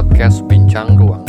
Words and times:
podcast 0.00 0.48
Bincang 0.48 0.96
Ruang, 0.96 1.28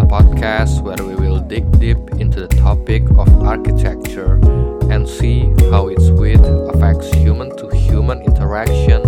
a 0.00 0.06
podcast 0.08 0.80
where 0.80 0.96
we 1.04 1.12
will 1.20 1.36
dig 1.38 1.68
deep 1.78 2.00
into 2.16 2.40
the 2.40 2.48
topic 2.56 3.04
of 3.20 3.28
architecture 3.44 4.40
and 4.88 5.06
see 5.06 5.52
how 5.68 5.88
its 5.88 6.08
width 6.16 6.40
affects 6.72 7.12
human 7.12 7.54
to 7.60 7.68
human 7.76 8.22
interaction, 8.22 9.04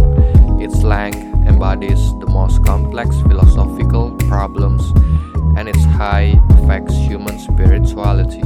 its 0.60 0.84
length 0.84 1.16
embodies 1.48 1.96
the 2.20 2.28
most 2.28 2.62
complex 2.66 3.16
philosophical 3.24 4.12
problems, 4.28 4.84
and 5.56 5.70
its 5.70 5.84
height 5.96 6.36
affects 6.60 6.92
human 6.92 7.38
spirituality. 7.38 8.44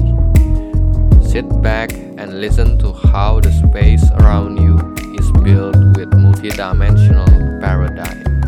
Sit 1.26 1.50
back 1.60 1.90
and 2.22 2.40
listen 2.40 2.78
to 2.78 2.92
how 3.10 3.40
the 3.40 3.50
space 3.50 4.06
around 4.22 4.62
you 4.62 4.78
is 5.18 5.26
built 5.42 5.74
with 5.98 6.14
multidimensional 6.14 7.58
paradigm. 7.58 8.41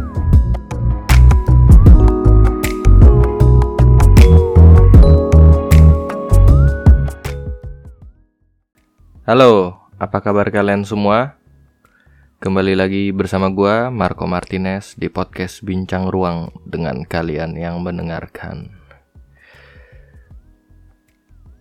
Halo, 9.24 9.80
apa 9.96 10.20
kabar 10.20 10.52
kalian 10.52 10.84
semua? 10.84 11.40
Kembali 12.44 12.76
lagi 12.76 13.08
bersama 13.08 13.48
gua 13.48 13.88
Marco 13.88 14.28
Martinez 14.28 15.00
di 15.00 15.08
podcast 15.08 15.64
Bincang 15.64 16.12
Ruang 16.12 16.52
dengan 16.68 17.08
kalian 17.08 17.56
yang 17.56 17.80
mendengarkan. 17.80 18.68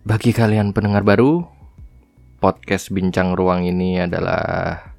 Bagi 0.04 0.36
kalian 0.36 0.76
pendengar 0.76 1.08
baru, 1.08 1.40
podcast 2.36 2.92
Bincang 2.92 3.32
Ruang 3.32 3.64
ini 3.64 3.96
adalah 3.96 4.92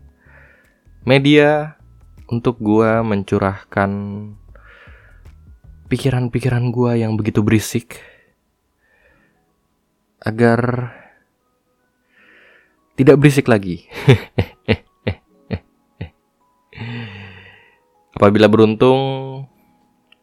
media 1.06 1.78
untuk 2.34 2.58
gua 2.58 3.06
mencurahkan 3.06 3.94
pikiran-pikiran 5.86 6.74
gua 6.74 6.98
yang 6.98 7.14
begitu 7.14 7.46
berisik 7.46 8.02
agar 10.18 11.05
tidak 12.96 13.20
berisik 13.20 13.52
lagi. 13.52 13.84
Apabila 18.16 18.48
beruntung, 18.48 19.44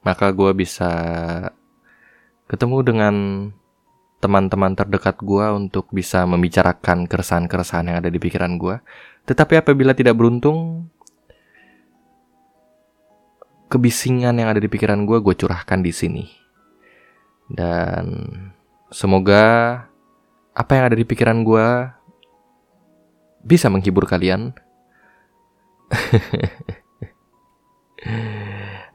maka 0.00 0.32
gue 0.32 0.50
bisa 0.56 0.90
ketemu 2.48 2.78
dengan 2.84 3.14
teman-teman 4.22 4.72
terdekat 4.72 5.20
gue 5.20 5.46
untuk 5.52 5.90
bisa 5.92 6.24
membicarakan 6.24 7.04
keresahan-keresahan 7.10 7.92
yang 7.92 7.98
ada 8.00 8.08
di 8.08 8.16
pikiran 8.16 8.56
gue. 8.56 8.80
Tetapi 9.28 9.60
apabila 9.60 9.92
tidak 9.92 10.16
beruntung, 10.16 10.88
kebisingan 13.66 14.36
yang 14.36 14.48
ada 14.52 14.60
di 14.62 14.70
pikiran 14.70 15.04
gue, 15.04 15.18
gue 15.20 15.34
curahkan 15.36 15.80
di 15.82 15.92
sini. 15.92 16.24
Dan 17.50 18.04
semoga 18.88 19.44
apa 20.52 20.70
yang 20.76 20.84
ada 20.92 20.96
di 20.96 21.04
pikiran 21.08 21.42
gue 21.42 21.66
bisa 23.42 23.68
menghibur 23.68 24.06
kalian. 24.06 24.54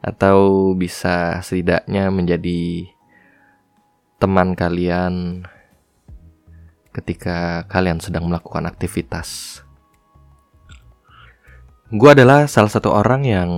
Atau 0.04 0.72
bisa 0.74 1.40
setidaknya 1.44 2.08
menjadi 2.08 2.88
teman 4.18 4.58
kalian 4.58 5.46
ketika 6.90 7.62
kalian 7.70 8.02
sedang 8.02 8.26
melakukan 8.26 8.66
aktivitas. 8.66 9.62
Gue 11.88 12.10
adalah 12.12 12.50
salah 12.50 12.68
satu 12.68 12.92
orang 12.92 13.22
yang 13.24 13.50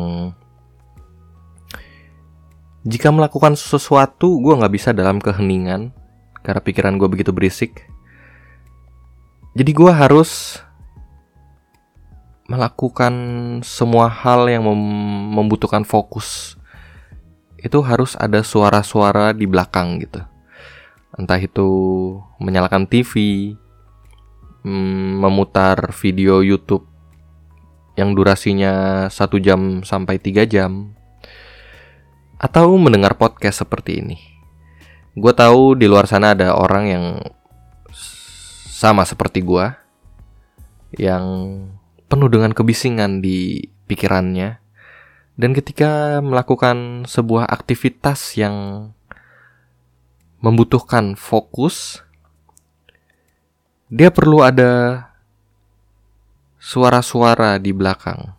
jika 2.87 3.13
melakukan 3.13 3.57
sesuatu 3.57 4.41
gue 4.41 4.55
nggak 4.57 4.73
bisa 4.73 4.91
dalam 4.97 5.21
keheningan 5.21 5.93
karena 6.41 6.61
pikiran 6.63 6.97
gue 7.01 7.09
begitu 7.09 7.33
berisik. 7.33 7.89
Jadi 9.57 9.73
gue 9.75 9.93
harus 9.93 10.63
melakukan 12.51 13.15
semua 13.63 14.11
hal 14.11 14.51
yang 14.51 14.67
mem 14.67 14.83
membutuhkan 15.39 15.87
fokus 15.87 16.59
itu 17.63 17.79
harus 17.87 18.19
ada 18.19 18.43
suara-suara 18.43 19.31
di 19.31 19.47
belakang 19.47 20.03
gitu. 20.03 20.19
Entah 21.15 21.39
itu 21.39 21.71
menyalakan 22.43 22.91
TV 22.91 23.15
mm, 24.67 25.23
memutar 25.23 25.95
video 25.95 26.43
YouTube 26.43 26.83
yang 27.95 28.19
durasinya 28.19 29.07
satu 29.07 29.39
jam 29.39 29.87
sampai 29.87 30.19
tiga 30.19 30.43
jam 30.43 30.91
atau 32.41 32.75
mendengar 32.81 33.15
podcast 33.15 33.63
seperti 33.63 34.03
ini. 34.03 34.19
Gue 35.15 35.31
tahu 35.31 35.79
di 35.79 35.87
luar 35.87 36.11
sana 36.11 36.35
ada 36.35 36.57
orang 36.59 36.85
yang 36.89 37.05
sama 38.75 39.07
seperti 39.07 39.45
gue 39.45 39.67
yang 40.99 41.23
penuh 42.11 42.27
dengan 42.27 42.51
kebisingan 42.51 43.23
di 43.23 43.71
pikirannya. 43.87 44.59
Dan 45.39 45.55
ketika 45.55 46.19
melakukan 46.19 47.07
sebuah 47.07 47.47
aktivitas 47.47 48.35
yang 48.35 48.91
membutuhkan 50.43 51.15
fokus, 51.15 52.03
dia 53.89 54.11
perlu 54.11 54.43
ada 54.43 55.07
suara-suara 56.61 57.57
di 57.57 57.73
belakang 57.73 58.37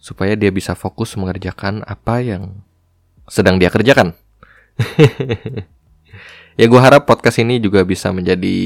supaya 0.00 0.34
dia 0.34 0.50
bisa 0.50 0.74
fokus 0.74 1.14
mengerjakan 1.14 1.84
apa 1.86 2.24
yang 2.24 2.64
sedang 3.28 3.60
dia 3.60 3.70
kerjakan. 3.70 4.16
ya 6.58 6.66
gue 6.66 6.80
harap 6.80 7.06
podcast 7.06 7.38
ini 7.38 7.60
juga 7.62 7.84
bisa 7.86 8.10
menjadi 8.10 8.58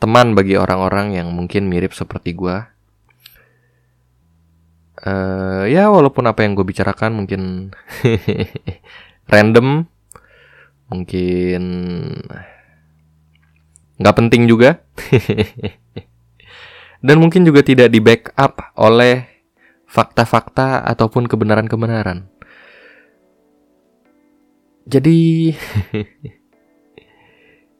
teman 0.00 0.32
bagi 0.32 0.56
orang-orang 0.56 1.20
yang 1.20 1.28
mungkin 1.30 1.68
mirip 1.68 1.92
seperti 1.92 2.32
gue. 2.32 2.56
Uh, 5.00 5.64
ya 5.64 5.88
walaupun 5.88 6.28
apa 6.28 6.44
yang 6.44 6.52
gue 6.56 6.64
bicarakan 6.64 7.24
mungkin 7.24 7.72
random, 9.32 9.88
mungkin 10.88 11.62
nggak 14.00 14.16
penting 14.16 14.48
juga, 14.48 14.80
dan 17.06 17.16
mungkin 17.20 17.44
juga 17.44 17.60
tidak 17.60 17.92
di 17.92 18.00
backup 18.00 18.72
oleh 18.76 19.28
fakta-fakta 19.88 20.84
ataupun 20.84 21.28
kebenaran-kebenaran. 21.28 22.28
Jadi 24.88 25.52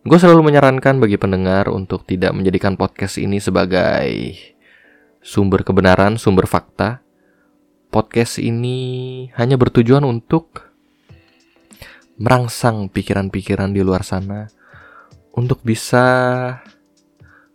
Gue 0.01 0.17
selalu 0.17 0.49
menyarankan 0.49 0.97
bagi 0.97 1.21
pendengar 1.21 1.69
untuk 1.69 2.09
tidak 2.09 2.33
menjadikan 2.33 2.73
podcast 2.73 3.21
ini 3.21 3.37
sebagai 3.37 4.33
sumber 5.21 5.61
kebenaran, 5.61 6.17
sumber 6.17 6.49
fakta. 6.49 7.05
Podcast 7.93 8.41
ini 8.41 9.29
hanya 9.37 9.61
bertujuan 9.61 10.01
untuk 10.09 10.73
merangsang 12.17 12.89
pikiran-pikiran 12.89 13.77
di 13.77 13.85
luar 13.85 14.01
sana 14.01 14.49
untuk 15.37 15.61
bisa 15.61 16.01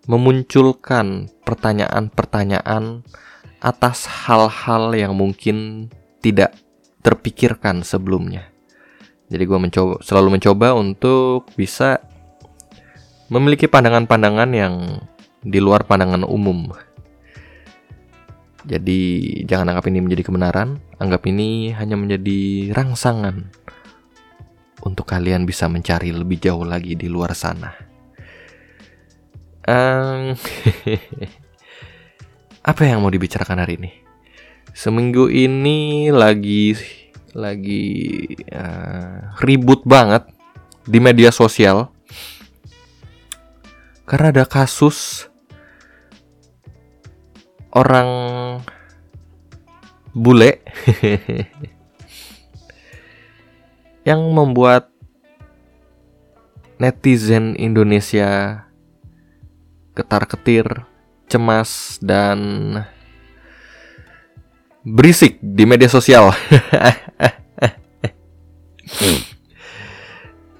memunculkan 0.05 1.33
pertanyaan-pertanyaan 1.49 3.01
atas 3.57 4.05
hal-hal 4.05 4.93
yang 4.93 5.17
mungkin 5.17 5.89
tidak 6.21 6.53
terpikirkan 7.01 7.81
sebelumnya. 7.81 8.53
Jadi 9.33 9.43
gue 9.49 9.57
mencoba, 9.57 9.97
selalu 10.05 10.37
mencoba 10.37 10.77
untuk 10.77 11.49
bisa 11.57 12.05
memiliki 13.29 13.65
pandangan-pandangan 13.65 14.49
yang 14.53 15.01
di 15.45 15.59
luar 15.61 15.85
pandangan 15.85 16.25
umum. 16.25 16.73
Jadi 18.65 19.01
jangan 19.45 19.73
anggap 19.73 19.85
ini 19.93 20.01
menjadi 20.01 20.25
kebenaran, 20.25 20.81
anggap 20.97 21.21
ini 21.29 21.69
hanya 21.77 21.93
menjadi 21.93 22.73
rangsangan 22.73 23.45
untuk 24.81 25.05
kalian 25.05 25.45
bisa 25.45 25.69
mencari 25.69 26.09
lebih 26.09 26.41
jauh 26.41 26.65
lagi 26.65 26.97
di 26.97 27.05
luar 27.05 27.37
sana. 27.37 27.73
Um, 29.65 30.33
apa 32.69 32.81
yang 32.85 33.05
mau 33.05 33.13
dibicarakan 33.13 33.61
hari 33.61 33.77
ini? 33.77 33.91
Seminggu 34.73 35.29
ini 35.29 36.09
lagi 36.09 36.73
lagi 37.37 37.85
uh, 38.49 39.37
ribut 39.45 39.85
banget 39.85 40.25
di 40.89 40.97
media 40.97 41.29
sosial 41.29 41.94
karena 44.05 44.29
ada 44.29 44.45
kasus 44.45 45.25
orang 47.73 48.09
bule 50.15 50.63
yang 54.09 54.21
membuat 54.31 54.95
netizen 56.77 57.57
Indonesia 57.57 58.61
ketar-ketir, 59.95 60.67
cemas 61.25 61.97
dan 62.03 62.37
berisik 64.85 65.39
di 65.41 65.65
media 65.65 65.89
sosial. 65.89 66.29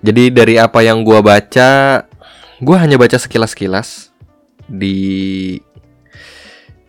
Jadi 0.05 0.29
dari 0.33 0.57
apa 0.57 0.81
yang 0.85 1.03
gua 1.05 1.21
baca, 1.21 2.01
gua 2.61 2.83
hanya 2.83 2.95
baca 2.95 3.19
sekilas-kilas 3.19 4.11
di 4.69 5.59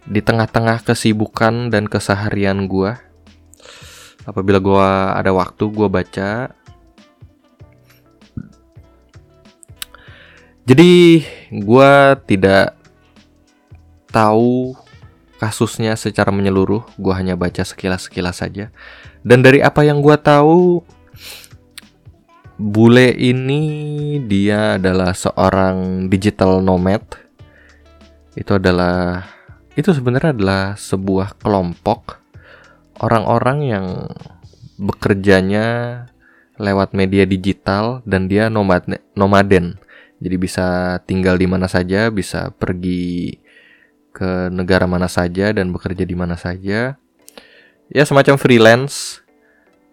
di 0.06 0.20
tengah-tengah 0.22 0.86
kesibukan 0.86 1.72
dan 1.72 1.90
keseharian 1.90 2.70
gua. 2.70 3.02
Apabila 4.26 4.58
gua 4.58 5.14
ada 5.14 5.30
waktu, 5.34 5.70
gua 5.70 5.86
baca. 5.90 6.50
Jadi 10.66 11.22
gua 11.62 12.18
tidak 12.26 12.74
tahu 14.10 14.74
kasusnya 15.36 15.94
secara 16.00 16.32
menyeluruh, 16.32 16.82
gue 16.96 17.12
hanya 17.12 17.36
baca 17.36 17.62
sekilas-sekilas 17.62 18.40
saja. 18.40 18.72
Dan 19.20 19.44
dari 19.44 19.60
apa 19.60 19.84
yang 19.84 20.00
gue 20.00 20.16
tahu, 20.16 20.80
bule 22.56 23.12
ini 23.12 23.62
dia 24.24 24.80
adalah 24.80 25.12
seorang 25.12 26.08
digital 26.08 26.64
nomad. 26.64 27.04
Itu 28.36 28.56
adalah 28.56 29.24
itu 29.76 29.92
sebenarnya 29.92 30.32
adalah 30.32 30.64
sebuah 30.76 31.36
kelompok 31.36 32.20
orang-orang 33.00 33.58
yang 33.68 33.86
bekerjanya 34.80 35.66
lewat 36.56 36.96
media 36.96 37.28
digital 37.28 38.00
dan 38.08 38.28
dia 38.28 38.48
nomad 38.48 38.84
nomaden. 39.12 39.76
Jadi 40.16 40.36
bisa 40.40 40.96
tinggal 41.04 41.36
di 41.36 41.44
mana 41.44 41.68
saja, 41.68 42.08
bisa 42.08 42.48
pergi 42.56 43.36
ke 44.16 44.48
negara 44.48 44.88
mana 44.88 45.12
saja 45.12 45.52
dan 45.52 45.68
bekerja 45.76 46.08
di 46.08 46.16
mana 46.16 46.40
saja. 46.40 46.96
Ya 47.92 48.02
semacam 48.08 48.40
freelance, 48.40 49.20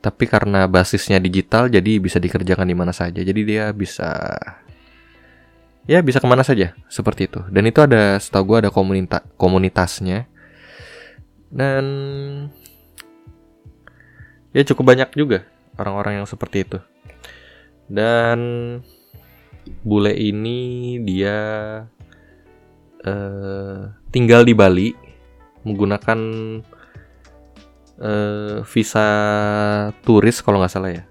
tapi 0.04 0.28
karena 0.28 0.68
basisnya 0.68 1.16
digital 1.24 1.72
jadi 1.72 1.96
bisa 1.96 2.20
dikerjakan 2.20 2.68
di 2.68 2.76
mana 2.76 2.92
saja. 2.92 3.24
Jadi 3.24 3.42
dia 3.48 3.72
bisa 3.72 4.36
ya 5.88 6.04
bisa 6.04 6.20
ke 6.20 6.28
mana 6.28 6.44
saja 6.44 6.76
seperti 6.92 7.32
itu. 7.32 7.40
Dan 7.48 7.72
itu 7.72 7.80
ada 7.80 8.20
setahu 8.20 8.52
gue 8.52 8.68
ada 8.68 8.72
komunita 8.76 9.24
komunitasnya 9.40 10.28
dan 11.48 11.86
ya 14.52 14.62
cukup 14.68 14.92
banyak 14.92 15.16
juga 15.16 15.48
orang-orang 15.80 16.20
yang 16.20 16.28
seperti 16.28 16.68
itu. 16.68 16.84
Dan 17.88 18.40
bule 19.88 20.12
ini 20.12 21.00
dia 21.00 21.40
uh, 23.08 23.80
tinggal 24.12 24.44
di 24.44 24.52
Bali 24.52 24.92
menggunakan 25.64 26.20
uh, 28.04 28.62
visa 28.68 29.08
turis 30.04 30.44
kalau 30.44 30.60
nggak 30.60 30.74
salah 30.74 30.92
ya. 30.92 31.04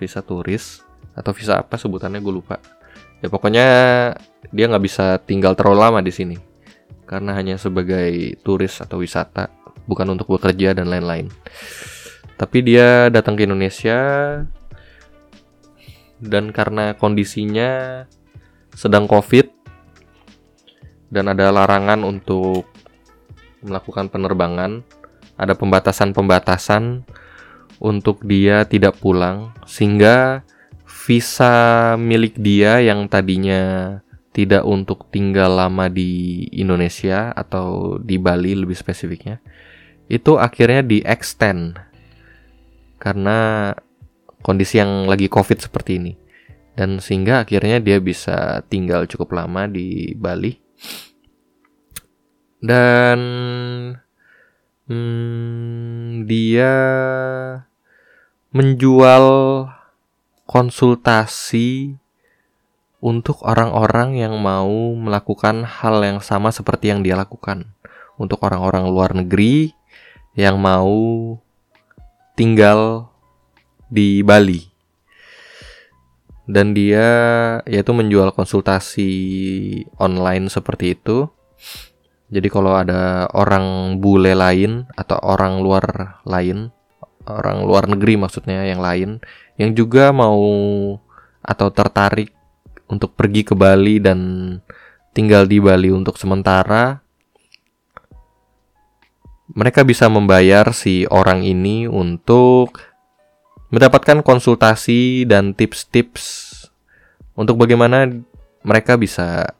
Visa 0.00 0.24
turis 0.24 0.80
atau 1.12 1.36
visa 1.36 1.60
apa 1.60 1.76
sebutannya 1.76 2.24
gue 2.24 2.34
lupa. 2.34 2.56
Ya 3.20 3.28
pokoknya 3.28 3.66
dia 4.48 4.64
nggak 4.64 4.84
bisa 4.84 5.20
tinggal 5.20 5.52
terlalu 5.52 5.78
lama 5.84 6.00
di 6.00 6.08
sini 6.08 6.36
karena 7.04 7.36
hanya 7.36 7.60
sebagai 7.60 8.38
turis 8.40 8.80
atau 8.80 9.02
wisata 9.02 9.52
bukan 9.84 10.16
untuk 10.16 10.32
bekerja 10.38 10.72
dan 10.72 10.88
lain-lain. 10.88 11.28
Tapi 12.40 12.58
dia 12.64 13.12
datang 13.12 13.36
ke 13.36 13.44
Indonesia 13.44 14.00
dan 16.16 16.54
karena 16.54 16.96
kondisinya 16.96 18.04
sedang 18.72 19.04
covid 19.04 19.50
dan 21.10 21.28
ada 21.28 21.50
larangan 21.50 22.06
untuk 22.06 22.70
melakukan 23.60 24.08
penerbangan, 24.08 24.86
ada 25.40 25.56
pembatasan-pembatasan 25.56 27.08
untuk 27.80 28.20
dia 28.28 28.68
tidak 28.68 29.00
pulang 29.00 29.56
sehingga 29.64 30.44
visa 30.84 31.96
milik 31.96 32.36
dia 32.36 32.84
yang 32.84 33.08
tadinya 33.08 33.96
tidak 34.36 34.62
untuk 34.68 35.08
tinggal 35.08 35.56
lama 35.56 35.88
di 35.88 36.44
Indonesia 36.52 37.32
atau 37.32 37.96
di 37.96 38.20
Bali 38.20 38.52
lebih 38.52 38.76
spesifiknya 38.76 39.40
itu 40.12 40.36
akhirnya 40.36 40.84
di 40.84 41.00
extend 41.06 41.78
karena 43.00 43.72
kondisi 44.44 44.80
yang 44.80 45.08
lagi 45.08 45.30
covid 45.30 45.60
seperti 45.60 45.96
ini. 45.96 46.12
Dan 46.74 46.98
sehingga 46.98 47.44
akhirnya 47.44 47.78
dia 47.78 48.00
bisa 48.00 48.64
tinggal 48.66 49.04
cukup 49.04 49.36
lama 49.36 49.68
di 49.68 50.16
Bali. 50.16 50.56
Dan 52.60 53.20
hmm, 54.90 56.26
dia 56.26 56.74
menjual 58.50 59.26
konsultasi 60.50 61.94
untuk 62.98 63.46
orang-orang 63.46 64.18
yang 64.18 64.34
mau 64.42 64.98
melakukan 64.98 65.62
hal 65.62 66.02
yang 66.02 66.18
sama 66.18 66.50
seperti 66.50 66.90
yang 66.90 67.06
dia 67.06 67.14
lakukan. 67.14 67.70
Untuk 68.20 68.42
orang-orang 68.44 68.84
luar 68.90 69.16
negeri 69.16 69.72
yang 70.36 70.60
mau 70.60 71.38
tinggal 72.34 73.08
di 73.88 74.20
Bali. 74.20 74.68
Dan 76.50 76.74
dia 76.74 77.06
yaitu 77.64 77.94
menjual 77.94 78.34
konsultasi 78.34 79.08
online 80.02 80.50
seperti 80.50 80.98
itu 80.98 81.30
jadi 82.30 82.46
kalau 82.46 82.78
ada 82.78 83.26
orang 83.34 83.98
bule 83.98 84.38
lain 84.38 84.86
atau 84.94 85.18
orang 85.18 85.58
luar 85.58 86.18
lain, 86.22 86.70
orang 87.26 87.66
luar 87.66 87.90
negeri 87.90 88.14
maksudnya 88.14 88.62
yang 88.70 88.78
lain 88.78 89.18
yang 89.58 89.74
juga 89.74 90.14
mau 90.14 90.40
atau 91.42 91.68
tertarik 91.74 92.30
untuk 92.86 93.18
pergi 93.18 93.42
ke 93.42 93.58
Bali 93.58 93.98
dan 93.98 94.18
tinggal 95.10 95.50
di 95.50 95.58
Bali 95.58 95.90
untuk 95.90 96.14
sementara, 96.14 97.02
mereka 99.50 99.82
bisa 99.82 100.06
membayar 100.06 100.70
si 100.70 101.06
orang 101.10 101.42
ini 101.42 101.90
untuk 101.90 102.78
mendapatkan 103.74 104.22
konsultasi 104.22 105.26
dan 105.26 105.54
tips-tips 105.54 106.46
untuk 107.34 107.58
bagaimana 107.58 108.10
mereka 108.62 108.94
bisa 108.94 109.50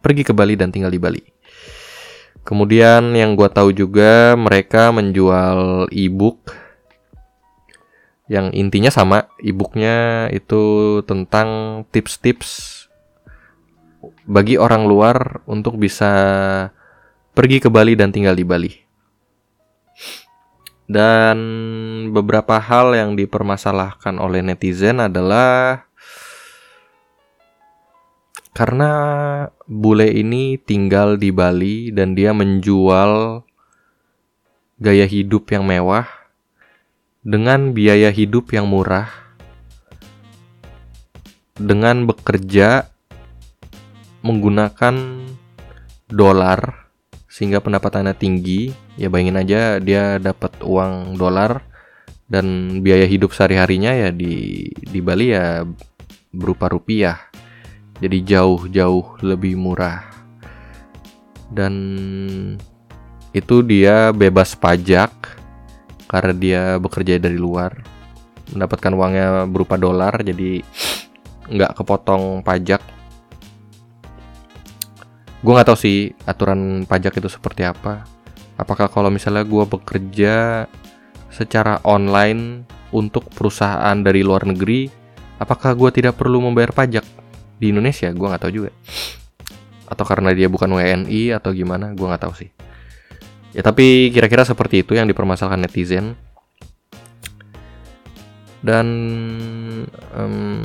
pergi 0.00 0.24
ke 0.24 0.32
Bali 0.32 0.56
dan 0.56 0.72
tinggal 0.72 0.92
di 0.92 1.00
Bali. 1.00 1.39
Kemudian 2.50 3.14
yang 3.14 3.38
gue 3.38 3.46
tahu 3.46 3.70
juga 3.70 4.34
mereka 4.34 4.90
menjual 4.90 5.86
ebook 5.94 6.50
yang 8.26 8.50
intinya 8.50 8.90
sama, 8.90 9.30
ebooknya 9.38 10.26
itu 10.34 10.98
tentang 11.06 11.82
tips-tips 11.94 12.86
bagi 14.26 14.58
orang 14.58 14.86
luar 14.86 15.46
untuk 15.46 15.78
bisa 15.78 16.10
pergi 17.34 17.62
ke 17.62 17.70
Bali 17.70 17.94
dan 17.94 18.10
tinggal 18.10 18.34
di 18.34 18.42
Bali. 18.46 18.72
Dan 20.90 21.38
beberapa 22.10 22.58
hal 22.58 22.98
yang 22.98 23.14
dipermasalahkan 23.14 24.18
oleh 24.18 24.42
netizen 24.42 24.98
adalah 24.98 25.86
karena 28.50 28.90
bule 29.70 30.10
ini 30.10 30.58
tinggal 30.58 31.14
di 31.14 31.30
Bali 31.30 31.94
dan 31.94 32.18
dia 32.18 32.34
menjual 32.34 33.42
gaya 34.80 35.06
hidup 35.06 35.54
yang 35.54 35.68
mewah 35.68 36.08
dengan 37.22 37.70
biaya 37.76 38.10
hidup 38.10 38.50
yang 38.50 38.66
murah 38.66 39.06
dengan 41.60 42.08
bekerja 42.08 42.88
menggunakan 44.24 44.96
dolar 46.10 46.90
sehingga 47.30 47.62
pendapatannya 47.62 48.16
tinggi. 48.18 48.74
Ya 48.98 49.08
bayangin 49.08 49.40
aja 49.40 49.60
dia 49.78 50.18
dapat 50.18 50.60
uang 50.60 51.16
dolar 51.16 51.62
dan 52.26 52.78
biaya 52.82 53.06
hidup 53.06 53.32
sehari-harinya 53.32 53.94
ya 53.94 54.08
di 54.10 54.66
di 54.74 55.00
Bali 55.00 55.32
ya 55.32 55.64
berupa 56.34 56.68
rupiah 56.68 57.29
jadi 58.00 58.18
jauh-jauh 58.24 59.20
lebih 59.20 59.54
murah. 59.60 60.08
Dan 61.52 61.74
itu 63.30 63.62
dia 63.62 64.10
bebas 64.10 64.56
pajak 64.56 65.12
karena 66.08 66.32
dia 66.34 66.62
bekerja 66.80 67.20
dari 67.20 67.36
luar. 67.36 67.76
Mendapatkan 68.50 68.92
uangnya 68.96 69.46
berupa 69.46 69.78
dolar 69.78 70.24
jadi 70.24 70.64
nggak 71.46 71.76
kepotong 71.76 72.42
pajak. 72.42 72.82
Gue 75.40 75.52
nggak 75.54 75.68
tahu 75.68 75.78
sih 75.78 76.10
aturan 76.24 76.88
pajak 76.88 77.20
itu 77.20 77.28
seperti 77.30 77.68
apa. 77.68 78.04
Apakah 78.58 78.92
kalau 78.92 79.08
misalnya 79.08 79.46
gue 79.46 79.64
bekerja 79.64 80.66
secara 81.30 81.80
online 81.86 82.66
untuk 82.90 83.30
perusahaan 83.30 83.94
dari 84.02 84.20
luar 84.26 84.44
negeri 84.44 84.90
apakah 85.38 85.72
gue 85.78 86.02
tidak 86.02 86.18
perlu 86.18 86.42
membayar 86.42 86.74
pajak 86.74 87.06
di 87.60 87.70
Indonesia 87.70 88.08
gue 88.08 88.26
nggak 88.26 88.42
tahu 88.42 88.52
juga 88.64 88.70
atau 89.90 90.04
karena 90.08 90.32
dia 90.32 90.48
bukan 90.48 90.70
WNI 90.72 91.36
atau 91.36 91.52
gimana 91.52 91.92
gue 91.92 92.06
nggak 92.08 92.24
tahu 92.24 92.34
sih 92.34 92.50
Ya 93.50 93.66
tapi 93.66 94.14
kira-kira 94.14 94.46
seperti 94.46 94.86
itu 94.86 94.94
yang 94.94 95.10
dipermasalahkan 95.10 95.66
netizen. 95.66 96.14
Dan 98.60 98.86
um, 100.14 100.62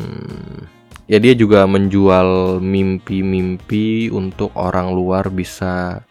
ya 1.09 1.17
dia 1.17 1.33
juga 1.33 1.63
menjual 1.65 2.59
mimpi-mimpi 2.59 4.11
untuk 4.11 4.51
orang 4.53 4.91
luar 4.91 5.31
bisa 5.31 6.03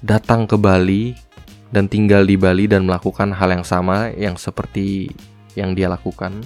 datang 0.00 0.46
ke 0.46 0.54
Bali 0.54 1.18
dan 1.74 1.90
tinggal 1.90 2.22
di 2.24 2.38
Bali 2.38 2.70
dan 2.70 2.86
melakukan 2.86 3.34
hal 3.34 3.50
yang 3.58 3.66
sama 3.66 4.14
yang 4.14 4.38
seperti 4.38 5.12
yang 5.58 5.74
dia 5.76 5.90
lakukan. 5.90 6.40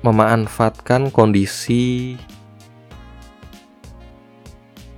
Memanfaatkan 0.00 1.12
kondisi 1.12 2.16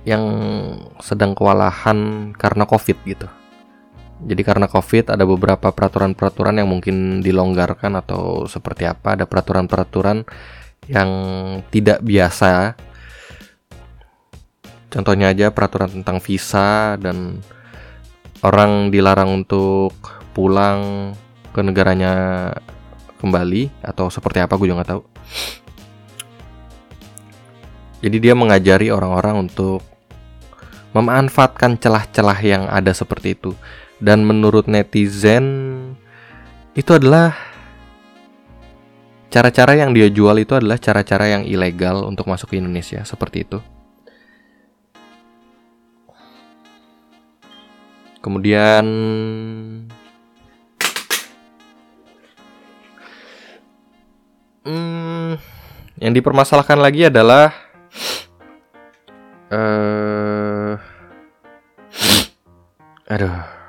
yang 0.03 0.23
sedang 0.99 1.31
kewalahan 1.31 2.31
karena 2.35 2.63
COVID 2.67 2.97
gitu. 3.07 3.27
Jadi 4.23 4.41
karena 4.43 4.71
COVID 4.71 5.11
ada 5.11 5.27
beberapa 5.27 5.71
peraturan-peraturan 5.75 6.63
yang 6.63 6.69
mungkin 6.71 7.19
dilonggarkan 7.19 7.99
atau 7.99 8.47
seperti 8.47 8.87
apa, 8.87 9.19
ada 9.19 9.27
peraturan-peraturan 9.27 10.23
yang 10.87 11.09
tidak 11.67 11.99
biasa. 12.03 12.75
Contohnya 14.87 15.33
aja 15.33 15.51
peraturan 15.51 15.89
tentang 15.89 16.23
visa 16.23 16.95
dan 17.01 17.41
orang 18.45 18.93
dilarang 18.93 19.43
untuk 19.43 19.95
pulang 20.31 21.11
ke 21.51 21.59
negaranya 21.63 22.13
kembali 23.23 23.71
atau 23.79 24.11
seperti 24.11 24.43
apa 24.43 24.59
gue 24.59 24.67
juga 24.67 24.83
nggak 24.83 24.91
tahu. 24.91 25.03
Jadi 28.03 28.17
dia 28.19 28.35
mengajari 28.35 28.91
orang-orang 28.91 29.47
untuk 29.47 29.79
memanfaatkan 30.91 31.79
celah-celah 31.79 32.39
yang 32.43 32.63
ada 32.67 32.91
seperti 32.91 33.39
itu. 33.39 33.55
Dan 34.03 34.27
menurut 34.27 34.67
netizen 34.67 35.45
itu 36.75 36.91
adalah 36.91 37.31
cara-cara 39.31 39.79
yang 39.79 39.95
dia 39.95 40.11
jual 40.11 40.35
itu 40.35 40.51
adalah 40.53 40.75
cara-cara 40.75 41.39
yang 41.39 41.43
ilegal 41.47 42.03
untuk 42.03 42.27
masuk 42.27 42.51
ke 42.51 42.59
Indonesia 42.59 43.07
seperti 43.07 43.47
itu. 43.47 43.63
Kemudian 48.19 48.85
hmm, 54.65 55.31
yang 55.99 56.13
dipermasalahkan 56.15 56.79
lagi 56.79 57.07
adalah 57.07 57.53
uh, 59.51 60.73
aduh. 63.07 63.63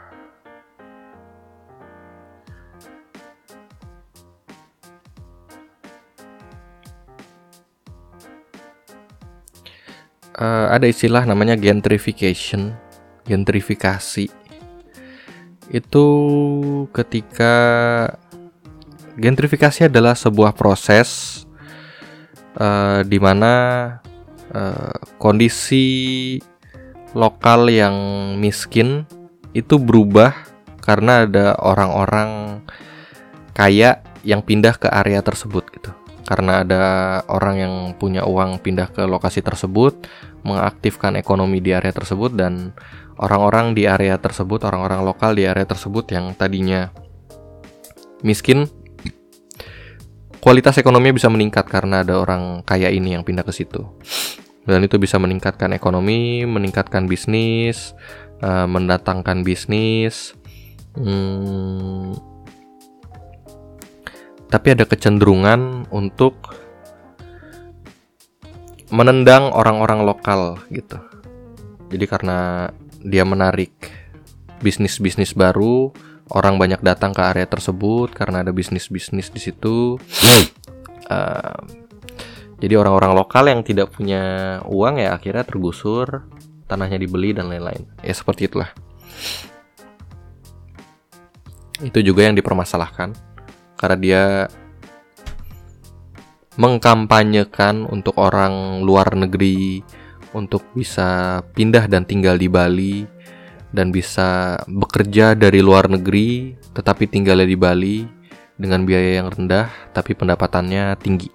Uh, 10.34 10.66
ada 10.66 10.90
istilah 10.90 11.22
namanya 11.22 11.54
gentrification, 11.54 12.74
gentrifikasi. 13.22 14.26
Itu 15.70 16.06
ketika 16.90 17.54
gentrifikasi 19.18 19.86
adalah 19.90 20.18
sebuah 20.18 20.54
proses 20.54 21.42
uh, 22.58 23.02
di 23.06 23.18
mana 23.22 23.52
uh, 24.50 24.96
kondisi 25.22 26.38
lokal 27.14 27.70
yang 27.70 27.96
miskin 28.42 29.06
itu 29.54 29.78
berubah 29.78 30.34
karena 30.82 31.24
ada 31.24 31.54
orang-orang 31.62 32.60
kaya 33.54 34.02
yang 34.26 34.42
pindah 34.42 34.74
ke 34.76 34.90
area 34.90 35.22
tersebut 35.22 35.64
gitu. 35.70 35.90
Karena 36.24 36.64
ada 36.64 36.84
orang 37.28 37.56
yang 37.60 37.74
punya 38.00 38.24
uang 38.24 38.64
pindah 38.64 38.88
ke 38.90 39.04
lokasi 39.04 39.44
tersebut, 39.44 40.08
mengaktifkan 40.40 41.20
ekonomi 41.20 41.60
di 41.60 41.76
area 41.76 41.92
tersebut 41.92 42.32
dan 42.32 42.72
orang-orang 43.20 43.76
di 43.76 43.84
area 43.84 44.16
tersebut, 44.16 44.64
orang-orang 44.64 45.04
lokal 45.04 45.36
di 45.36 45.44
area 45.44 45.68
tersebut 45.68 46.08
yang 46.16 46.32
tadinya 46.32 46.88
miskin 48.24 48.64
kualitas 50.44 50.76
ekonominya 50.76 51.16
bisa 51.16 51.32
meningkat 51.32 51.64
karena 51.64 52.04
ada 52.04 52.20
orang 52.20 52.60
kaya 52.68 52.92
ini 52.92 53.16
yang 53.16 53.24
pindah 53.24 53.48
ke 53.48 53.52
situ 53.56 53.80
dan 54.68 54.80
itu 54.84 54.96
bisa 54.96 55.20
meningkatkan 55.20 55.72
ekonomi, 55.76 56.44
meningkatkan 56.44 57.04
bisnis, 57.08 57.92
uh, 58.40 58.64
mendatangkan 58.64 59.44
bisnis. 59.44 60.32
Hmm, 60.96 62.16
tapi 64.48 64.72
ada 64.72 64.88
kecenderungan 64.88 65.90
untuk 65.92 66.54
menendang 68.88 69.52
orang-orang 69.52 70.06
lokal 70.06 70.56
gitu. 70.72 70.96
Jadi 71.92 72.04
karena 72.08 72.70
dia 73.04 73.26
menarik 73.26 73.74
bisnis-bisnis 74.64 75.36
baru, 75.36 75.92
orang 76.32 76.56
banyak 76.56 76.80
datang 76.80 77.12
ke 77.12 77.20
area 77.20 77.44
tersebut 77.44 78.14
karena 78.16 78.40
ada 78.40 78.52
bisnis-bisnis 78.54 79.28
di 79.28 79.40
situ. 79.40 80.00
Uh, 81.10 81.60
jadi 82.64 82.80
orang-orang 82.80 83.12
lokal 83.12 83.44
yang 83.50 83.60
tidak 83.60 83.92
punya 83.92 84.56
uang 84.64 84.96
ya 84.96 85.12
akhirnya 85.12 85.44
tergusur, 85.44 86.24
tanahnya 86.64 86.96
dibeli 86.96 87.36
dan 87.36 87.52
lain-lain. 87.52 87.84
Ya 88.00 88.14
seperti 88.16 88.48
itulah. 88.48 88.72
Itu 91.84 92.00
juga 92.00 92.24
yang 92.24 92.38
dipermasalahkan 92.38 93.12
karena 93.76 93.96
dia 94.00 94.24
mengkampanyekan 96.54 97.84
untuk 97.90 98.14
orang 98.16 98.86
luar 98.86 99.12
negeri 99.18 99.82
untuk 100.34 100.62
bisa 100.74 101.42
pindah 101.54 101.90
dan 101.90 102.06
tinggal 102.06 102.38
di 102.38 102.46
Bali 102.46 103.04
dan 103.74 103.90
bisa 103.90 104.62
bekerja 104.70 105.34
dari 105.34 105.58
luar 105.58 105.90
negeri 105.90 106.54
tetapi 106.70 107.10
tinggalnya 107.10 107.42
di 107.42 107.58
Bali 107.58 108.06
dengan 108.54 108.86
biaya 108.86 109.18
yang 109.18 109.34
rendah 109.34 109.66
tapi 109.90 110.14
pendapatannya 110.14 110.94
tinggi. 111.02 111.34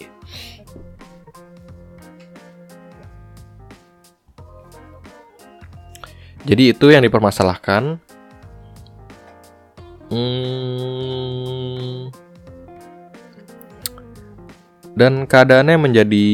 Jadi 6.48 6.72
itu 6.72 6.88
yang 6.88 7.04
dipermasalahkan. 7.04 8.00
Hmm, 10.10 12.10
dan 14.98 15.30
keadaannya 15.30 15.78
menjadi 15.78 16.28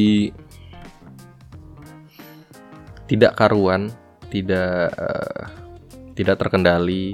tidak 3.05 3.35
karuan, 3.35 3.91
tidak 4.31 4.95
uh, 4.95 5.64
tidak 6.15 6.39
terkendali 6.39 7.13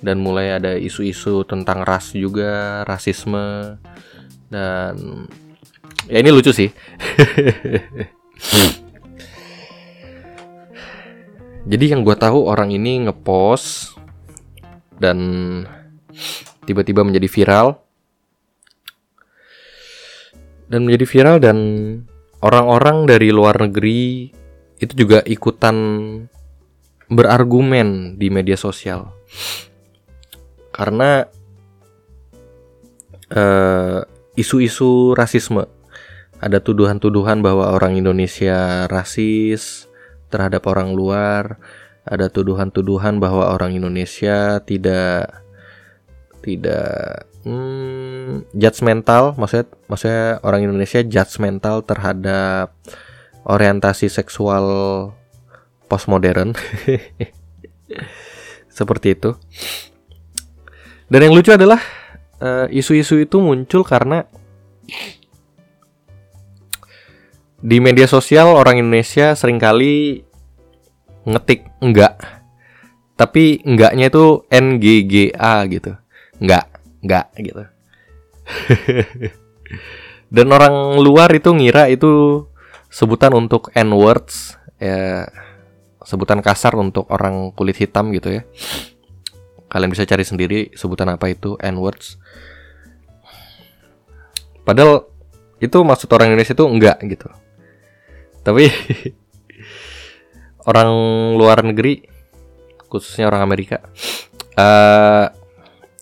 dan 0.00 0.18
mulai 0.18 0.56
ada 0.56 0.74
isu-isu 0.74 1.44
tentang 1.44 1.84
ras 1.84 2.16
juga, 2.16 2.82
rasisme 2.88 3.76
dan 4.48 5.28
ya 6.08 6.18
ini 6.18 6.30
lucu 6.32 6.50
sih. 6.50 6.72
Jadi 11.68 11.84
yang 11.92 12.00
gue 12.00 12.16
tahu 12.16 12.48
orang 12.48 12.72
ini 12.72 13.04
ngepost 13.04 13.92
dan 14.96 15.18
tiba-tiba 16.64 17.04
menjadi 17.04 17.28
viral 17.28 17.76
dan 20.68 20.88
menjadi 20.88 21.04
viral 21.04 21.36
dan 21.40 21.58
orang-orang 22.40 23.04
dari 23.08 23.28
luar 23.32 23.56
negeri 23.68 24.30
itu 24.78 24.92
juga 24.94 25.20
ikutan 25.26 25.76
berargumen 27.08 28.20
di 28.20 28.28
media 28.28 28.56
sosial. 28.56 29.12
Karena 30.72 31.26
uh, 33.32 34.00
isu-isu 34.38 35.12
rasisme. 35.18 35.66
Ada 36.38 36.62
tuduhan-tuduhan 36.62 37.42
bahwa 37.42 37.74
orang 37.74 37.98
Indonesia 37.98 38.86
rasis 38.86 39.90
terhadap 40.30 40.70
orang 40.70 40.94
luar, 40.94 41.58
ada 42.06 42.30
tuduhan-tuduhan 42.30 43.18
bahwa 43.18 43.50
orang 43.50 43.74
Indonesia 43.74 44.62
tidak 44.62 45.42
tidak 46.46 47.26
hmm, 47.42 48.46
judgmental, 48.54 49.34
maksudnya 49.34 49.66
maksudnya 49.90 50.38
orang 50.46 50.70
Indonesia 50.70 51.02
judgmental 51.02 51.82
terhadap 51.82 52.70
orientasi 53.42 54.06
seksual 54.06 55.10
postmodern. 55.88 56.52
Seperti 58.78 59.16
itu. 59.16 59.34
Dan 61.08 61.24
yang 61.24 61.34
lucu 61.34 61.50
adalah 61.50 61.80
eh, 62.38 62.66
isu-isu 62.76 63.16
uh, 63.18 63.24
itu 63.24 63.36
muncul 63.40 63.82
karena 63.82 64.28
di 67.58 67.82
media 67.82 68.06
sosial 68.06 68.54
orang 68.54 68.78
Indonesia 68.78 69.34
sering 69.34 69.58
kali 69.58 70.22
ngetik 71.26 71.66
enggak 71.82 72.14
tapi 73.18 73.58
enggaknya 73.66 74.14
itu 74.14 74.46
NGGA 74.46 75.54
gitu 75.66 75.92
enggak 76.38 76.70
enggak 77.02 77.26
gitu 77.34 77.64
dan 80.34 80.46
orang 80.54 81.02
luar 81.02 81.34
itu 81.34 81.50
ngira 81.50 81.90
itu 81.90 82.46
sebutan 82.88 83.34
untuk 83.34 83.74
N 83.74 83.90
words 83.90 84.54
ya 84.78 85.26
sebutan 86.08 86.40
kasar 86.40 86.72
untuk 86.80 87.04
orang 87.12 87.52
kulit 87.52 87.76
hitam 87.76 88.08
gitu 88.16 88.40
ya. 88.40 88.42
Kalian 89.68 89.92
bisa 89.92 90.08
cari 90.08 90.24
sendiri 90.24 90.72
sebutan 90.72 91.12
apa 91.12 91.28
itu 91.28 91.60
N 91.60 91.76
words 91.76 92.16
padahal 94.68 95.08
itu 95.64 95.80
maksud 95.80 96.12
orang 96.12 96.28
Indonesia 96.36 96.52
itu 96.52 96.66
enggak 96.68 97.00
gitu. 97.08 97.28
Tapi 98.44 98.68
orang 100.70 100.90
luar 101.40 101.64
negeri 101.64 102.04
khususnya 102.92 103.32
orang 103.32 103.48
Amerika 103.48 103.80
uh, 104.60 105.32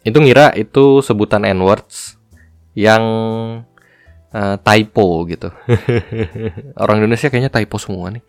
itu 0.03 0.19
ngira 0.19 0.51
itu 0.59 0.99
sebutan 1.07 1.47
N 1.47 1.63
words 1.63 2.19
yang 2.75 3.03
uh, 4.35 4.57
typo 4.61 5.25
gitu. 5.31 5.49
Orang 6.83 7.01
Indonesia 7.03 7.33
kayaknya 7.33 7.51
typo 7.51 7.81
semua 7.81 8.13
nih 8.13 8.23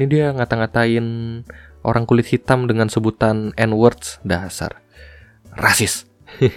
ini 0.00 0.08
dia 0.08 0.32
ngata-ngatain 0.32 1.04
orang 1.84 2.08
kulit 2.08 2.32
hitam 2.32 2.64
dengan 2.64 2.88
sebutan 2.88 3.52
N 3.52 3.76
words 3.76 4.16
dasar. 4.24 4.80
Rasis. 5.52 6.08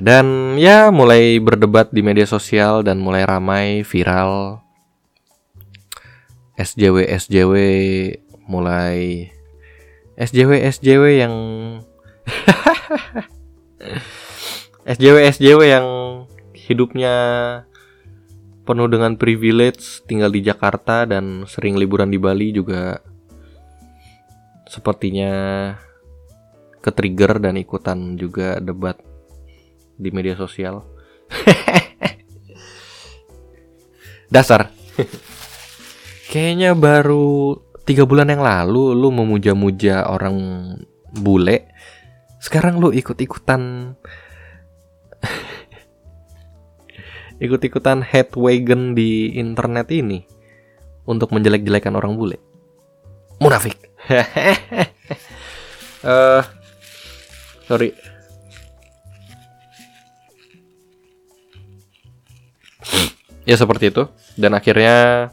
Dan 0.00 0.56
ya 0.56 0.88
mulai 0.88 1.36
berdebat 1.36 1.92
di 1.92 2.00
media 2.00 2.24
sosial 2.24 2.80
dan 2.80 2.96
mulai 2.96 3.28
ramai 3.28 3.84
viral. 3.84 4.64
SJW 6.56 7.04
SJW 7.20 7.52
mulai. 8.48 9.28
SJW 10.16 10.64
SJW 10.64 11.28
yang 11.28 11.34
SJW 14.96 15.28
SJW 15.28 15.60
yang 15.60 15.86
hidupnya 16.56 17.12
penuh 18.64 18.88
dengan 18.88 19.20
privilege 19.20 20.00
tinggal 20.08 20.32
di 20.32 20.40
Jakarta 20.40 21.04
dan 21.04 21.44
sering 21.44 21.76
liburan 21.76 22.08
di 22.08 22.16
Bali 22.16 22.50
juga 22.50 22.96
sepertinya 24.64 25.32
ketrigger 26.80 27.40
dan 27.40 27.60
ikutan 27.60 28.16
juga 28.16 28.60
debat 28.60 28.96
di 29.96 30.10
media 30.10 30.34
sosial. 30.34 30.84
Dasar. 34.34 34.72
Kayaknya 36.32 36.74
baru 36.74 37.60
tiga 37.86 38.08
bulan 38.08 38.32
yang 38.32 38.42
lalu 38.42 38.96
lu 38.96 39.08
memuja-muja 39.14 40.08
orang 40.08 40.36
bule. 41.14 41.70
Sekarang 42.42 42.82
lu 42.82 42.90
ikut-ikutan 42.90 43.94
ikut-ikutan 47.42 48.02
head 48.04 48.30
wagon 48.38 48.94
di 48.94 49.34
internet 49.38 49.90
ini 49.90 50.26
untuk 51.08 51.30
menjelek-jelekan 51.34 51.94
orang 51.96 52.14
bule. 52.14 52.38
Munafik. 53.42 53.78
uh, 56.04 56.44
sorry 57.68 57.96
ya 63.48 63.56
seperti 63.56 63.92
itu 63.92 64.04
dan 64.36 64.56
akhirnya 64.56 65.28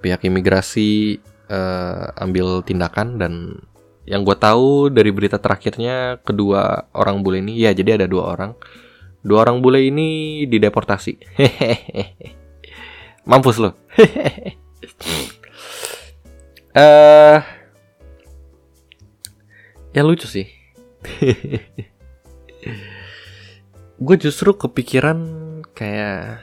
pihak 0.00 0.24
imigrasi 0.24 1.20
uh, 1.48 2.12
ambil 2.20 2.64
tindakan 2.64 3.20
dan 3.20 3.32
yang 4.08 4.24
gue 4.24 4.36
tahu 4.36 4.88
dari 4.88 5.12
berita 5.12 5.36
terakhirnya 5.36 6.18
kedua 6.24 6.88
orang 6.96 7.20
bule 7.20 7.44
ini 7.44 7.60
ya 7.60 7.76
jadi 7.76 8.00
ada 8.00 8.06
dua 8.08 8.32
orang 8.32 8.52
dua 9.20 9.44
orang 9.48 9.60
bule 9.60 9.84
ini 9.84 10.42
dideportasi. 10.48 11.20
Mampus 13.30 13.60
lo 13.60 13.76
uh, 16.74 17.38
ya 19.96 20.02
lucu 20.02 20.26
sih. 20.28 20.46
Gue 24.00 24.16
justru 24.16 24.56
kepikiran 24.56 25.20
kayak 25.76 26.40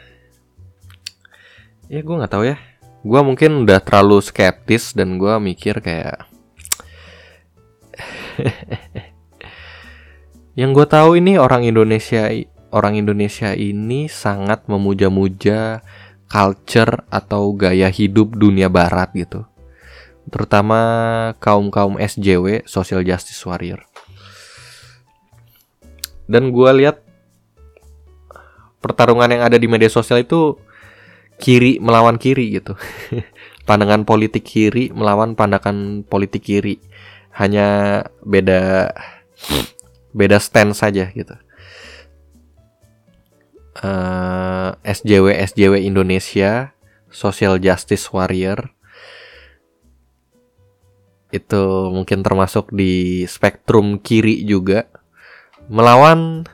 ya 1.90 2.00
gue 2.06 2.20
nggak 2.20 2.30
tahu 2.30 2.46
ya. 2.46 2.62
Gue 3.02 3.22
mungkin 3.26 3.66
udah 3.66 3.82
terlalu 3.82 4.22
skeptis 4.22 4.94
dan 4.94 5.18
gue 5.18 5.34
mikir 5.42 5.82
kayak 5.82 6.30
yang 10.54 10.70
gue 10.70 10.86
tahu 10.86 11.18
ini 11.18 11.42
orang 11.42 11.66
Indonesia 11.66 12.30
orang 12.78 13.02
Indonesia 13.02 13.58
ini 13.58 14.06
sangat 14.06 14.70
memuja-muja 14.70 15.82
culture 16.30 17.10
atau 17.10 17.58
gaya 17.58 17.90
hidup 17.90 18.38
dunia 18.38 18.70
barat 18.70 19.10
gitu 19.18 19.50
terutama 20.30 20.80
kaum 21.42 21.74
kaum 21.74 21.98
SJW 21.98 22.68
social 22.70 23.02
justice 23.02 23.42
warrior 23.48 23.82
dan 26.28 26.52
gue 26.52 26.72
lihat 26.84 27.08
pertarungan 28.84 29.32
yang 29.32 29.44
ada 29.48 29.58
di 29.58 29.66
media 29.66 29.90
sosial 29.90 30.22
itu 30.22 30.60
kiri 31.42 31.80
melawan 31.82 32.20
kiri 32.20 32.60
gitu. 32.60 32.76
Pandangan 33.68 34.04
politik 34.08 34.48
kiri 34.48 34.92
melawan 34.96 35.36
pandangan 35.36 36.04
politik 36.08 36.44
kiri. 36.44 36.80
Hanya 37.36 38.02
beda 38.24 38.92
beda 40.16 40.38
stand 40.40 40.74
saja 40.74 41.12
gitu. 41.12 41.36
Uh, 43.78 44.74
eh, 44.82 44.94
SJW 44.94 45.38
SJW 45.38 45.86
Indonesia 45.86 46.74
Social 47.14 47.62
Justice 47.62 48.10
Warrior. 48.10 48.74
Itu 51.30 51.92
mungkin 51.94 52.24
termasuk 52.24 52.72
di 52.74 53.26
spektrum 53.30 54.00
kiri 54.00 54.42
juga. 54.48 54.88
Melawan 55.68 56.48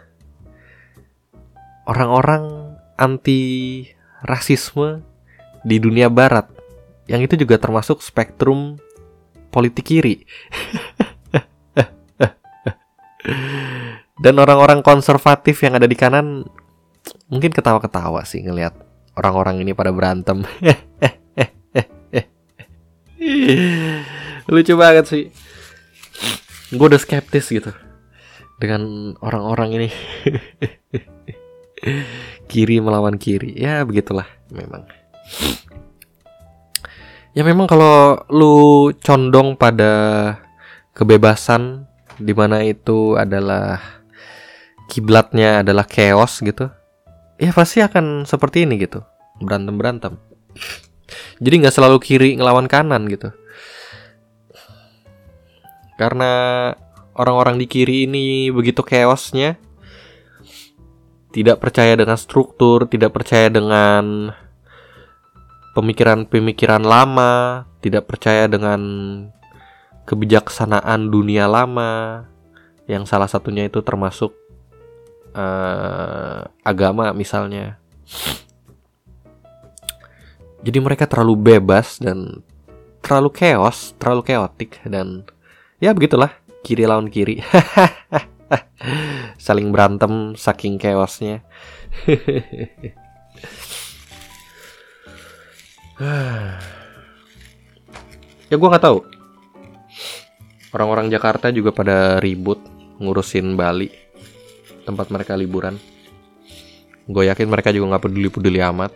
orang-orang 1.85 2.75
anti 2.97 3.83
rasisme 4.25 5.03
di 5.63 5.79
dunia 5.79 6.09
barat. 6.09 6.49
Yang 7.07 7.31
itu 7.31 7.47
juga 7.47 7.59
termasuk 7.59 7.99
spektrum 7.99 8.79
politik 9.51 9.85
kiri. 9.85 10.23
Dan 14.23 14.39
orang-orang 14.39 14.79
konservatif 14.79 15.59
yang 15.63 15.75
ada 15.75 15.83
di 15.83 15.99
kanan 15.99 16.47
mungkin 17.33 17.49
ketawa-ketawa 17.49 18.21
sih 18.29 18.45
ngelihat 18.45 18.77
orang-orang 19.17 19.65
ini 19.65 19.73
pada 19.73 19.89
berantem. 19.89 20.45
Lucu 24.53 24.77
banget 24.77 25.09
sih. 25.09 25.33
Gue 26.69 26.85
udah 26.85 27.01
skeptis 27.01 27.49
gitu 27.49 27.73
dengan 28.61 29.17
orang-orang 29.25 29.81
ini. 29.81 29.89
Kiri 32.51 32.77
melawan 32.77 33.17
kiri. 33.17 33.57
Ya 33.57 33.81
begitulah 33.81 34.29
memang. 34.53 34.85
Ya 37.33 37.41
memang 37.41 37.65
kalau 37.65 38.21
lu 38.29 38.93
condong 39.01 39.57
pada 39.57 40.37
kebebasan 40.93 41.89
di 42.21 42.37
mana 42.37 42.61
itu 42.61 43.17
adalah 43.17 43.81
kiblatnya 44.85 45.65
adalah 45.65 45.89
chaos 45.89 46.37
gitu 46.45 46.69
ya 47.43 47.51
pasti 47.51 47.83
akan 47.83 48.23
seperti 48.23 48.63
ini 48.63 48.79
gitu. 48.79 49.03
Berantem 49.43 49.75
berantem 49.75 50.15
jadi 51.41 51.55
nggak 51.65 51.75
selalu 51.75 51.97
kiri 51.99 52.29
ngelawan 52.37 52.69
kanan 52.69 53.09
gitu. 53.09 53.33
Karena 55.97 56.31
orang-orang 57.13 57.61
di 57.61 57.65
kiri 57.69 58.09
ini 58.09 58.49
begitu 58.49 58.81
chaosnya 58.81 59.57
tidak 61.33 61.61
percaya 61.61 61.97
dengan 61.97 62.17
struktur, 62.17 62.85
tidak 62.89 63.13
percaya 63.13 63.49
dengan 63.49 64.33
pemikiran-pemikiran 65.73 66.85
lama, 66.85 67.65
tidak 67.81 68.05
percaya 68.05 68.45
dengan 68.45 68.81
kebijaksanaan 70.05 71.09
dunia 71.09 71.49
lama, 71.49 72.25
yang 72.85 73.09
salah 73.09 73.25
satunya 73.25 73.65
itu 73.65 73.81
termasuk 73.81 74.35
uh, 75.35 76.47
agama 76.63 77.11
misalnya. 77.13 77.77
Jadi 80.63 80.79
mereka 80.79 81.09
terlalu 81.09 81.59
bebas 81.59 81.99
dan 81.99 82.39
terlalu 83.03 83.35
chaos, 83.35 83.91
terlalu 83.99 84.23
chaotic 84.23 84.79
dan 84.87 85.27
ya 85.83 85.91
begitulah 85.91 86.31
kiri 86.63 86.87
lawan 86.87 87.11
kiri. 87.11 87.43
saling 89.37 89.69
berantem 89.73 90.35
saking 90.37 90.77
chaosnya 90.77 91.41
ya 98.49 98.55
gue 98.57 98.69
nggak 98.69 98.83
tahu 98.83 99.05
orang-orang 100.73 101.09
Jakarta 101.13 101.51
juga 101.53 101.71
pada 101.71 102.19
ribut 102.19 102.59
ngurusin 103.01 103.57
Bali 103.57 103.89
tempat 104.83 105.09
mereka 105.09 105.33
liburan. 105.35 105.79
Gue 107.07 107.27
yakin 107.27 107.47
mereka 107.51 107.71
juga 107.75 107.95
nggak 107.95 108.03
peduli 108.07 108.29
peduli 108.31 108.59
amat. 108.63 108.91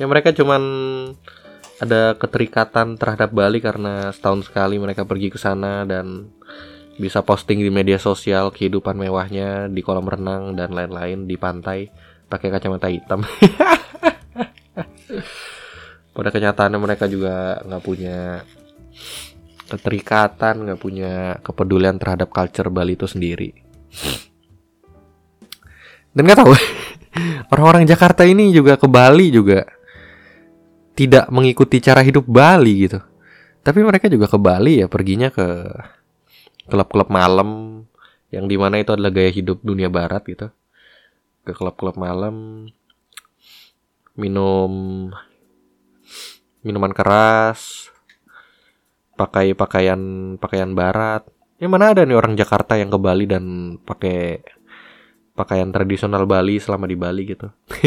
Ya 0.00 0.08
mereka 0.08 0.32
cuman 0.32 0.62
ada 1.80 2.16
keterikatan 2.16 3.00
terhadap 3.00 3.32
Bali 3.32 3.60
karena 3.60 4.12
setahun 4.12 4.48
sekali 4.48 4.76
mereka 4.76 5.04
pergi 5.08 5.32
ke 5.32 5.38
sana 5.40 5.84
dan 5.88 6.28
bisa 7.00 7.24
posting 7.24 7.64
di 7.64 7.72
media 7.72 7.96
sosial 7.96 8.52
kehidupan 8.52 8.92
mewahnya 8.92 9.72
di 9.72 9.80
kolam 9.80 10.04
renang 10.04 10.52
dan 10.52 10.76
lain-lain 10.76 11.24
di 11.24 11.40
pantai 11.40 11.88
pakai 12.28 12.52
kacamata 12.52 12.92
hitam. 12.92 13.24
Pada 16.14 16.28
kenyataannya 16.28 16.76
mereka 16.76 17.08
juga 17.08 17.64
nggak 17.64 17.82
punya 17.82 18.44
keterikatan 19.70 20.66
nggak 20.66 20.80
punya 20.82 21.38
kepedulian 21.46 21.96
terhadap 21.96 22.34
culture 22.34 22.68
Bali 22.68 22.98
itu 22.98 23.06
sendiri. 23.06 23.54
Dan 26.10 26.26
nggak 26.26 26.38
tahu 26.42 26.50
orang-orang 27.54 27.86
Jakarta 27.86 28.26
ini 28.26 28.50
juga 28.50 28.74
ke 28.74 28.90
Bali 28.90 29.30
juga 29.30 29.62
tidak 30.98 31.30
mengikuti 31.30 31.78
cara 31.78 32.02
hidup 32.02 32.26
Bali 32.26 32.90
gitu. 32.90 32.98
Tapi 33.62 33.80
mereka 33.86 34.10
juga 34.10 34.26
ke 34.26 34.38
Bali 34.40 34.82
ya 34.82 34.86
perginya 34.90 35.30
ke 35.30 35.46
klub-klub 36.66 37.08
malam 37.08 37.82
yang 38.30 38.46
di 38.46 38.56
mana 38.58 38.78
itu 38.78 38.94
adalah 38.94 39.10
gaya 39.10 39.30
hidup 39.30 39.62
dunia 39.62 39.86
barat 39.86 40.22
gitu. 40.26 40.48
Ke 41.46 41.52
klub-klub 41.54 41.94
malam 41.94 42.66
minum 44.18 44.72
minuman 46.60 46.92
keras, 46.92 47.89
pakai 49.20 49.52
pakaian 49.52 50.00
pakaian 50.40 50.72
barat. 50.72 51.28
Ya 51.60 51.68
mana 51.68 51.92
ada 51.92 52.08
nih 52.08 52.16
orang 52.16 52.40
Jakarta 52.40 52.80
yang 52.80 52.88
ke 52.88 52.96
Bali 52.96 53.28
dan 53.28 53.76
pakai 53.84 54.40
pakaian 55.36 55.68
tradisional 55.68 56.24
Bali 56.24 56.56
selama 56.56 56.88
di 56.88 56.96
Bali 56.96 57.28
gitu. 57.28 57.52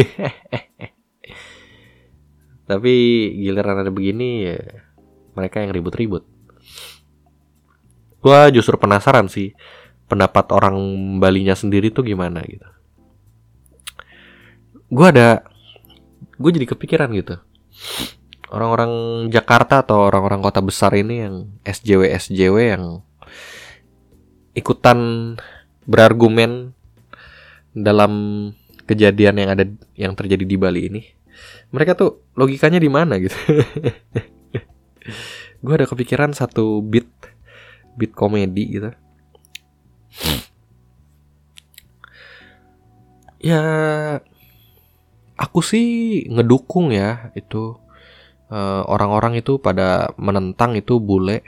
Tapi 2.69 2.93
giliran 3.41 3.81
ada 3.81 3.89
begini 3.89 4.45
ya 4.45 4.61
mereka 5.33 5.65
yang 5.65 5.73
ribut-ribut. 5.73 6.21
Gua 8.21 8.53
justru 8.53 8.77
penasaran 8.77 9.25
sih 9.25 9.57
pendapat 10.05 10.53
orang 10.53 10.77
Balinya 11.17 11.57
sendiri 11.57 11.89
tuh 11.89 12.05
gimana 12.05 12.45
gitu. 12.45 12.69
Gua 14.93 15.09
ada 15.09 15.41
gue 16.37 16.49
jadi 16.53 16.69
kepikiran 16.69 17.09
gitu 17.13 17.37
orang-orang 18.53 19.25
Jakarta 19.33 19.81
atau 19.81 20.05
orang-orang 20.05 20.45
kota 20.45 20.61
besar 20.61 20.93
ini 20.93 21.25
yang 21.25 21.49
SJW 21.65 22.13
SJW 22.13 22.57
yang 22.77 23.01
ikutan 24.53 25.33
berargumen 25.89 26.77
dalam 27.73 28.13
kejadian 28.85 29.41
yang 29.41 29.49
ada 29.57 29.65
yang 29.97 30.13
terjadi 30.13 30.45
di 30.45 30.55
Bali 30.55 30.81
ini 30.85 31.01
mereka 31.73 31.97
tuh 31.97 32.21
logikanya 32.37 32.77
di 32.77 32.85
mana 32.85 33.17
gitu? 33.17 33.33
Gue 35.65 35.73
ada 35.73 35.89
kepikiran 35.89 36.37
satu 36.37 36.85
beat 36.85 37.09
beat 37.97 38.13
komedi 38.13 38.77
gitu. 38.77 38.93
Ya 43.41 43.61
aku 45.33 45.65
sih 45.65 46.21
ngedukung 46.29 46.93
ya 46.93 47.33
itu 47.33 47.81
orang-orang 48.85 49.33
uh, 49.37 49.41
itu 49.41 49.53
pada 49.57 50.13
menentang 50.19 50.77
itu 50.77 51.01
bule. 51.01 51.41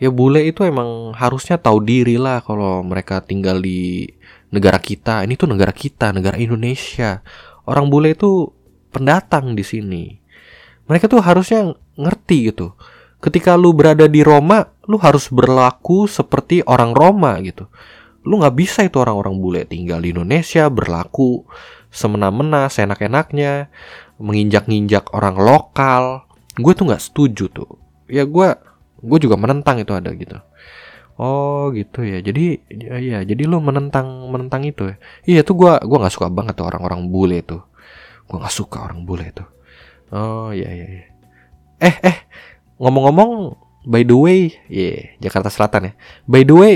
Ya 0.00 0.08
bule 0.08 0.48
itu 0.48 0.64
emang 0.64 1.12
harusnya 1.12 1.60
tahu 1.60 1.84
diri 1.84 2.16
lah 2.16 2.40
kalau 2.40 2.80
mereka 2.80 3.20
tinggal 3.20 3.60
di 3.60 4.08
negara 4.50 4.80
kita. 4.80 5.22
Ini 5.24 5.36
tuh 5.38 5.48
negara 5.50 5.70
kita 5.70 6.10
negara 6.10 6.40
Indonesia. 6.40 7.22
Orang 7.68 7.92
bule 7.92 8.16
itu 8.16 8.50
pendatang 8.90 9.54
di 9.54 9.62
sini. 9.62 10.04
Mereka 10.90 11.06
tuh 11.06 11.22
harusnya 11.22 11.70
ngerti 11.94 12.50
gitu. 12.50 12.74
Ketika 13.20 13.54
lu 13.54 13.76
berada 13.76 14.08
di 14.08 14.24
Roma 14.24 14.64
lu 14.88 14.96
harus 14.98 15.30
berlaku 15.30 16.10
seperti 16.10 16.64
orang 16.66 16.96
Roma 16.96 17.38
gitu. 17.44 17.70
Lu 18.26 18.40
nggak 18.40 18.56
bisa 18.56 18.80
itu 18.82 18.98
orang-orang 18.98 19.38
bule 19.38 19.60
tinggal 19.68 20.02
di 20.02 20.10
Indonesia 20.10 20.66
berlaku 20.66 21.46
semena-mena 21.92 22.70
seenak-enaknya 22.70 23.68
menginjak-injak 24.20 25.10
orang 25.12 25.36
lokal 25.36 26.29
gue 26.60 26.72
tuh 26.76 26.84
nggak 26.88 27.02
setuju 27.02 27.48
tuh. 27.52 27.70
Ya 28.10 28.24
gue 28.28 28.48
gue 29.00 29.18
juga 29.20 29.36
menentang 29.40 29.80
itu 29.80 29.92
ada 29.96 30.12
gitu. 30.14 30.38
Oh 31.20 31.68
gitu 31.72 32.00
ya. 32.04 32.20
Jadi 32.24 32.64
ya, 32.70 32.96
ya 33.00 33.18
jadi 33.24 33.42
lo 33.48 33.60
menentang 33.60 34.28
menentang 34.32 34.64
itu 34.64 34.92
ya? 34.92 34.96
Iya 35.26 35.40
tuh 35.44 35.56
gue 35.60 35.72
gue 35.80 35.98
nggak 36.00 36.14
suka 36.14 36.28
banget 36.32 36.56
tuh 36.56 36.68
orang-orang 36.68 37.08
bule 37.08 37.40
itu 37.42 37.60
gue 38.30 38.38
nggak 38.38 38.54
suka 38.54 38.86
orang 38.86 39.02
bule 39.02 39.26
itu 39.26 39.42
oh 40.14 40.54
iya 40.54 40.70
iya 40.70 40.86
iya. 40.86 41.04
Eh 41.82 41.94
eh 42.06 42.16
ngomong-ngomong 42.78 43.58
by 43.90 44.06
the 44.06 44.14
way 44.14 44.54
yeah, 44.70 45.18
Jakarta 45.18 45.50
Selatan 45.50 45.90
ya. 45.90 45.92
By 46.30 46.46
the 46.46 46.54
way 46.54 46.74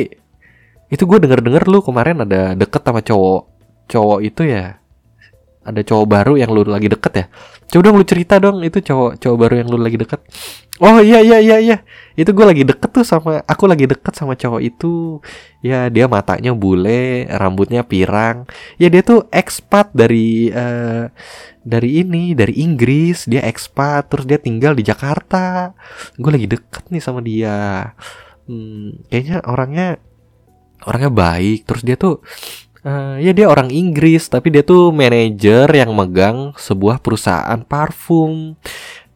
itu 0.90 1.06
gue 1.06 1.18
denger 1.22 1.42
denger 1.42 1.64
lu 1.70 1.78
kemarin 1.82 2.22
ada 2.26 2.58
deket 2.58 2.82
sama 2.82 3.02
cowok 3.02 3.42
cowok 3.90 4.18
itu 4.22 4.42
ya 4.46 4.78
ada 5.64 5.80
cowok 5.80 6.06
baru 6.06 6.32
yang 6.36 6.52
lu 6.52 6.62
lagi 6.68 6.92
deket 6.92 7.12
ya? 7.16 7.26
Coba 7.72 7.90
dong 7.90 7.96
lu 7.98 8.04
cerita 8.06 8.36
dong 8.38 8.60
itu 8.62 8.78
cowok 8.78 9.18
cowok 9.18 9.36
baru 9.40 9.54
yang 9.64 9.68
lu 9.72 9.78
lagi 9.80 9.96
deket. 9.98 10.20
Oh 10.82 10.98
iya 10.98 11.22
iya 11.22 11.38
iya 11.38 11.56
iya. 11.62 11.76
Itu 12.18 12.34
gue 12.34 12.46
lagi 12.46 12.62
deket 12.66 12.90
tuh 12.90 13.06
sama 13.06 13.42
aku 13.46 13.64
lagi 13.70 13.86
deket 13.86 14.14
sama 14.14 14.34
cowok 14.34 14.62
itu. 14.62 15.18
Ya 15.64 15.88
dia 15.88 16.10
matanya 16.10 16.54
bule 16.54 17.30
rambutnya 17.30 17.86
pirang. 17.86 18.46
Ya 18.76 18.90
dia 18.90 19.02
tuh 19.06 19.26
ekspat 19.30 19.90
dari 19.94 20.50
uh, 20.50 21.08
dari 21.62 22.04
ini 22.04 22.34
dari 22.34 22.58
Inggris. 22.62 23.26
Dia 23.30 23.46
ekspat 23.46 24.10
terus 24.10 24.26
dia 24.26 24.38
tinggal 24.38 24.74
di 24.74 24.82
Jakarta. 24.82 25.72
Gue 26.18 26.30
lagi 26.34 26.46
deket 26.46 26.90
nih 26.90 27.02
sama 27.02 27.22
dia. 27.22 27.90
Hmm, 28.44 29.00
kayaknya 29.08 29.40
orangnya 29.46 29.88
orangnya 30.86 31.10
baik. 31.10 31.66
Terus 31.70 31.82
dia 31.86 31.96
tuh 31.96 32.20
Uh, 32.84 33.16
ya 33.16 33.32
dia 33.32 33.48
orang 33.48 33.72
Inggris 33.72 34.28
tapi 34.28 34.52
dia 34.52 34.60
tuh 34.60 34.92
manajer 34.92 35.64
yang 35.72 35.96
megang 35.96 36.52
sebuah 36.54 37.00
perusahaan 37.00 37.60
parfum. 37.64 38.54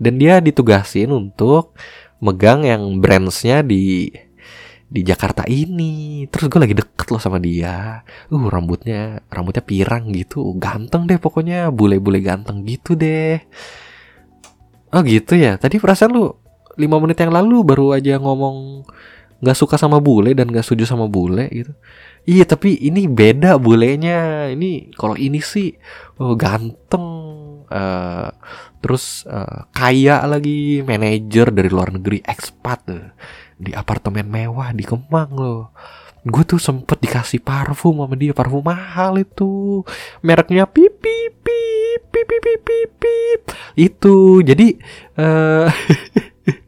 Dan 0.00 0.16
dia 0.16 0.40
ditugasin 0.40 1.12
untuk 1.12 1.76
megang 2.22 2.64
yang 2.64 3.02
brandsnya 3.02 3.60
di 3.60 4.08
di 4.88 5.00
Jakarta 5.04 5.44
ini. 5.44 6.24
Terus 6.32 6.48
gue 6.48 6.60
lagi 6.64 6.76
deket 6.80 7.06
loh 7.12 7.20
sama 7.20 7.36
dia. 7.36 8.00
Uh 8.32 8.48
rambutnya 8.48 9.20
rambutnya 9.28 9.60
pirang 9.60 10.08
gitu. 10.16 10.56
Ganteng 10.56 11.04
deh 11.04 11.20
pokoknya. 11.20 11.68
Bule-bule 11.68 12.24
ganteng 12.24 12.64
gitu 12.64 12.96
deh. 12.96 13.36
Oh 14.96 15.04
gitu 15.04 15.36
ya? 15.36 15.60
Tadi 15.60 15.76
perasaan 15.76 16.16
lu 16.16 16.32
lima 16.80 16.96
menit 17.02 17.20
yang 17.20 17.34
lalu 17.34 17.66
baru 17.66 17.92
aja 17.98 18.16
ngomong 18.16 18.86
nggak 19.38 19.58
suka 19.58 19.78
sama 19.78 20.02
bule 20.02 20.34
dan 20.34 20.50
nggak 20.50 20.66
setuju 20.66 20.86
sama 20.86 21.06
bule 21.06 21.46
gitu 21.50 21.70
Iya 22.28 22.44
tapi 22.44 22.76
ini 22.76 23.08
beda 23.08 23.56
bulenya. 23.56 24.52
Ini 24.52 24.92
kalau 24.92 25.16
ini 25.16 25.40
sih 25.40 25.72
oh, 26.20 26.36
ganteng, 26.36 27.06
uh, 27.72 28.28
terus 28.84 29.24
uh, 29.24 29.64
kaya 29.72 30.20
lagi, 30.28 30.84
manajer 30.84 31.48
dari 31.48 31.72
luar 31.72 31.96
negeri, 31.96 32.20
ekspat 32.20 32.80
uh, 32.92 33.08
di 33.56 33.72
apartemen 33.72 34.28
mewah 34.28 34.76
di 34.76 34.84
Kemang 34.84 35.32
loh. 35.32 35.72
Gue 36.28 36.44
tuh 36.44 36.60
sempet 36.60 37.00
dikasih 37.00 37.40
parfum 37.40 38.04
sama 38.04 38.12
dia, 38.12 38.36
parfum 38.36 38.60
mahal 38.60 39.16
itu, 39.24 39.80
mereknya 40.20 40.68
pipi 40.68 41.32
pipi 41.32 42.20
pipi 42.28 42.52
pipi 42.60 43.18
itu. 43.80 44.44
Jadi 44.44 44.76
uh, 45.16 45.64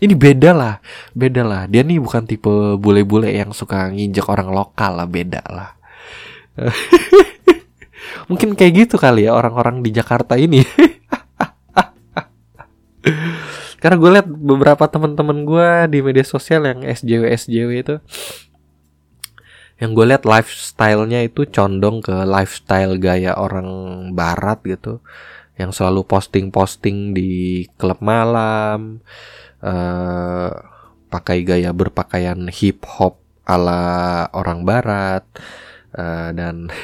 ini 0.00 0.14
beda 0.14 0.50
lah 0.52 0.74
beda 1.16 1.42
lah. 1.46 1.62
Dia 1.70 1.82
nih 1.86 2.00
bukan 2.02 2.26
tipe 2.28 2.76
bule-bule 2.76 3.32
yang 3.32 3.54
suka 3.56 3.88
nginjek 3.88 4.26
orang 4.28 4.50
lokal 4.52 5.00
lah 5.00 5.08
beda 5.08 5.40
lah. 5.48 5.70
Mungkin 8.30 8.54
kayak 8.56 8.72
gitu 8.86 8.96
kali 9.00 9.26
ya 9.28 9.34
orang-orang 9.34 9.80
di 9.80 9.90
Jakarta 9.90 10.36
ini. 10.36 10.62
Karena 13.80 14.00
gue 14.00 14.10
liat 14.16 14.24
beberapa 14.24 14.88
teman-teman 14.88 15.44
gue 15.44 15.68
di 15.92 16.00
media 16.00 16.24
sosial 16.24 16.64
yang 16.64 16.80
SJW 16.88 17.36
SJW 17.36 17.70
itu 17.84 18.00
yang 19.76 19.92
gue 19.92 20.06
liat 20.08 20.24
lifestyle-nya 20.24 21.26
itu 21.26 21.44
condong 21.50 22.00
ke 22.00 22.14
lifestyle 22.24 22.96
gaya 22.96 23.36
orang 23.36 23.68
barat 24.16 24.62
gitu. 24.64 25.04
Yang 25.54 25.78
selalu 25.78 26.02
posting-posting 26.08 27.14
di 27.14 27.62
klub 27.78 28.00
malam 28.00 29.04
uh, 29.64 30.52
pakai 31.08 31.40
gaya 31.42 31.72
berpakaian 31.72 32.50
hip 32.52 32.84
hop 32.84 33.18
ala 33.48 34.28
orang 34.36 34.68
barat 34.68 35.24
uh, 35.96 36.30
dan 36.36 36.68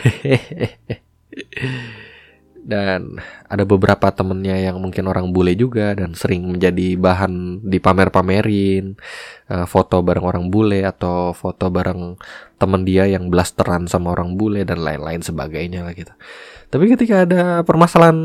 dan 2.60 3.16
ada 3.48 3.64
beberapa 3.64 4.12
temennya 4.12 4.70
yang 4.70 4.76
mungkin 4.78 5.08
orang 5.08 5.32
bule 5.32 5.56
juga 5.56 5.96
dan 5.96 6.12
sering 6.12 6.44
menjadi 6.44 6.94
bahan 7.00 7.64
dipamer-pamerin 7.64 9.00
uh, 9.48 9.64
foto 9.64 10.04
bareng 10.04 10.22
orang 10.22 10.46
bule 10.52 10.84
atau 10.84 11.32
foto 11.32 11.72
bareng 11.72 12.20
temen 12.60 12.84
dia 12.84 13.08
yang 13.08 13.32
blasteran 13.32 13.88
sama 13.88 14.12
orang 14.12 14.36
bule 14.36 14.62
dan 14.68 14.84
lain-lain 14.84 15.24
sebagainya 15.24 15.82
lah 15.88 15.96
gitu. 15.96 16.12
Tapi 16.70 16.84
ketika 16.94 17.26
ada 17.26 17.66
permasalahan 17.66 18.20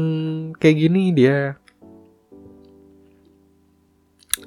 kayak 0.60 0.78
gini 0.78 1.16
dia 1.16 1.58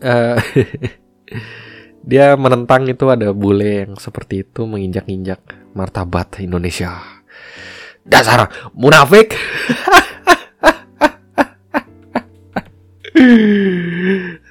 uh, 0.02 0.36
dia 2.10 2.34
menentang 2.40 2.88
itu 2.88 3.04
ada 3.10 3.34
bule 3.36 3.86
yang 3.86 3.92
seperti 4.00 4.46
itu 4.46 4.64
menginjak-injak 4.64 5.40
martabat 5.76 6.40
Indonesia. 6.40 6.98
Dasar 8.04 8.48
munafik. 8.72 9.36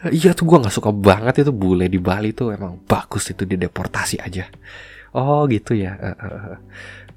Iya 0.07 0.35
tuh 0.35 0.43
gue 0.43 0.59
nggak 0.59 0.75
suka 0.75 0.91
banget 0.91 1.43
itu 1.43 1.51
bule 1.55 1.87
di 1.87 1.99
Bali 1.99 2.35
tuh. 2.35 2.51
Emang 2.51 2.83
bagus 2.83 3.31
itu 3.31 3.47
di 3.47 3.55
deportasi 3.55 4.19
aja. 4.19 4.43
Oh 5.15 5.47
gitu 5.47 5.71
ya. 5.71 5.95
Uh, 5.95 6.07
uh, 6.13 6.55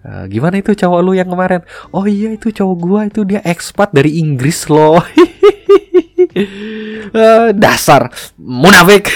uh, 0.06 0.24
gimana 0.30 0.62
itu 0.62 0.72
cowok 0.78 1.00
lu 1.02 1.12
yang 1.18 1.28
kemarin? 1.28 1.66
Oh 1.90 2.06
iya 2.06 2.32
itu 2.34 2.54
cowok 2.54 2.76
gue 2.78 3.00
itu 3.10 3.20
dia 3.26 3.40
ekspat 3.42 3.90
dari 3.90 4.22
Inggris 4.22 4.70
loh 4.70 5.02
uh, 7.14 7.50
dasar 7.54 8.10
munafik 8.38 9.10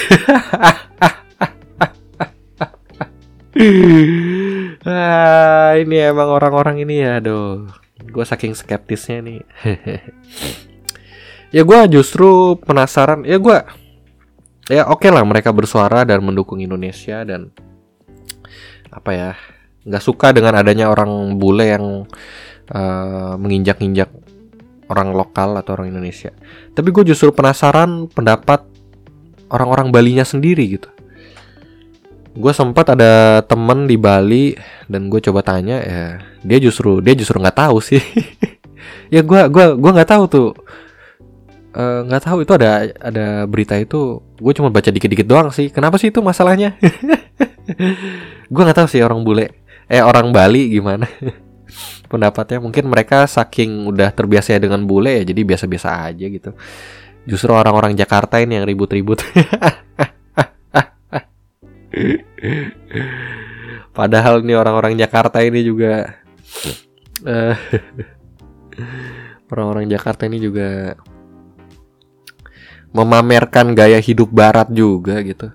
ah, 4.85 5.71
ini 5.79 5.95
emang 6.03 6.29
orang-orang 6.29 6.83
ini 6.83 7.01
ya, 7.01 7.23
aduh. 7.23 7.71
Gue 8.05 8.25
saking 8.27 8.53
skeptisnya 8.53 9.23
nih. 9.23 9.41
ya 11.55 11.61
gue 11.63 11.79
justru 11.91 12.59
penasaran. 12.59 13.23
Ya 13.23 13.39
gue, 13.39 13.57
ya 14.67 14.83
oke 14.91 15.07
okay 15.07 15.09
lah 15.11 15.23
mereka 15.23 15.55
bersuara 15.55 16.03
dan 16.03 16.19
mendukung 16.21 16.59
Indonesia 16.59 17.23
dan 17.23 17.49
apa 18.91 19.11
ya, 19.11 19.31
nggak 19.87 20.03
suka 20.03 20.35
dengan 20.35 20.55
adanya 20.59 20.91
orang 20.91 21.35
bule 21.39 21.65
yang 21.67 21.85
uh, 22.71 23.33
menginjak-injak 23.39 24.11
orang 24.89 25.13
lokal 25.13 25.57
atau 25.57 25.77
orang 25.77 25.93
Indonesia. 25.93 26.31
Tapi 26.73 26.89
gue 26.93 27.03
justru 27.13 27.33
penasaran 27.33 28.09
pendapat 28.11 28.65
orang-orang 29.49 29.89
Balinya 29.93 30.25
sendiri 30.25 30.77
gitu. 30.77 30.89
Gue 32.35 32.51
sempat 32.51 32.91
ada 32.91 33.39
temen 33.47 33.87
di 33.87 33.95
Bali 33.95 34.53
dan 34.91 35.07
gue 35.07 35.23
coba 35.23 35.39
tanya 35.39 35.79
ya 35.79 36.03
dia 36.43 36.57
justru 36.59 36.99
dia 36.99 37.15
justru 37.15 37.39
nggak 37.39 37.57
tahu 37.57 37.77
sih. 37.81 38.01
Ya 39.09 39.21
gue 39.25 39.41
gua 39.49 39.73
gua 39.77 39.91
nggak 39.97 40.13
tahu 40.13 40.23
tuh. 40.29 40.49
Eh, 41.73 41.99
nggak 42.05 42.21
uh, 42.21 42.25
tahu 42.25 42.37
itu 42.45 42.53
ada 42.53 42.89
ada 43.01 43.25
berita 43.49 43.73
itu. 43.77 44.21
Gue 44.37 44.53
cuma 44.53 44.69
baca 44.69 44.89
dikit-dikit 44.89 45.25
doang 45.25 45.49
sih. 45.49 45.73
Kenapa 45.73 45.97
sih 45.97 46.13
itu 46.13 46.21
masalahnya? 46.21 46.77
Gue 48.53 48.61
nggak 48.61 48.77
tahu 48.77 48.87
sih 48.89 49.01
orang 49.01 49.25
bule 49.25 49.65
eh 49.85 50.01
orang 50.01 50.33
Bali 50.33 50.69
gimana 50.69 51.05
pendapatnya 52.07 52.61
mungkin 52.61 52.89
mereka 52.89 53.25
saking 53.25 53.89
udah 53.89 54.09
terbiasa 54.13 54.55
ya 54.55 54.59
dengan 54.61 54.85
bule 54.85 55.21
ya 55.21 55.23
jadi 55.27 55.41
biasa-biasa 55.43 55.89
aja 56.11 56.25
gitu 56.25 56.51
justru 57.25 57.51
orang-orang 57.51 57.97
Jakarta 57.97 58.37
ini 58.41 58.61
yang 58.61 58.65
ribut-ribut 58.69 59.21
Padahal 63.95 64.43
nih 64.43 64.59
orang-orang 64.59 64.99
Jakarta 64.99 65.39
ini 65.39 65.63
juga 65.63 66.19
uh, 67.23 67.55
orang-orang 69.51 69.87
Jakarta 69.87 70.27
ini 70.27 70.43
juga 70.43 70.99
memamerkan 72.91 73.71
gaya 73.71 74.03
hidup 74.03 74.27
barat 74.31 74.67
juga 74.71 75.23
gitu. 75.23 75.47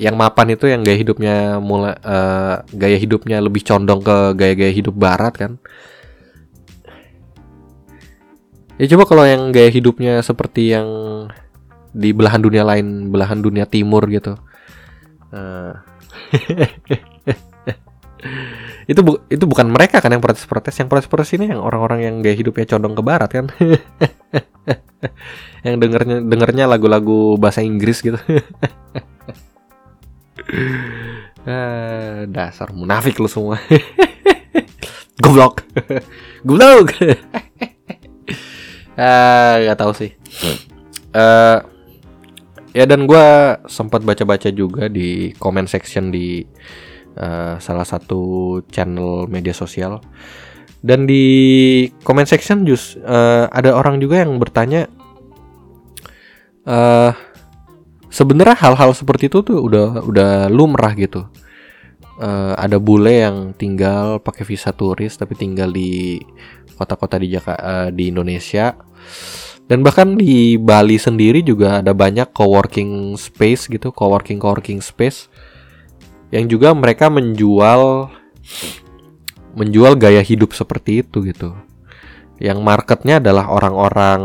Yang 0.00 0.16
mapan 0.16 0.46
itu 0.56 0.64
yang 0.68 0.80
gaya 0.82 0.98
hidupnya 0.98 1.34
mulai 1.60 1.94
uh, 2.00 2.64
gaya 2.72 2.96
hidupnya 2.96 3.38
lebih 3.44 3.62
condong 3.62 4.00
ke 4.00 4.16
gaya-gaya 4.34 4.72
hidup 4.72 4.96
barat 4.96 5.34
kan. 5.36 5.52
Ya 8.80 8.88
coba 8.96 9.04
kalau 9.04 9.24
yang 9.28 9.52
gaya 9.52 9.68
hidupnya 9.68 10.24
seperti 10.24 10.74
yang 10.74 10.88
di 11.92 12.10
belahan 12.16 12.40
dunia 12.40 12.64
lain, 12.64 13.12
belahan 13.12 13.44
dunia 13.44 13.68
timur 13.68 14.08
gitu 14.08 14.40
Uh. 15.32 15.72
itu 18.90 19.00
bu 19.00 19.18
itu 19.32 19.44
bukan 19.48 19.66
mereka 19.72 19.98
kan 20.04 20.12
yang 20.12 20.20
protes-protes 20.20 20.76
yang 20.76 20.92
protes-protes 20.92 21.32
ini 21.40 21.50
yang 21.50 21.64
orang-orang 21.64 22.04
yang 22.04 22.14
gaya 22.20 22.36
hidupnya 22.36 22.68
condong 22.68 22.92
ke 22.92 23.02
barat 23.02 23.30
kan 23.32 23.46
yang 25.66 25.80
dengernya 25.80 26.20
dengernya 26.22 26.68
lagu-lagu 26.68 27.40
bahasa 27.40 27.64
Inggris 27.64 28.04
gitu 28.04 28.18
uh, 30.52 32.28
dasar 32.28 32.70
munafik 32.72 33.18
lu 33.18 33.28
semua. 33.28 33.58
Goblok. 35.22 35.64
Goblok. 36.46 36.88
Uh, 38.92 39.72
tahu 39.72 39.96
sih. 39.96 40.12
Uh, 41.16 41.64
ya 42.76 42.84
dan 42.84 43.08
gue 43.08 43.26
sempat 43.64 44.04
baca-baca 44.04 44.52
juga 44.52 44.92
di 44.92 45.32
comment 45.40 45.64
section 45.64 46.12
di 46.12 46.44
uh, 47.16 47.56
salah 47.56 47.88
satu 47.88 48.60
channel 48.68 49.24
media 49.32 49.56
sosial. 49.56 49.96
Dan 50.84 51.08
di 51.08 51.24
comment 52.04 52.28
section 52.28 52.68
just 52.68 53.00
uh, 53.00 53.48
ada 53.48 53.72
orang 53.72 53.96
juga 53.96 54.20
yang 54.20 54.36
bertanya 54.36 54.84
uh, 56.68 57.16
sebenarnya 58.12 58.54
hal-hal 58.60 58.92
seperti 58.92 59.32
itu 59.32 59.40
tuh 59.40 59.58
udah 59.64 60.04
udah 60.04 60.30
lumrah 60.52 60.92
gitu 60.92 61.24
uh, 62.20 62.52
ada 62.60 62.76
bule 62.76 63.24
yang 63.24 63.56
tinggal 63.56 64.20
pakai 64.20 64.44
visa 64.44 64.70
turis 64.70 65.16
tapi 65.16 65.32
tinggal 65.32 65.72
di 65.72 66.20
kota-kota 66.76 67.16
di 67.16 67.32
Jakarta 67.32 67.60
uh, 67.64 67.88
di 67.88 68.12
Indonesia 68.12 68.76
dan 69.72 69.80
bahkan 69.80 70.18
di 70.18 70.60
Bali 70.60 70.98
sendiri 71.00 71.40
juga 71.40 71.80
ada 71.80 71.94
banyak 71.94 72.34
co-working 72.34 73.16
space 73.16 73.70
gitu, 73.70 73.88
co-working 73.88 74.36
co-working 74.36 74.82
space 74.82 75.32
yang 76.28 76.44
juga 76.44 76.76
mereka 76.76 77.08
menjual 77.08 78.12
menjual 79.56 79.96
gaya 79.96 80.20
hidup 80.24 80.52
seperti 80.52 81.00
itu 81.00 81.24
gitu. 81.24 81.56
Yang 82.36 82.58
marketnya 82.60 83.16
adalah 83.16 83.48
orang-orang 83.48 84.20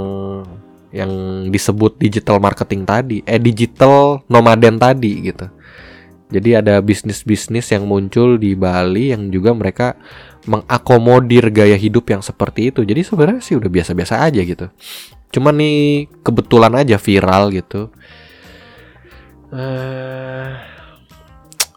yang 0.91 1.11
disebut 1.51 1.99
digital 1.99 2.39
marketing 2.39 2.87
tadi, 2.87 3.17
eh 3.27 3.39
digital 3.39 4.23
nomaden 4.31 4.79
tadi 4.79 5.31
gitu. 5.31 5.47
Jadi 6.27 6.59
ada 6.59 6.83
bisnis-bisnis 6.83 7.71
yang 7.71 7.87
muncul 7.87 8.35
di 8.35 8.51
Bali 8.51 9.15
yang 9.15 9.31
juga 9.31 9.55
mereka 9.55 9.95
mengakomodir 10.43 11.47
gaya 11.55 11.79
hidup 11.79 12.11
yang 12.11 12.19
seperti 12.19 12.71
itu. 12.71 12.83
Jadi 12.83 12.99
sebenarnya 13.03 13.39
sih 13.39 13.55
udah 13.55 13.71
biasa-biasa 13.71 14.19
aja 14.27 14.43
gitu. 14.43 14.67
Cuman 15.31 15.55
nih 15.55 16.11
kebetulan 16.27 16.75
aja 16.75 16.99
viral 16.99 17.55
gitu. 17.55 17.91
Uh, 19.47 20.51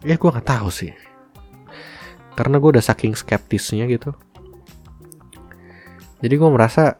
ya 0.03 0.19
gue 0.19 0.29
nggak 0.35 0.47
tahu 0.47 0.67
sih. 0.67 0.91
Karena 2.35 2.59
gue 2.59 2.75
udah 2.75 2.83
saking 2.83 3.15
skeptisnya 3.15 3.87
gitu. 3.87 4.11
Jadi 6.19 6.33
gue 6.35 6.49
merasa 6.51 6.99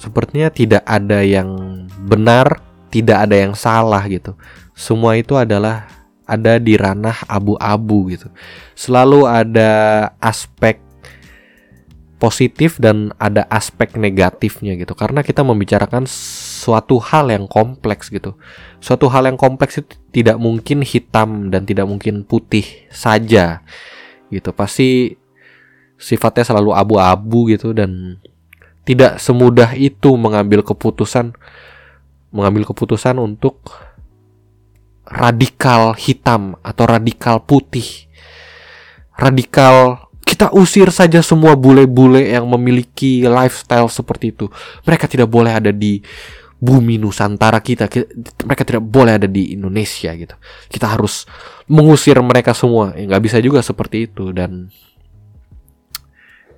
sepertinya 0.00 0.48
tidak 0.48 0.80
ada 0.88 1.20
yang 1.20 1.84
benar, 2.08 2.64
tidak 2.88 3.28
ada 3.28 3.36
yang 3.36 3.52
salah 3.52 4.00
gitu. 4.08 4.32
Semua 4.72 5.20
itu 5.20 5.36
adalah 5.36 5.86
ada 6.24 6.56
di 6.56 6.74
ranah 6.80 7.28
abu-abu 7.28 8.08
gitu. 8.08 8.32
Selalu 8.72 9.28
ada 9.28 9.70
aspek 10.16 10.80
positif 12.20 12.76
dan 12.76 13.16
ada 13.16 13.48
aspek 13.48 13.96
negatifnya 13.96 14.76
gitu 14.76 14.92
karena 14.92 15.24
kita 15.24 15.40
membicarakan 15.40 16.04
suatu 16.04 17.00
hal 17.00 17.32
yang 17.32 17.48
kompleks 17.48 18.12
gitu 18.12 18.36
suatu 18.76 19.08
hal 19.08 19.24
yang 19.24 19.40
kompleks 19.40 19.80
itu 19.80 19.96
tidak 20.12 20.36
mungkin 20.36 20.84
hitam 20.84 21.48
dan 21.48 21.64
tidak 21.64 21.88
mungkin 21.88 22.28
putih 22.28 22.68
saja 22.92 23.64
gitu 24.28 24.52
pasti 24.52 25.16
sifatnya 25.96 26.44
selalu 26.44 26.76
abu-abu 26.76 27.48
gitu 27.56 27.72
dan 27.72 28.20
tidak 28.90 29.22
semudah 29.22 29.70
itu 29.78 30.18
mengambil 30.18 30.66
keputusan 30.66 31.30
mengambil 32.34 32.66
keputusan 32.66 33.22
untuk 33.22 33.70
radikal 35.06 35.94
hitam 35.94 36.58
atau 36.66 36.90
radikal 36.90 37.38
putih 37.38 38.10
radikal 39.14 40.10
kita 40.26 40.50
usir 40.54 40.90
saja 40.90 41.22
semua 41.22 41.58
bule-bule 41.58 42.34
yang 42.34 42.46
memiliki 42.46 43.26
lifestyle 43.26 43.90
seperti 43.90 44.30
itu. 44.30 44.46
Mereka 44.86 45.10
tidak 45.10 45.26
boleh 45.26 45.50
ada 45.50 45.74
di 45.74 45.98
bumi 46.56 47.02
Nusantara 47.02 47.58
kita. 47.58 47.90
Mereka 48.46 48.62
tidak 48.62 48.84
boleh 48.86 49.18
ada 49.18 49.26
di 49.26 49.50
Indonesia 49.58 50.14
gitu. 50.14 50.32
Kita 50.70 50.86
harus 50.86 51.26
mengusir 51.66 52.14
mereka 52.22 52.54
semua. 52.54 52.94
Ya 52.94 53.10
nggak 53.10 53.22
bisa 53.26 53.36
juga 53.42 53.58
seperti 53.58 54.06
itu 54.06 54.30
dan 54.30 54.70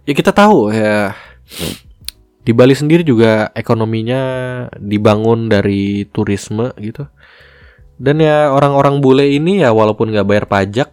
ya 0.04 0.12
kita 0.12 0.36
tahu 0.36 0.68
ya 0.68 1.16
di 2.42 2.50
Bali 2.50 2.74
sendiri 2.74 3.06
juga 3.06 3.54
ekonominya 3.54 4.20
dibangun 4.82 5.46
dari 5.46 6.06
turisme 6.10 6.74
gitu. 6.82 7.06
Dan 8.02 8.18
ya 8.18 8.50
orang-orang 8.50 8.98
bule 8.98 9.30
ini 9.30 9.62
ya 9.62 9.70
walaupun 9.70 10.10
nggak 10.10 10.26
bayar 10.26 10.46
pajak 10.50 10.90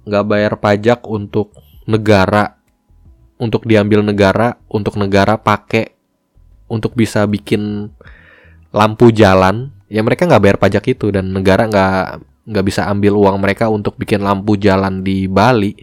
nggak 0.00 0.24
bayar 0.24 0.52
pajak 0.56 1.04
untuk 1.04 1.52
negara 1.84 2.56
untuk 3.36 3.68
diambil 3.68 4.00
negara 4.00 4.56
untuk 4.72 4.96
negara 4.96 5.36
pakai 5.36 5.92
untuk 6.72 6.96
bisa 6.96 7.28
bikin 7.28 7.92
lampu 8.72 9.12
jalan 9.12 9.68
ya 9.92 10.00
mereka 10.00 10.24
nggak 10.24 10.42
bayar 10.42 10.58
pajak 10.58 10.84
itu. 10.96 11.12
Dan 11.12 11.36
negara 11.36 11.68
nggak 11.68 12.24
nggak 12.48 12.64
bisa 12.64 12.88
ambil 12.88 13.20
uang 13.20 13.36
mereka 13.36 13.68
untuk 13.68 14.00
bikin 14.00 14.24
lampu 14.24 14.56
jalan 14.56 15.04
di 15.04 15.28
Bali. 15.28 15.76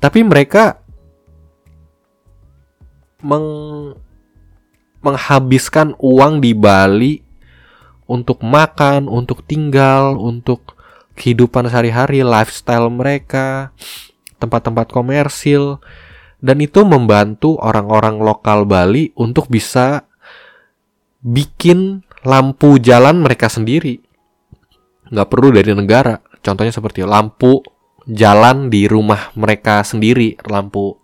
Tapi 0.00 0.24
mereka 0.24 0.80
meng 3.20 3.46
menghabiskan 5.00 5.96
uang 5.96 6.44
di 6.44 6.52
Bali 6.52 7.24
untuk 8.04 8.44
makan, 8.44 9.08
untuk 9.08 9.46
tinggal, 9.48 10.20
untuk 10.20 10.76
kehidupan 11.16 11.68
sehari-hari, 11.72 12.20
lifestyle 12.20 12.92
mereka, 12.92 13.72
tempat-tempat 14.36 14.92
komersil, 14.92 15.80
dan 16.40 16.60
itu 16.60 16.84
membantu 16.84 17.56
orang-orang 17.60 18.20
lokal 18.20 18.68
Bali 18.68 19.12
untuk 19.16 19.48
bisa 19.48 20.04
bikin 21.24 22.04
lampu 22.24 22.76
jalan 22.76 23.24
mereka 23.24 23.48
sendiri. 23.48 24.00
Nggak 25.08 25.28
perlu 25.28 25.48
dari 25.52 25.72
negara. 25.72 26.20
Contohnya 26.40 26.72
seperti 26.72 27.04
lampu 27.04 27.60
jalan 28.08 28.72
di 28.72 28.88
rumah 28.88 29.32
mereka 29.36 29.84
sendiri, 29.84 30.36
lampu 30.48 30.99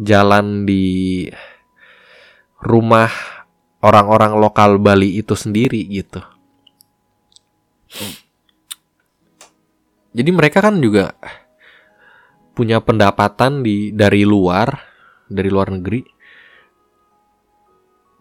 jalan 0.00 0.64
di 0.64 1.26
rumah 2.62 3.10
orang-orang 3.82 4.38
lokal 4.38 4.78
Bali 4.78 5.18
itu 5.18 5.34
sendiri 5.34 5.82
gitu. 5.90 6.22
Jadi 10.12 10.30
mereka 10.30 10.62
kan 10.62 10.78
juga 10.78 11.16
punya 12.52 12.84
pendapatan 12.84 13.64
di 13.64 13.90
dari 13.90 14.22
luar, 14.28 14.68
dari 15.26 15.48
luar 15.48 15.72
negeri. 15.72 16.04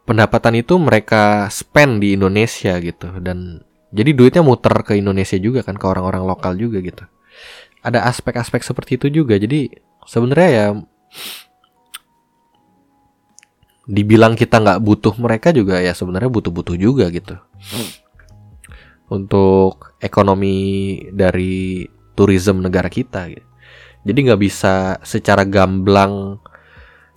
Pendapatan 0.01 0.60
itu 0.60 0.75
mereka 0.81 1.47
spend 1.53 2.03
di 2.03 2.17
Indonesia 2.17 2.75
gitu 2.81 3.21
dan 3.21 3.63
jadi 3.91 4.15
duitnya 4.15 4.43
muter 4.43 4.73
ke 4.88 4.97
Indonesia 4.97 5.38
juga 5.38 5.62
kan 5.62 5.75
ke 5.75 5.86
orang-orang 5.86 6.23
lokal 6.25 6.57
juga 6.57 6.79
gitu. 6.79 7.05
Ada 7.84 8.07
aspek-aspek 8.07 8.63
seperti 8.63 8.97
itu 8.97 9.23
juga. 9.23 9.36
Jadi 9.36 9.71
sebenarnya 10.07 10.49
ya 10.49 10.67
dibilang 13.89 14.38
kita 14.38 14.62
nggak 14.62 14.82
butuh 14.82 15.13
mereka 15.17 15.50
juga 15.50 15.82
ya 15.82 15.94
sebenarnya 15.98 16.30
butuh-butuh 16.30 16.76
juga 16.78 17.10
gitu. 17.10 17.36
Untuk 19.12 19.98
ekonomi 20.00 20.98
dari 21.12 21.88
tourism 22.15 22.62
negara 22.63 22.88
kita 22.91 23.28
gitu. 23.32 23.48
jadi 24.02 24.34
nggak 24.34 24.41
bisa 24.41 24.98
secara 25.06 25.46
gamblang 25.46 26.41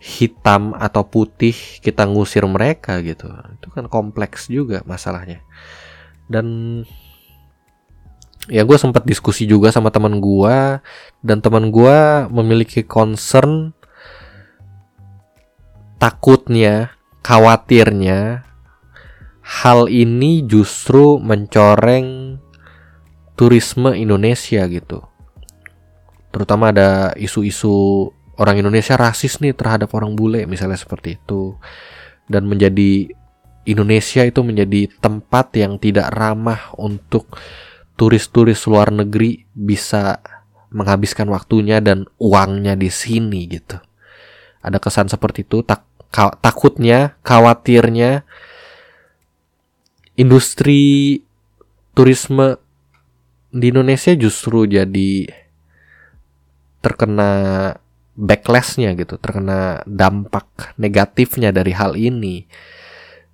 hitam 0.05 0.77
atau 0.77 1.00
putih 1.09 1.57
kita 1.81 2.05
ngusir 2.05 2.44
mereka 2.44 3.00
gitu. 3.00 3.24
Itu 3.57 3.72
kan 3.72 3.88
kompleks 3.88 4.53
juga 4.53 4.85
masalahnya. 4.85 5.40
Dan 6.29 6.81
ya 8.53 8.61
gue 8.68 8.77
sempat 8.77 9.09
diskusi 9.09 9.48
juga 9.48 9.72
sama 9.72 9.88
teman 9.88 10.20
gue 10.20 10.57
dan 11.24 11.40
teman 11.40 11.72
gue 11.72 11.96
memiliki 12.29 12.85
concern 12.85 13.72
takutnya, 16.04 16.92
khawatirnya 17.24 18.44
hal 19.40 19.88
ini 19.88 20.44
justru 20.44 21.16
mencoreng 21.16 22.36
turisme 23.40 23.96
Indonesia 23.96 24.68
gitu. 24.68 25.00
Terutama 26.28 26.76
ada 26.76 27.16
isu-isu 27.16 28.12
orang 28.36 28.60
Indonesia 28.60 29.00
rasis 29.00 29.40
nih 29.40 29.56
terhadap 29.56 29.96
orang 29.96 30.12
bule 30.12 30.44
misalnya 30.44 30.76
seperti 30.76 31.16
itu. 31.16 31.56
Dan 32.28 32.52
menjadi 32.52 33.08
Indonesia 33.64 34.28
itu 34.28 34.44
menjadi 34.44 34.92
tempat 35.00 35.56
yang 35.56 35.80
tidak 35.80 36.12
ramah 36.12 36.68
untuk 36.76 37.32
turis-turis 37.96 38.60
luar 38.68 38.92
negeri 38.92 39.48
bisa 39.56 40.20
menghabiskan 40.68 41.32
waktunya 41.32 41.80
dan 41.80 42.04
uangnya 42.20 42.76
di 42.76 42.92
sini 42.92 43.48
gitu. 43.48 43.80
Ada 44.60 44.76
kesan 44.76 45.08
seperti 45.08 45.48
itu 45.48 45.64
tak 45.64 45.93
takutnya, 46.14 47.18
khawatirnya 47.27 48.22
industri 50.14 51.18
turisme 51.94 52.59
di 53.50 53.70
Indonesia 53.70 54.14
justru 54.14 54.66
jadi 54.66 55.27
terkena 56.79 57.33
backlashnya 58.14 58.94
gitu, 58.94 59.18
terkena 59.18 59.83
dampak 59.90 60.74
negatifnya 60.79 61.50
dari 61.50 61.72
hal 61.74 61.98
ini. 61.98 62.46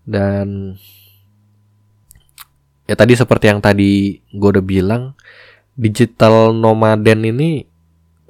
Dan 0.00 0.76
ya 2.88 2.96
tadi 2.96 3.12
seperti 3.12 3.52
yang 3.52 3.60
tadi 3.60 4.24
gue 4.32 4.48
udah 4.56 4.64
bilang, 4.64 5.12
digital 5.76 6.56
nomaden 6.56 7.28
ini 7.28 7.68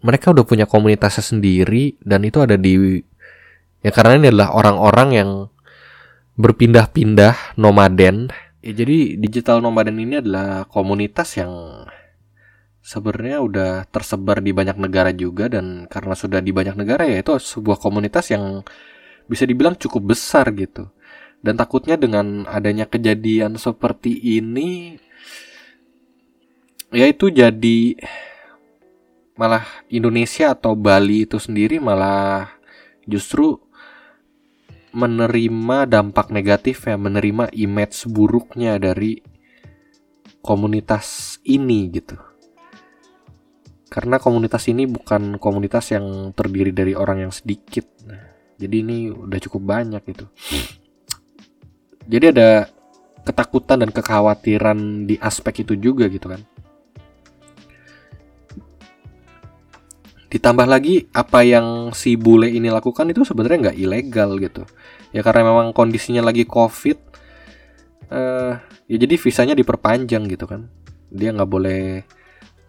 mereka 0.00 0.32
udah 0.32 0.44
punya 0.48 0.64
komunitasnya 0.64 1.36
sendiri 1.36 2.00
dan 2.00 2.24
itu 2.24 2.40
ada 2.40 2.56
di 2.56 3.04
Ya 3.80 3.90
karena 3.90 4.20
ini 4.20 4.28
adalah 4.28 4.52
orang-orang 4.52 5.08
yang 5.16 5.30
berpindah-pindah 6.36 7.56
nomaden. 7.56 8.28
Ya 8.60 8.72
jadi 8.76 9.16
digital 9.16 9.64
nomaden 9.64 9.96
ini 9.96 10.20
adalah 10.20 10.68
komunitas 10.68 11.36
yang 11.40 11.52
sebenarnya 12.80 13.40
udah 13.40 13.72
tersebar 13.88 14.40
di 14.40 14.52
banyak 14.52 14.76
negara 14.80 15.12
juga 15.12 15.48
dan 15.48 15.88
karena 15.88 16.16
sudah 16.16 16.40
di 16.40 16.52
banyak 16.52 16.76
negara 16.76 17.04
ya 17.08 17.20
itu 17.20 17.36
sebuah 17.36 17.80
komunitas 17.80 18.32
yang 18.32 18.64
bisa 19.28 19.48
dibilang 19.48 19.76
cukup 19.76 20.16
besar 20.16 20.48
gitu. 20.52 20.92
Dan 21.40 21.56
takutnya 21.56 21.96
dengan 21.96 22.44
adanya 22.44 22.84
kejadian 22.84 23.56
seperti 23.56 24.12
ini 24.12 25.00
ya 26.92 27.08
itu 27.08 27.32
jadi 27.32 27.96
malah 29.40 29.64
Indonesia 29.88 30.52
atau 30.52 30.76
Bali 30.76 31.24
itu 31.24 31.40
sendiri 31.40 31.80
malah 31.80 32.60
justru 33.08 33.56
menerima 34.90 35.86
dampak 35.86 36.34
negatif 36.34 36.86
ya, 36.86 36.98
menerima 36.98 37.50
image 37.54 38.10
buruknya 38.10 38.78
dari 38.78 39.22
komunitas 40.40 41.38
ini 41.46 41.90
gitu. 41.92 42.16
Karena 43.90 44.22
komunitas 44.22 44.70
ini 44.70 44.86
bukan 44.86 45.38
komunitas 45.42 45.90
yang 45.90 46.30
terdiri 46.30 46.70
dari 46.70 46.94
orang 46.94 47.26
yang 47.26 47.32
sedikit. 47.34 47.86
Nah, 48.06 48.22
jadi 48.54 48.86
ini 48.86 49.10
udah 49.10 49.38
cukup 49.42 49.62
banyak 49.66 50.02
gitu. 50.14 50.26
Jadi 52.06 52.24
ada 52.30 52.70
ketakutan 53.26 53.82
dan 53.82 53.90
kekhawatiran 53.90 55.06
di 55.06 55.18
aspek 55.18 55.66
itu 55.66 55.74
juga 55.78 56.06
gitu 56.06 56.30
kan. 56.30 56.42
Ditambah 60.30 60.66
lagi 60.70 61.10
apa 61.10 61.42
yang 61.42 61.90
si 61.90 62.14
bule 62.14 62.46
ini 62.46 62.70
lakukan 62.70 63.10
itu 63.10 63.26
sebenarnya 63.26 63.70
nggak 63.70 63.78
ilegal 63.82 64.38
gitu. 64.38 64.62
Ya 65.10 65.26
karena 65.26 65.50
memang 65.50 65.74
kondisinya 65.74 66.22
lagi 66.22 66.46
covid, 66.46 66.96
uh, 68.14 68.54
ya 68.86 68.96
jadi 68.96 69.14
visanya 69.18 69.54
diperpanjang 69.58 70.30
gitu 70.30 70.46
kan. 70.46 70.70
Dia 71.10 71.34
nggak 71.34 71.50
boleh 71.50 72.06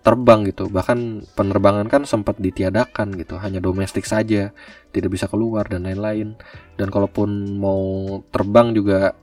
terbang 0.02 0.42
gitu. 0.50 0.68
Bahkan 0.74 1.30
penerbangan 1.38 1.86
kan 1.86 2.04
sempat 2.10 2.42
ditiadakan 2.42 3.14
gitu, 3.22 3.38
hanya 3.38 3.62
domestik 3.62 4.10
saja, 4.10 4.50
tidak 4.90 5.14
bisa 5.14 5.30
keluar 5.30 5.70
dan 5.70 5.86
lain-lain. 5.86 6.34
Dan 6.76 6.90
kalaupun 6.90 7.62
mau 7.62 8.18
terbang 8.34 8.74
juga 8.74 9.14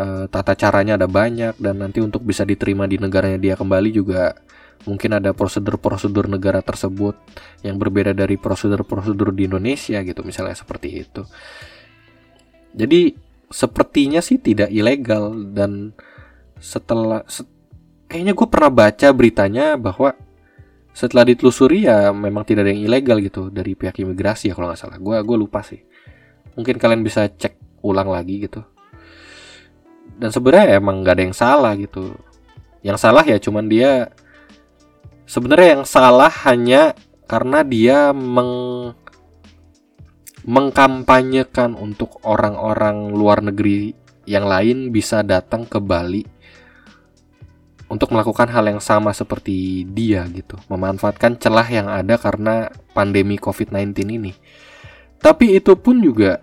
uh, 0.00 0.24
tata 0.32 0.56
caranya 0.56 0.96
ada 0.96 1.04
banyak 1.04 1.60
dan 1.60 1.84
nanti 1.84 2.00
untuk 2.00 2.24
bisa 2.24 2.42
diterima 2.48 2.88
di 2.88 2.96
negaranya 2.96 3.36
dia 3.36 3.54
kembali 3.54 3.90
juga 3.92 4.32
mungkin 4.84 5.16
ada 5.16 5.32
prosedur-prosedur 5.32 6.28
negara 6.28 6.60
tersebut 6.60 7.16
yang 7.64 7.80
berbeda 7.80 8.12
dari 8.12 8.36
prosedur-prosedur 8.36 9.32
di 9.32 9.48
Indonesia 9.48 10.02
gitu 10.04 10.20
misalnya 10.26 10.58
seperti 10.58 10.88
itu. 11.06 11.22
Jadi 12.74 13.14
sepertinya 13.48 14.18
sih 14.18 14.42
tidak 14.42 14.68
ilegal 14.74 15.32
dan 15.54 15.94
setelah 16.58 17.22
set, 17.30 17.46
kayaknya 18.10 18.34
gue 18.34 18.48
pernah 18.50 18.72
baca 18.72 19.08
beritanya 19.14 19.78
bahwa 19.78 20.12
setelah 20.94 21.26
ditelusuri 21.26 21.90
ya 21.90 22.14
memang 22.14 22.46
tidak 22.46 22.66
ada 22.66 22.70
yang 22.70 22.86
ilegal 22.86 23.18
gitu 23.18 23.50
dari 23.50 23.74
pihak 23.74 23.98
imigrasi 23.98 24.50
ya 24.50 24.54
kalau 24.54 24.70
nggak 24.70 24.80
salah. 24.80 24.98
Gue 24.98 25.18
gue 25.22 25.36
lupa 25.38 25.62
sih. 25.62 25.82
Mungkin 26.54 26.78
kalian 26.78 27.02
bisa 27.02 27.26
cek 27.26 27.82
ulang 27.82 28.10
lagi 28.10 28.46
gitu. 28.46 28.62
Dan 30.14 30.30
sebenarnya 30.30 30.78
emang 30.78 31.02
nggak 31.02 31.14
ada 31.18 31.24
yang 31.26 31.36
salah 31.36 31.72
gitu. 31.74 32.14
Yang 32.86 32.98
salah 33.02 33.24
ya 33.26 33.42
cuman 33.42 33.66
dia 33.66 34.14
sebenarnya 35.24 35.80
yang 35.80 35.84
salah 35.88 36.32
hanya 36.44 36.92
karena 37.24 37.64
dia 37.64 38.12
meng 38.12 38.92
mengkampanyekan 40.44 41.72
untuk 41.72 42.20
orang-orang 42.20 43.16
luar 43.16 43.40
negeri 43.40 43.96
yang 44.28 44.44
lain 44.44 44.92
bisa 44.92 45.24
datang 45.24 45.64
ke 45.64 45.80
Bali 45.80 46.20
untuk 47.88 48.12
melakukan 48.12 48.48
hal 48.52 48.64
yang 48.68 48.80
sama 48.80 49.12
seperti 49.16 49.88
dia 49.88 50.24
gitu, 50.32 50.60
memanfaatkan 50.68 51.40
celah 51.40 51.64
yang 51.68 51.88
ada 51.88 52.16
karena 52.20 52.68
pandemi 52.92 53.40
COVID-19 53.40 53.92
ini. 54.08 54.32
Tapi 55.20 55.56
itu 55.56 55.72
pun 55.80 56.04
juga 56.04 56.40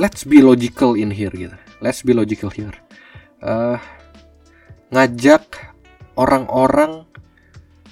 let's 0.00 0.24
be 0.24 0.40
logical 0.40 0.96
in 0.96 1.12
here 1.12 1.32
gitu. 1.32 1.56
Let's 1.84 2.00
be 2.00 2.16
logical 2.16 2.48
here. 2.48 2.76
Uh, 3.40 3.76
ngajak 4.90 5.74
orang-orang 6.18 7.06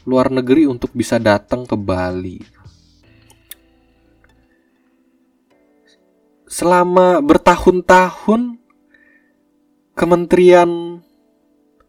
luar 0.02 0.32
negeri 0.34 0.66
untuk 0.66 0.90
bisa 0.92 1.22
datang 1.22 1.62
ke 1.68 1.78
Bali. 1.78 2.42
Selama 6.48 7.20
bertahun-tahun 7.22 8.56
Kementerian 9.98 11.02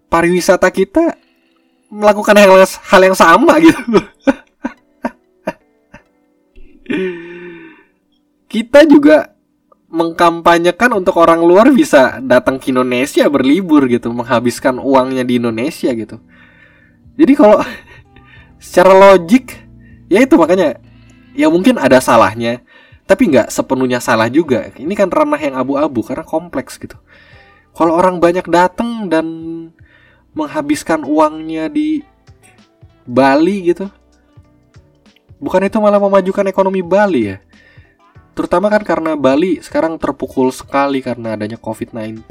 Pariwisata 0.10 0.74
kita 0.74 1.14
melakukan 1.93 2.34
hal, 2.38 2.66
hal 2.66 3.01
yang 3.05 3.14
sama 3.14 3.62
gitu. 3.62 4.01
kita 8.49 8.86
juga 8.89 9.38
mengkampanyekan 9.89 10.93
untuk 10.93 11.17
orang 11.17 11.41
luar 11.41 11.73
bisa 11.73 12.21
datang 12.21 12.61
ke 12.61 12.69
Indonesia 12.69 13.25
berlibur 13.25 13.89
gitu, 13.89 14.13
menghabiskan 14.13 14.77
uangnya 14.77 15.25
di 15.25 15.41
Indonesia 15.41 15.89
gitu. 15.97 16.21
Jadi 17.17 17.33
kalau 17.33 17.57
secara 18.61 18.93
logik 18.93 19.57
ya 20.13 20.21
itu 20.21 20.37
makanya 20.37 20.77
ya 21.33 21.49
mungkin 21.49 21.81
ada 21.81 21.97
salahnya, 21.97 22.61
tapi 23.09 23.33
nggak 23.33 23.49
sepenuhnya 23.49 23.97
salah 23.97 24.29
juga. 24.29 24.69
Ini 24.77 24.93
kan 24.93 25.09
ranah 25.09 25.41
yang 25.41 25.57
abu-abu 25.57 26.05
karena 26.05 26.21
kompleks 26.21 26.77
gitu. 26.77 27.01
Kalau 27.73 27.97
orang 27.97 28.21
banyak 28.21 28.45
datang 28.45 29.09
dan 29.09 29.25
menghabiskan 30.37 31.01
uangnya 31.01 31.65
di 31.73 32.05
Bali 33.09 33.73
gitu, 33.73 33.89
bukan 35.41 35.65
itu 35.65 35.81
malah 35.81 35.97
memajukan 35.97 36.45
ekonomi 36.45 36.85
Bali 36.85 37.33
ya? 37.33 37.37
Terutama 38.39 38.71
kan 38.71 38.87
karena 38.87 39.19
Bali 39.19 39.59
sekarang 39.59 39.99
terpukul 39.99 40.47
sekali 40.55 41.03
karena 41.03 41.35
adanya 41.35 41.59
COVID-19 41.59 42.23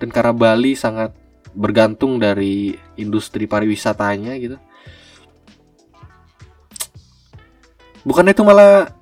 dan 0.00 0.08
karena 0.08 0.32
Bali 0.32 0.72
sangat 0.72 1.12
bergantung 1.52 2.16
dari 2.16 2.72
industri 2.96 3.44
pariwisatanya 3.44 4.32
gitu. 4.40 4.56
Bukan 8.00 8.32
itu 8.32 8.40
malah 8.40 8.96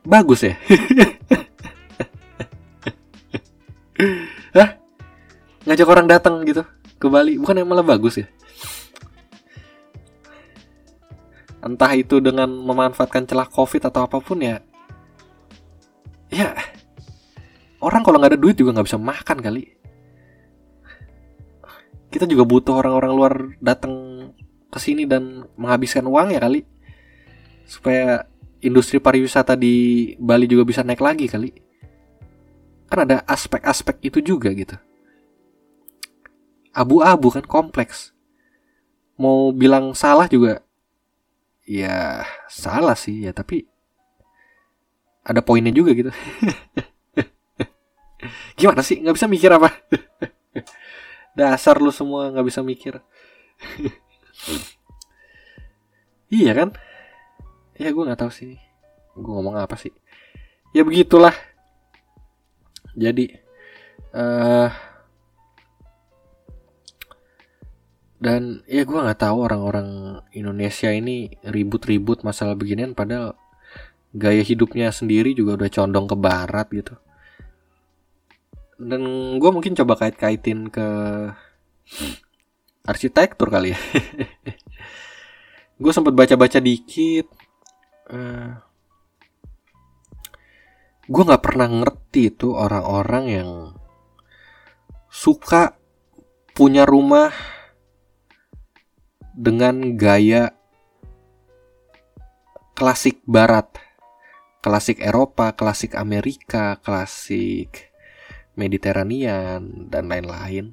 bagus 0.00 0.48
ya? 0.48 0.56
Hah? 4.56 4.80
Ngajak 5.68 5.88
orang 5.92 6.08
datang 6.08 6.40
gitu 6.48 6.64
ke 6.96 7.06
Bali, 7.12 7.36
bukan 7.36 7.60
yang 7.60 7.68
malah 7.68 7.84
bagus 7.84 8.16
ya? 8.16 8.24
Entah 11.60 11.92
itu 11.92 12.16
dengan 12.24 12.48
memanfaatkan 12.48 13.28
celah 13.28 13.52
COVID 13.52 13.92
atau 13.92 14.08
apa 14.08 14.24
pun 14.24 14.40
ya. 14.40 14.64
Ya, 16.34 16.50
orang 17.78 18.02
kalau 18.02 18.18
nggak 18.18 18.34
ada 18.34 18.40
duit 18.40 18.58
juga 18.58 18.74
nggak 18.74 18.90
bisa 18.90 18.98
makan 18.98 19.38
kali. 19.38 19.70
Kita 22.10 22.26
juga 22.26 22.42
butuh 22.42 22.74
orang-orang 22.74 23.12
luar 23.14 23.34
datang 23.62 23.94
ke 24.70 24.78
sini 24.82 25.06
dan 25.06 25.46
menghabiskan 25.54 26.02
uang 26.10 26.34
ya 26.34 26.42
kali. 26.42 26.66
Supaya 27.62 28.26
industri 28.64 28.96
pariwisata 28.96 29.54
di 29.54 30.16
Bali 30.16 30.48
juga 30.48 30.64
bisa 30.64 30.80
naik 30.80 31.04
lagi 31.04 31.28
kali 31.28 31.52
kan 32.88 33.04
ada 33.04 33.20
aspek-aspek 33.28 34.08
itu 34.08 34.18
juga 34.24 34.48
gitu 34.56 34.78
abu-abu 36.72 37.28
kan 37.28 37.44
kompleks 37.44 38.16
mau 39.20 39.52
bilang 39.52 39.92
salah 39.92 40.26
juga 40.26 40.64
ya 41.68 42.24
salah 42.46 42.96
sih 42.96 43.28
ya 43.28 43.36
tapi 43.36 43.68
ada 45.24 45.40
poinnya 45.40 45.72
juga 45.72 45.96
gitu. 45.96 46.12
Gimana 48.60 48.84
sih? 48.84 49.00
Nggak 49.00 49.16
bisa 49.16 49.26
mikir 49.26 49.50
apa? 49.56 49.72
Dasar 51.38 51.80
lu 51.80 51.90
semua 51.90 52.30
nggak 52.30 52.46
bisa 52.46 52.60
mikir. 52.60 53.00
Iya 56.34 56.50
kan? 56.50 56.74
Ya 57.78 57.94
gue 57.94 58.02
nggak 58.02 58.18
tahu 58.18 58.32
sih 58.34 58.58
gue 59.14 59.30
ngomong 59.30 59.54
apa 59.54 59.78
sih? 59.78 59.94
Ya 60.74 60.82
begitulah. 60.82 61.30
Jadi 62.98 63.38
uh, 64.10 64.66
dan 68.18 68.66
ya 68.66 68.82
gue 68.82 68.98
nggak 68.98 69.20
tahu 69.20 69.46
orang-orang 69.46 70.18
Indonesia 70.34 70.90
ini 70.90 71.38
ribut-ribut 71.46 72.26
masalah 72.26 72.58
beginian 72.58 72.98
padahal 72.98 73.38
gaya 74.14 74.46
hidupnya 74.46 74.94
sendiri 74.94 75.34
juga 75.34 75.58
udah 75.58 75.70
condong 75.70 76.06
ke 76.06 76.16
barat 76.16 76.66
gitu. 76.70 76.94
Dan 78.78 79.02
gue 79.38 79.50
mungkin 79.50 79.74
coba 79.74 79.98
kait-kaitin 79.98 80.70
ke 80.70 80.88
arsitektur 82.86 83.50
kali 83.50 83.74
ya. 83.74 83.78
Gue 85.82 85.90
sempat 85.90 86.14
baca-baca 86.14 86.62
dikit 86.62 87.26
uh, 88.10 88.54
gue 91.04 91.22
nggak 91.22 91.44
pernah 91.44 91.68
ngerti 91.68 92.32
itu 92.32 92.56
orang-orang 92.56 93.24
yang 93.28 93.50
suka 95.12 95.76
punya 96.56 96.88
rumah 96.88 97.28
dengan 99.36 99.98
gaya 100.00 100.56
klasik 102.72 103.20
barat, 103.28 103.68
klasik 104.64 105.04
Eropa, 105.04 105.52
klasik 105.52 105.92
Amerika, 105.92 106.80
klasik 106.80 107.92
Mediteranian 108.56 109.92
dan 109.92 110.08
lain-lain. 110.08 110.72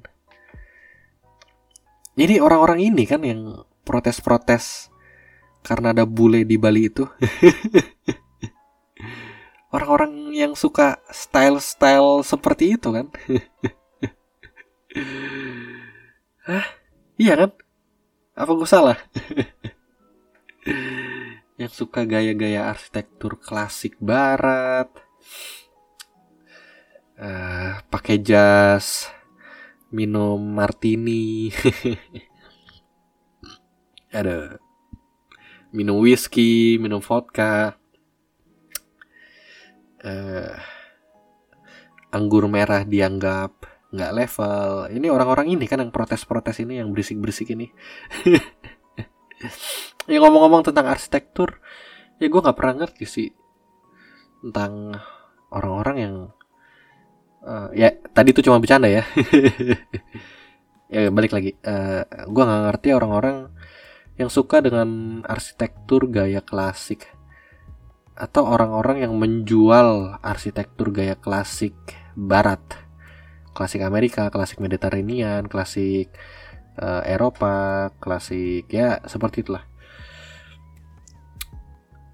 Jadi 2.16 2.40
orang-orang 2.40 2.88
ini 2.88 3.04
kan 3.04 3.20
yang 3.20 3.68
protes-protes 3.84 4.88
karena 5.60 5.92
ada 5.92 6.08
bule 6.08 6.48
di 6.48 6.56
Bali 6.56 6.88
itu. 6.88 7.04
orang-orang 9.72 10.32
yang 10.36 10.52
suka 10.52 11.00
style-style 11.08 12.20
seperti 12.22 12.76
itu 12.76 12.92
kan 12.92 13.08
Hah? 16.46 16.66
Iya 17.16 17.34
kan? 17.40 17.50
Apa 18.36 18.52
gue 18.52 18.68
salah? 18.68 18.98
yang 21.62 21.70
suka 21.70 22.02
gaya-gaya 22.02 22.66
arsitektur 22.66 23.38
klasik 23.38 23.94
barat 24.02 24.90
uh, 27.22 27.78
pakai 27.86 28.18
jas 28.18 29.06
minum 29.94 30.42
martini 30.42 31.54
ada 34.10 34.58
minum 35.70 36.02
whisky 36.02 36.82
minum 36.82 36.98
vodka 36.98 37.78
uh, 40.02 40.58
anggur 42.12 42.50
merah 42.50 42.84
dianggap 42.84 43.72
nggak 43.92 44.12
level. 44.16 44.88
Ini 44.88 45.06
orang-orang 45.12 45.52
ini 45.52 45.68
kan 45.68 45.84
yang 45.84 45.92
protes-protes 45.92 46.64
ini, 46.64 46.80
yang 46.80 46.88
berisik-berisik 46.90 47.52
ini. 47.52 47.68
ya 50.10 50.18
ngomong-ngomong 50.18 50.66
tentang 50.66 50.86
arsitektur, 50.90 51.62
ya 52.18 52.26
gue 52.26 52.40
nggak 52.40 52.56
pernah 52.58 52.74
ngerti 52.82 53.04
sih 53.06 53.28
tentang 54.42 54.98
orang-orang 55.54 55.96
yang 55.98 56.14
uh, 57.46 57.70
ya 57.70 57.94
tadi 58.10 58.34
itu 58.34 58.42
cuma 58.42 58.58
bercanda 58.58 58.90
ya. 58.90 59.06
ya 60.92 61.08
balik 61.08 61.32
lagi, 61.32 61.54
uh, 61.62 62.02
eh, 62.02 62.26
gue 62.26 62.42
nggak 62.42 62.62
ngerti 62.68 62.88
orang-orang 62.92 63.36
yang 64.18 64.28
suka 64.28 64.60
dengan 64.60 65.22
arsitektur 65.24 66.10
gaya 66.10 66.44
klasik 66.44 67.08
atau 68.12 68.44
orang-orang 68.44 69.08
yang 69.08 69.16
menjual 69.16 70.20
arsitektur 70.20 70.92
gaya 70.92 71.16
klasik 71.16 71.74
barat. 72.18 72.60
Klasik 73.52 73.84
Amerika 73.84 74.32
klasik 74.32 74.64
Mediterranean 74.64 75.44
klasik 75.44 76.08
uh, 76.80 77.04
Eropa 77.04 77.92
klasik 78.00 78.64
ya 78.72 79.00
seperti 79.04 79.44
itulah 79.44 79.71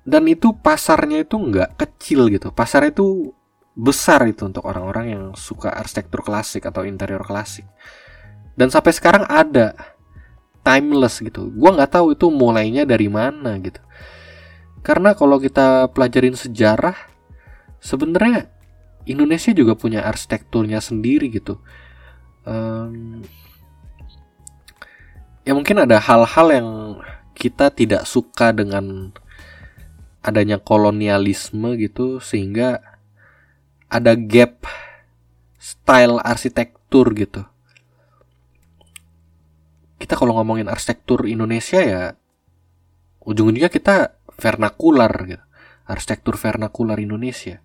dan 0.08 0.24
itu 0.24 0.56
pasarnya 0.56 1.20
itu 1.20 1.36
nggak 1.36 1.76
kecil 1.76 2.32
gitu. 2.32 2.48
Pasarnya 2.48 2.96
itu 2.96 3.36
besar 3.76 4.24
itu 4.24 4.48
untuk 4.48 4.64
orang-orang 4.64 5.06
yang 5.12 5.24
suka 5.36 5.68
arsitektur 5.68 6.24
klasik 6.24 6.64
atau 6.64 6.88
interior 6.88 7.20
klasik. 7.20 7.68
Dan 8.56 8.72
sampai 8.72 8.96
sekarang 8.96 9.28
ada. 9.28 9.76
Timeless 10.64 11.20
gitu. 11.20 11.52
Gue 11.52 11.70
nggak 11.76 11.92
tahu 11.92 12.16
itu 12.16 12.32
mulainya 12.32 12.88
dari 12.88 13.12
mana 13.12 13.60
gitu. 13.60 13.84
Karena 14.80 15.12
kalau 15.12 15.36
kita 15.36 15.92
pelajarin 15.92 16.32
sejarah, 16.32 16.96
sebenarnya 17.76 18.48
Indonesia 19.04 19.52
juga 19.52 19.76
punya 19.76 20.08
arsitekturnya 20.08 20.80
sendiri 20.80 21.28
gitu. 21.28 21.60
Um, 22.48 23.20
ya 25.44 25.52
mungkin 25.52 25.84
ada 25.84 26.00
hal-hal 26.00 26.48
yang 26.48 26.68
kita 27.36 27.68
tidak 27.72 28.08
suka 28.08 28.56
dengan 28.56 29.12
adanya 30.22 30.58
kolonialisme 30.58 31.78
gitu 31.78 32.18
sehingga 32.18 32.82
ada 33.88 34.12
gap 34.18 34.68
style 35.58 36.20
arsitektur 36.20 37.12
gitu. 37.16 37.42
Kita 39.98 40.14
kalau 40.14 40.38
ngomongin 40.38 40.70
arsitektur 40.70 41.26
Indonesia 41.26 41.82
ya 41.82 42.02
ujung-ujungnya 43.26 43.68
kita 43.68 44.16
vernakular 44.38 45.12
gitu. 45.26 45.44
Arsitektur 45.88 46.36
vernakular 46.36 47.00
Indonesia. 47.00 47.64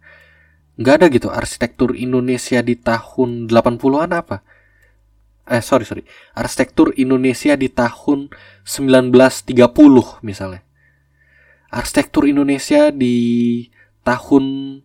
Nggak 0.79 0.95
ada 0.97 1.05
gitu 1.11 1.27
arsitektur 1.29 1.93
Indonesia 1.93 2.63
di 2.65 2.73
tahun 2.79 3.45
80-an 3.51 4.11
apa? 4.15 4.41
Eh 5.45 5.61
sorry 5.61 5.85
sorry. 5.85 6.03
Arsitektur 6.33 6.95
Indonesia 6.95 7.53
di 7.53 7.67
tahun 7.69 8.31
1930 8.63 10.23
misalnya. 10.23 10.63
Arsitektur 11.74 12.30
Indonesia 12.30 12.93
di 12.93 13.65
tahun 14.05 14.78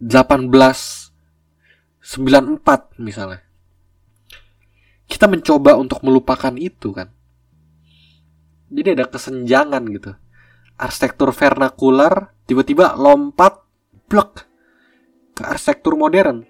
1894 0.00 2.96
misalnya. 2.96 3.44
Kita 5.04 5.28
mencoba 5.28 5.76
untuk 5.76 6.00
melupakan 6.00 6.56
itu 6.56 6.96
kan. 6.96 7.12
Jadi 8.72 8.96
ada 8.96 9.04
kesenjangan 9.10 9.82
gitu. 9.92 10.16
Arsitektur 10.80 11.36
vernakular 11.36 12.32
tiba-tiba 12.48 12.96
lompat 12.96 13.60
blok 14.08 14.48
ke 15.36 15.44
arsitektur 15.44 16.00
modern. 16.00 16.48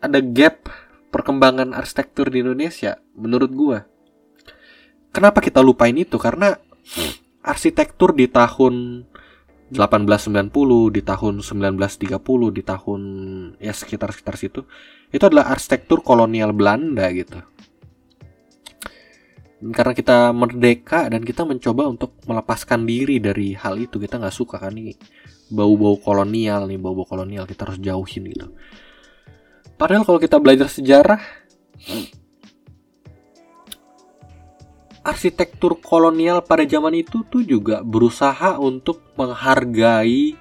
Ada 0.00 0.24
gap 0.24 0.72
perkembangan 1.12 1.76
arsitektur 1.76 2.32
di 2.32 2.40
Indonesia 2.40 2.96
menurut 3.12 3.52
gua. 3.52 3.84
Kenapa 5.10 5.42
kita 5.42 5.58
lupain 5.60 5.98
itu? 5.98 6.16
Karena 6.16 6.54
arsitektur 7.40 8.12
di 8.12 8.28
tahun 8.28 9.06
1890 9.70 10.50
di 10.90 11.02
tahun 11.06 11.34
1930 11.46 12.56
di 12.56 12.62
tahun 12.66 13.00
ya 13.62 13.70
sekitar 13.70 14.10
sekitar 14.10 14.34
situ 14.34 14.66
itu 15.14 15.22
adalah 15.22 15.54
arsitektur 15.54 16.02
kolonial 16.02 16.50
Belanda 16.50 17.06
gitu. 17.14 17.38
Karena 19.60 19.92
kita 19.92 20.32
merdeka 20.32 21.06
dan 21.12 21.20
kita 21.20 21.44
mencoba 21.44 21.86
untuk 21.86 22.16
melepaskan 22.24 22.88
diri 22.88 23.20
dari 23.20 23.52
hal 23.52 23.76
itu 23.76 24.00
kita 24.00 24.16
nggak 24.16 24.34
suka 24.34 24.56
kan 24.56 24.72
nih 24.72 24.96
bau-bau 25.52 26.00
kolonial 26.00 26.64
nih 26.64 26.80
bau-bau 26.80 27.04
kolonial 27.04 27.44
kita 27.44 27.68
harus 27.68 27.78
jauhin 27.78 28.26
gitu. 28.26 28.50
Padahal 29.76 30.02
kalau 30.02 30.18
kita 30.18 30.40
belajar 30.40 30.66
sejarah 30.66 31.20
arsitektur 35.00 35.80
kolonial 35.80 36.44
pada 36.44 36.68
zaman 36.68 36.92
itu 36.92 37.24
tuh 37.28 37.40
juga 37.40 37.80
berusaha 37.80 38.60
untuk 38.60 39.00
menghargai 39.16 40.36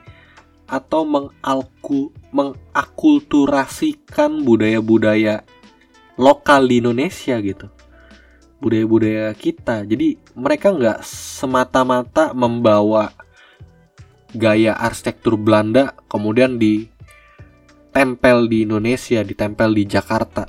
atau 0.69 1.01
mengalku 1.07 2.13
mengakulturasikan 2.29 4.45
budaya-budaya 4.45 5.41
lokal 6.19 6.67
di 6.69 6.77
Indonesia 6.83 7.39
gitu. 7.41 7.71
Budaya-budaya 8.59 9.31
kita. 9.33 9.87
Jadi 9.87 10.19
mereka 10.35 10.75
nggak 10.75 10.99
semata-mata 11.07 12.35
membawa 12.35 13.15
gaya 14.35 14.75
arsitektur 14.77 15.39
Belanda 15.39 15.95
kemudian 16.05 16.59
ditempel 16.61 18.45
di 18.51 18.67
Indonesia 18.67 19.23
ditempel 19.25 19.73
di 19.73 19.89
Jakarta. 19.89 20.45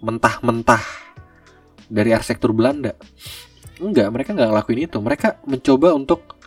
Mentah-mentah 0.00 1.01
dari 1.92 2.16
arsitektur 2.16 2.56
Belanda. 2.56 2.96
Enggak, 3.76 4.08
mereka 4.08 4.32
nggak 4.32 4.48
ngelakuin 4.48 4.80
itu. 4.88 4.98
Mereka 5.04 5.28
mencoba 5.44 5.92
untuk 5.92 6.40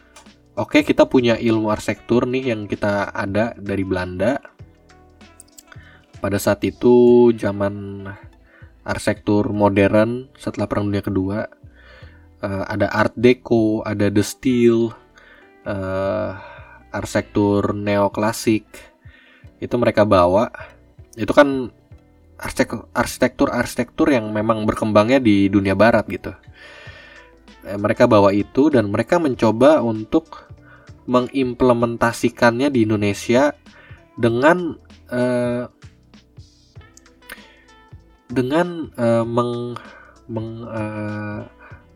oke 0.58 0.82
kita 0.82 1.06
punya 1.06 1.38
ilmu 1.38 1.70
arsitektur 1.70 2.26
nih 2.26 2.50
yang 2.50 2.66
kita 2.66 3.14
ada 3.14 3.54
dari 3.54 3.86
Belanda. 3.86 4.42
Pada 6.18 6.42
saat 6.42 6.66
itu 6.66 7.30
zaman 7.38 8.08
arsitektur 8.82 9.54
modern 9.54 10.34
setelah 10.34 10.66
Perang 10.66 10.90
Dunia 10.90 11.06
Kedua 11.06 11.46
uh, 12.46 12.64
ada 12.66 12.88
Art 12.94 13.14
Deco, 13.18 13.82
ada 13.86 14.10
The 14.10 14.24
Style, 14.26 14.94
uh, 15.66 16.30
arsitektur 16.94 17.76
neoklasik 17.76 18.66
itu 19.60 19.76
mereka 19.76 20.04
bawa. 20.04 20.52
Itu 21.16 21.32
kan 21.32 21.72
arsitektur-arsitektur 22.38 24.12
yang 24.12 24.32
memang 24.32 24.68
berkembangnya 24.68 25.24
di 25.24 25.48
dunia 25.48 25.74
barat 25.74 26.06
gitu. 26.12 26.36
Eh, 27.66 27.78
mereka 27.80 28.06
bawa 28.06 28.30
itu 28.36 28.70
dan 28.70 28.92
mereka 28.92 29.18
mencoba 29.18 29.82
untuk 29.82 30.46
mengimplementasikannya 31.06 32.70
di 32.74 32.86
Indonesia 32.86 33.54
dengan 34.18 34.74
uh, 35.14 35.70
dengan 38.26 38.90
uh, 38.98 39.22
meng, 39.22 39.78
meng 40.26 40.50
uh, 40.66 41.46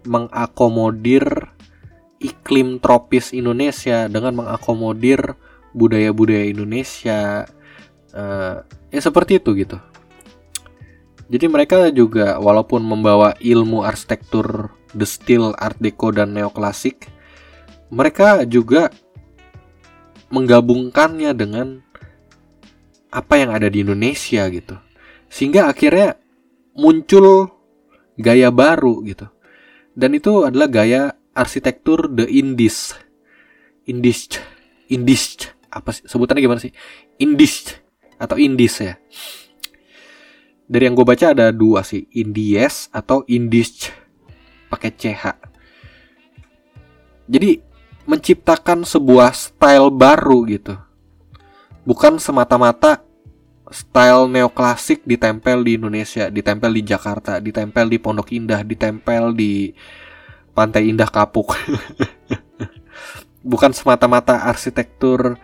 mengakomodir 0.05 1.25
iklim 2.21 2.77
tropis 2.77 3.33
Indonesia 3.33 4.05
dengan 4.05 4.45
mengakomodir 4.45 5.33
budaya-budaya 5.73 6.49
Indonesia 6.49 7.49
uh, 8.13 8.55
ya 8.93 9.01
seperti 9.01 9.41
itu 9.41 9.53
gitu 9.57 9.77
jadi 11.29 11.45
mereka 11.45 11.93
juga 11.93 12.41
walaupun 12.41 12.81
membawa 12.81 13.37
ilmu 13.37 13.85
arsitektur 13.85 14.73
the 14.97 15.05
style, 15.05 15.53
art 15.61 15.77
deco 15.77 16.09
dan 16.09 16.33
neoklasik, 16.33 17.05
mereka 17.93 18.49
juga 18.49 18.89
menggabungkannya 20.33 21.31
dengan 21.37 21.85
apa 23.13 23.33
yang 23.37 23.53
ada 23.53 23.69
di 23.69 23.85
Indonesia 23.85 24.49
gitu. 24.49 24.77
Sehingga 25.29 25.69
akhirnya 25.69 26.17
muncul 26.73 27.49
gaya 28.17 28.49
baru 28.49 29.05
gitu. 29.05 29.29
Dan 29.93 30.17
itu 30.17 30.49
adalah 30.49 30.65
gaya 30.65 31.13
arsitektur 31.37 32.09
the 32.09 32.25
Indies. 32.25 32.97
Indies 33.85 34.29
Indies 34.89 35.53
apa 35.69 35.93
sih 35.93 36.05
sebutannya 36.09 36.41
gimana 36.41 36.61
sih? 36.61 36.73
Indies 37.21 37.77
atau 38.17 38.37
Indies 38.41 38.73
ya 38.81 38.97
dari 40.69 40.85
yang 40.85 40.93
gue 40.93 41.03
baca 41.03 41.33
ada 41.33 41.49
dua 41.49 41.81
sih 41.81 42.05
Indies 42.13 42.93
atau 42.93 43.25
Indies 43.25 43.89
pakai 44.69 44.93
CH 44.93 45.49
jadi 47.29 47.61
menciptakan 48.09 48.81
sebuah 48.89 49.37
style 49.37 49.93
baru 49.93 50.41
gitu. 50.49 50.73
Bukan 51.85 52.17
semata-mata 52.17 53.05
style 53.69 54.25
neoklasik 54.25 55.05
ditempel 55.05 55.61
di 55.61 55.77
Indonesia 55.77 56.25
ditempel 56.33 56.73
di 56.73 56.81
Jakarta 56.81 57.37
ditempel 57.37 57.85
di 57.85 58.01
Pondok 58.01 58.33
Indah 58.33 58.65
ditempel 58.65 59.37
di 59.37 59.69
Pantai 60.57 60.89
Indah 60.89 61.05
Kapuk. 61.05 61.53
Bukan 63.53 63.71
semata-mata 63.77 64.41
arsitektur 64.49 65.37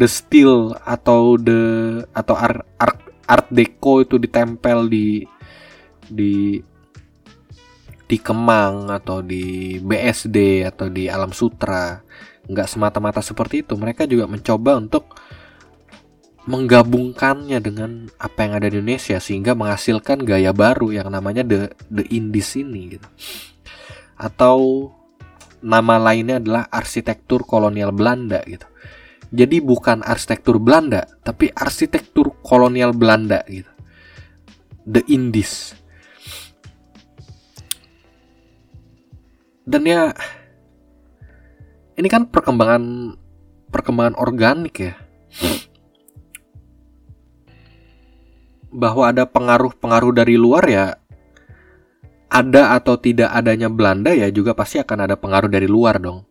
the 0.00 0.08
style 0.08 0.72
atau 0.88 1.36
the 1.36 1.60
atau 2.16 2.32
ar, 2.32 2.64
ar, 2.80 2.96
art 3.30 3.46
deco 3.54 4.02
itu 4.02 4.18
ditempel 4.18 4.90
di 4.90 5.22
di 6.10 6.58
di 8.10 8.18
Kemang 8.18 8.90
atau 8.90 9.22
di 9.22 9.78
BSD 9.78 10.66
atau 10.66 10.90
di 10.90 11.06
Alam 11.06 11.30
Sutra. 11.30 12.02
Nggak 12.50 12.66
semata-mata 12.66 13.22
seperti 13.22 13.62
itu. 13.62 13.78
Mereka 13.78 14.10
juga 14.10 14.26
mencoba 14.26 14.74
untuk 14.74 15.14
menggabungkannya 16.50 17.62
dengan 17.62 18.10
apa 18.18 18.42
yang 18.42 18.52
ada 18.58 18.66
di 18.66 18.82
Indonesia 18.82 19.22
sehingga 19.22 19.54
menghasilkan 19.54 20.26
gaya 20.26 20.50
baru 20.50 20.90
yang 20.90 21.06
namanya 21.14 21.46
the 21.46 21.70
the 21.86 22.02
indies 22.10 22.58
ini 22.58 22.98
gitu. 22.98 23.06
Atau 24.18 24.90
nama 25.62 26.02
lainnya 26.02 26.42
adalah 26.42 26.66
arsitektur 26.66 27.46
kolonial 27.46 27.94
Belanda 27.94 28.42
gitu 28.48 28.66
jadi 29.30 29.62
bukan 29.62 30.02
arsitektur 30.02 30.58
Belanda, 30.58 31.06
tapi 31.22 31.54
arsitektur 31.54 32.34
kolonial 32.42 32.90
Belanda 32.90 33.46
gitu. 33.46 33.70
The 34.90 35.06
Indies. 35.06 35.78
Dan 39.62 39.86
ya 39.86 40.10
ini 41.94 42.08
kan 42.10 42.26
perkembangan 42.26 43.14
perkembangan 43.70 44.18
organik 44.18 44.74
ya. 44.82 44.94
Bahwa 48.74 49.14
ada 49.14 49.30
pengaruh-pengaruh 49.30 50.14
dari 50.14 50.34
luar 50.34 50.64
ya 50.66 50.86
ada 52.30 52.78
atau 52.78 52.94
tidak 52.94 53.30
adanya 53.34 53.66
Belanda 53.66 54.14
ya 54.14 54.30
juga 54.30 54.54
pasti 54.54 54.78
akan 54.78 55.10
ada 55.10 55.18
pengaruh 55.18 55.50
dari 55.50 55.66
luar 55.66 55.98
dong 55.98 56.30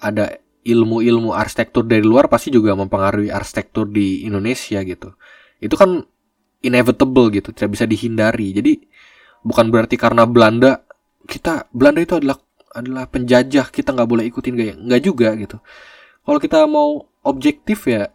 ada 0.00 0.43
ilmu-ilmu 0.64 1.36
arsitektur 1.36 1.84
dari 1.84 2.00
luar 2.00 2.32
pasti 2.32 2.48
juga 2.48 2.72
mempengaruhi 2.72 3.28
arsitektur 3.28 3.84
di 3.84 4.24
Indonesia 4.24 4.80
gitu. 4.80 5.12
Itu 5.60 5.76
kan 5.76 6.00
inevitable 6.64 7.28
gitu, 7.28 7.52
tidak 7.52 7.76
bisa 7.76 7.84
dihindari. 7.84 8.56
Jadi 8.56 8.72
bukan 9.44 9.68
berarti 9.68 10.00
karena 10.00 10.24
Belanda 10.24 10.80
kita 11.28 11.68
Belanda 11.70 12.00
itu 12.00 12.16
adalah 12.16 12.40
adalah 12.74 13.04
penjajah 13.06 13.70
kita 13.70 13.92
nggak 13.92 14.08
boleh 14.08 14.24
ikutin 14.32 14.54
gaya 14.56 14.74
nggak 14.74 15.02
juga 15.04 15.36
gitu. 15.36 15.60
Kalau 16.24 16.40
kita 16.40 16.64
mau 16.64 17.04
objektif 17.20 17.84
ya 17.84 18.08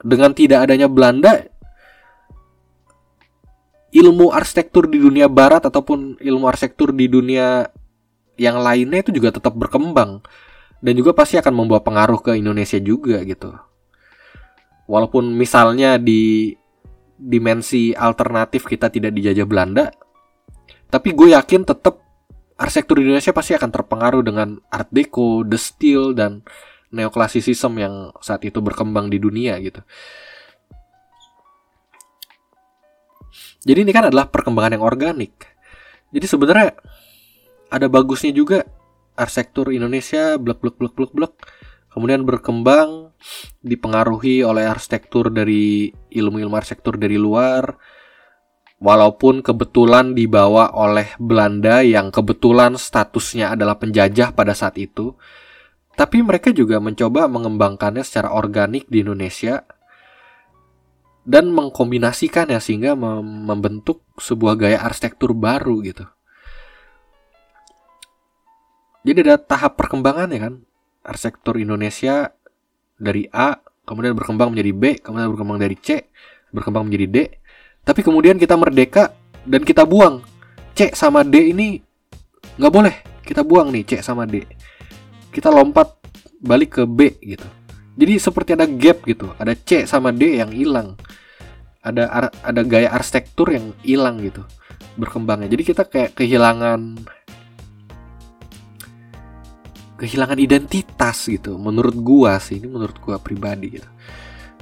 dengan 0.00 0.32
tidak 0.32 0.64
adanya 0.64 0.88
Belanda 0.88 1.44
ilmu 3.92 4.32
arsitektur 4.32 4.88
di 4.88 4.96
dunia 4.96 5.28
barat 5.28 5.68
ataupun 5.68 6.16
ilmu 6.16 6.48
arsitektur 6.48 6.96
di 6.96 7.10
dunia 7.10 7.68
yang 8.40 8.56
lainnya 8.64 9.04
itu 9.04 9.12
juga 9.12 9.36
tetap 9.36 9.52
berkembang 9.52 10.24
dan 10.80 10.92
juga 10.96 11.12
pasti 11.12 11.36
akan 11.36 11.52
membawa 11.52 11.84
pengaruh 11.84 12.20
ke 12.24 12.36
Indonesia 12.36 12.80
juga 12.80 13.20
gitu. 13.24 13.52
Walaupun 14.90 15.36
misalnya 15.36 16.00
di 16.00 16.56
dimensi 17.20 17.92
alternatif 17.92 18.64
kita 18.64 18.88
tidak 18.88 19.12
dijajah 19.12 19.44
Belanda, 19.44 19.92
tapi 20.88 21.12
gue 21.12 21.36
yakin 21.36 21.68
tetap 21.68 22.00
arsitektur 22.56 23.00
Indonesia 23.00 23.30
pasti 23.36 23.52
akan 23.54 23.70
terpengaruh 23.70 24.24
dengan 24.24 24.56
Art 24.72 24.88
Deco, 24.88 25.44
The 25.44 25.60
Style 25.60 26.16
dan 26.16 26.42
neoklasisisme 26.90 27.76
yang 27.78 28.10
saat 28.18 28.42
itu 28.42 28.58
berkembang 28.58 29.12
di 29.12 29.20
dunia 29.20 29.60
gitu. 29.62 29.84
Jadi 33.60 33.78
ini 33.84 33.92
kan 33.92 34.08
adalah 34.08 34.26
perkembangan 34.26 34.80
yang 34.80 34.84
organik. 34.84 35.44
Jadi 36.10 36.26
sebenarnya 36.26 36.74
ada 37.70 37.86
bagusnya 37.86 38.34
juga 38.34 38.66
arsitektur 39.20 39.68
Indonesia 39.76 40.40
blek 40.40 40.64
blek 40.64 40.96
blek 40.96 41.34
kemudian 41.92 42.24
berkembang 42.24 43.12
dipengaruhi 43.60 44.40
oleh 44.40 44.64
arsitektur 44.64 45.28
dari 45.28 45.92
ilmu-ilmu 45.92 46.56
arsitektur 46.56 46.96
dari 46.96 47.20
luar 47.20 47.76
walaupun 48.80 49.44
kebetulan 49.44 50.16
dibawa 50.16 50.72
oleh 50.72 51.12
Belanda 51.20 51.84
yang 51.84 52.08
kebetulan 52.08 52.80
statusnya 52.80 53.52
adalah 53.52 53.76
penjajah 53.76 54.32
pada 54.32 54.56
saat 54.56 54.80
itu 54.80 55.12
tapi 56.00 56.24
mereka 56.24 56.48
juga 56.48 56.80
mencoba 56.80 57.28
mengembangkannya 57.28 58.00
secara 58.00 58.32
organik 58.32 58.88
di 58.88 59.04
Indonesia 59.04 59.60
dan 61.28 61.52
mengkombinasikannya 61.52 62.56
sehingga 62.56 62.96
membentuk 62.96 64.02
sebuah 64.16 64.56
gaya 64.56 64.78
arsitektur 64.80 65.36
baru 65.36 65.84
gitu. 65.84 66.08
Jadi 69.00 69.18
ada 69.24 69.40
tahap 69.40 69.80
perkembangan 69.80 70.28
ya 70.32 70.40
kan. 70.50 70.54
Arsitektur 71.00 71.56
Indonesia 71.56 72.28
dari 73.00 73.24
A 73.32 73.56
kemudian 73.88 74.12
berkembang 74.12 74.52
menjadi 74.52 74.72
B, 74.76 74.84
kemudian 75.00 75.32
berkembang 75.32 75.58
dari 75.58 75.74
C, 75.80 76.06
berkembang 76.52 76.86
menjadi 76.86 77.06
D. 77.08 77.16
Tapi 77.82 78.00
kemudian 78.04 78.36
kita 78.36 78.54
merdeka 78.54 79.16
dan 79.48 79.64
kita 79.64 79.88
buang 79.88 80.20
C 80.76 80.92
sama 80.92 81.24
D 81.24 81.50
ini 81.50 81.80
nggak 82.60 82.72
boleh. 82.72 82.94
Kita 83.24 83.40
buang 83.40 83.72
nih 83.72 83.82
C 83.88 83.92
sama 84.04 84.28
D. 84.28 84.44
Kita 85.32 85.48
lompat 85.48 85.96
balik 86.38 86.80
ke 86.80 86.82
B 86.84 87.16
gitu. 87.24 87.46
Jadi 87.96 88.12
seperti 88.16 88.56
ada 88.56 88.64
gap 88.64 89.04
gitu, 89.04 89.32
ada 89.36 89.52
C 89.56 89.84
sama 89.84 90.12
D 90.12 90.38
yang 90.40 90.52
hilang. 90.52 90.94
Ada 91.80 92.28
ada 92.44 92.60
gaya 92.62 92.92
arsitektur 92.92 93.48
yang 93.56 93.72
hilang 93.80 94.20
gitu 94.20 94.44
berkembangnya. 95.00 95.48
Jadi 95.48 95.62
kita 95.64 95.82
kayak 95.88 96.12
kehilangan 96.12 97.00
kehilangan 100.00 100.40
identitas 100.40 101.28
gitu. 101.28 101.60
Menurut 101.60 101.92
gua 102.00 102.40
sih, 102.40 102.56
ini 102.56 102.72
menurut 102.72 102.96
gua 103.04 103.20
pribadi 103.20 103.76
gitu. 103.76 103.90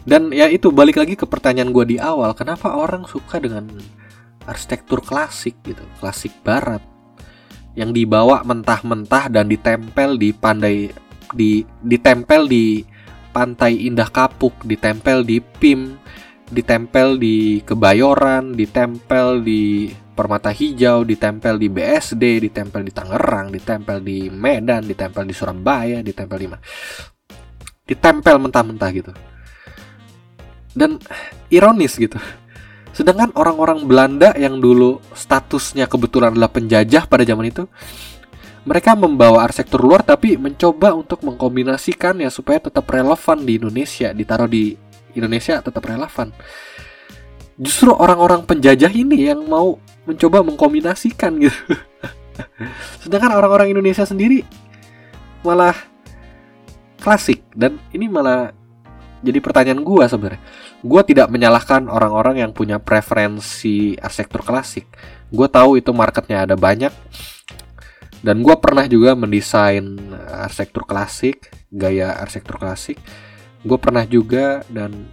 Dan 0.02 0.34
ya 0.34 0.50
itu 0.50 0.74
balik 0.74 0.98
lagi 0.98 1.14
ke 1.14 1.30
pertanyaan 1.30 1.70
gua 1.70 1.86
di 1.86 2.02
awal, 2.02 2.34
kenapa 2.34 2.74
orang 2.74 3.06
suka 3.06 3.38
dengan 3.38 3.70
arsitektur 4.50 4.98
klasik 4.98 5.54
gitu, 5.62 5.84
klasik 6.02 6.34
barat 6.42 6.82
yang 7.78 7.94
dibawa 7.94 8.42
mentah-mentah 8.42 9.30
dan 9.30 9.46
ditempel 9.46 10.18
di 10.18 10.34
pandai 10.34 10.90
di 11.30 11.62
ditempel 11.84 12.50
di 12.50 12.82
Pantai 13.28 13.86
Indah 13.86 14.08
Kapuk, 14.08 14.56
ditempel 14.64 15.22
di 15.22 15.38
PIM, 15.38 15.94
ditempel 16.48 17.20
di 17.20 17.60
Kebayoran, 17.62 18.56
ditempel 18.56 19.44
di 19.44 19.92
Permata 20.18 20.50
Hijau, 20.50 21.06
ditempel 21.06 21.62
di 21.62 21.70
BSD, 21.70 22.50
ditempel 22.50 22.82
di 22.82 22.90
Tangerang, 22.90 23.54
ditempel 23.54 24.02
di 24.02 24.26
Medan, 24.26 24.82
ditempel 24.82 25.22
di 25.22 25.30
Surabaya, 25.30 26.02
ditempel 26.02 26.38
di 26.42 26.46
mana? 26.50 26.62
Ditempel 27.86 28.34
mentah-mentah 28.42 28.90
gitu. 28.90 29.14
Dan 30.74 30.98
ironis 31.54 31.94
gitu. 31.94 32.18
Sedangkan 32.90 33.30
orang-orang 33.38 33.86
Belanda 33.86 34.34
yang 34.34 34.58
dulu 34.58 34.98
statusnya 35.14 35.86
kebetulan 35.86 36.34
adalah 36.34 36.50
penjajah 36.50 37.06
pada 37.06 37.22
zaman 37.22 37.54
itu, 37.54 37.70
mereka 38.66 38.98
membawa 38.98 39.46
arsitektur 39.46 39.86
luar 39.86 40.02
tapi 40.02 40.34
mencoba 40.34 40.98
untuk 40.98 41.22
mengkombinasikannya 41.22 42.26
supaya 42.34 42.58
tetap 42.58 42.90
relevan 42.90 43.46
di 43.46 43.62
Indonesia, 43.62 44.10
ditaruh 44.10 44.50
di 44.50 44.74
Indonesia 45.14 45.62
tetap 45.62 45.86
relevan. 45.86 46.34
Justru 47.58 47.90
orang-orang 47.90 48.46
penjajah 48.46 48.90
ini 48.94 49.28
yang 49.28 49.42
mau 49.50 49.76
mencoba 50.06 50.46
mengkombinasikan 50.46 51.36
gitu. 51.42 51.58
Sedangkan 53.02 53.34
orang-orang 53.34 53.74
Indonesia 53.74 54.06
sendiri 54.06 54.46
malah 55.42 55.74
klasik 57.02 57.42
dan 57.54 57.78
ini 57.90 58.06
malah 58.06 58.54
jadi 59.18 59.42
pertanyaan 59.42 59.82
gua 59.82 60.06
sebenarnya. 60.06 60.38
Gua 60.86 61.02
tidak 61.02 61.26
menyalahkan 61.34 61.90
orang-orang 61.90 62.46
yang 62.46 62.54
punya 62.54 62.78
preferensi 62.78 63.98
arsitektur 63.98 64.46
klasik. 64.46 64.86
Gua 65.34 65.50
tahu 65.50 65.82
itu 65.82 65.90
marketnya 65.90 66.46
ada 66.46 66.54
banyak 66.54 66.94
dan 68.22 68.42
gue 68.42 68.56
pernah 68.58 68.86
juga 68.90 69.14
mendesain 69.14 69.94
arsitektur 70.26 70.82
klasik 70.86 71.54
gaya 71.70 72.18
arsitektur 72.18 72.58
klasik 72.58 72.98
gue 73.62 73.78
pernah 73.78 74.02
juga 74.06 74.62
dan 74.70 75.06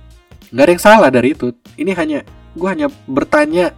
nggak 0.56 0.64
ada 0.64 0.72
yang 0.72 0.86
salah 0.88 1.10
dari 1.12 1.36
itu. 1.36 1.52
Ini 1.76 1.92
hanya 2.00 2.24
gue 2.56 2.70
hanya 2.72 2.88
bertanya 3.04 3.76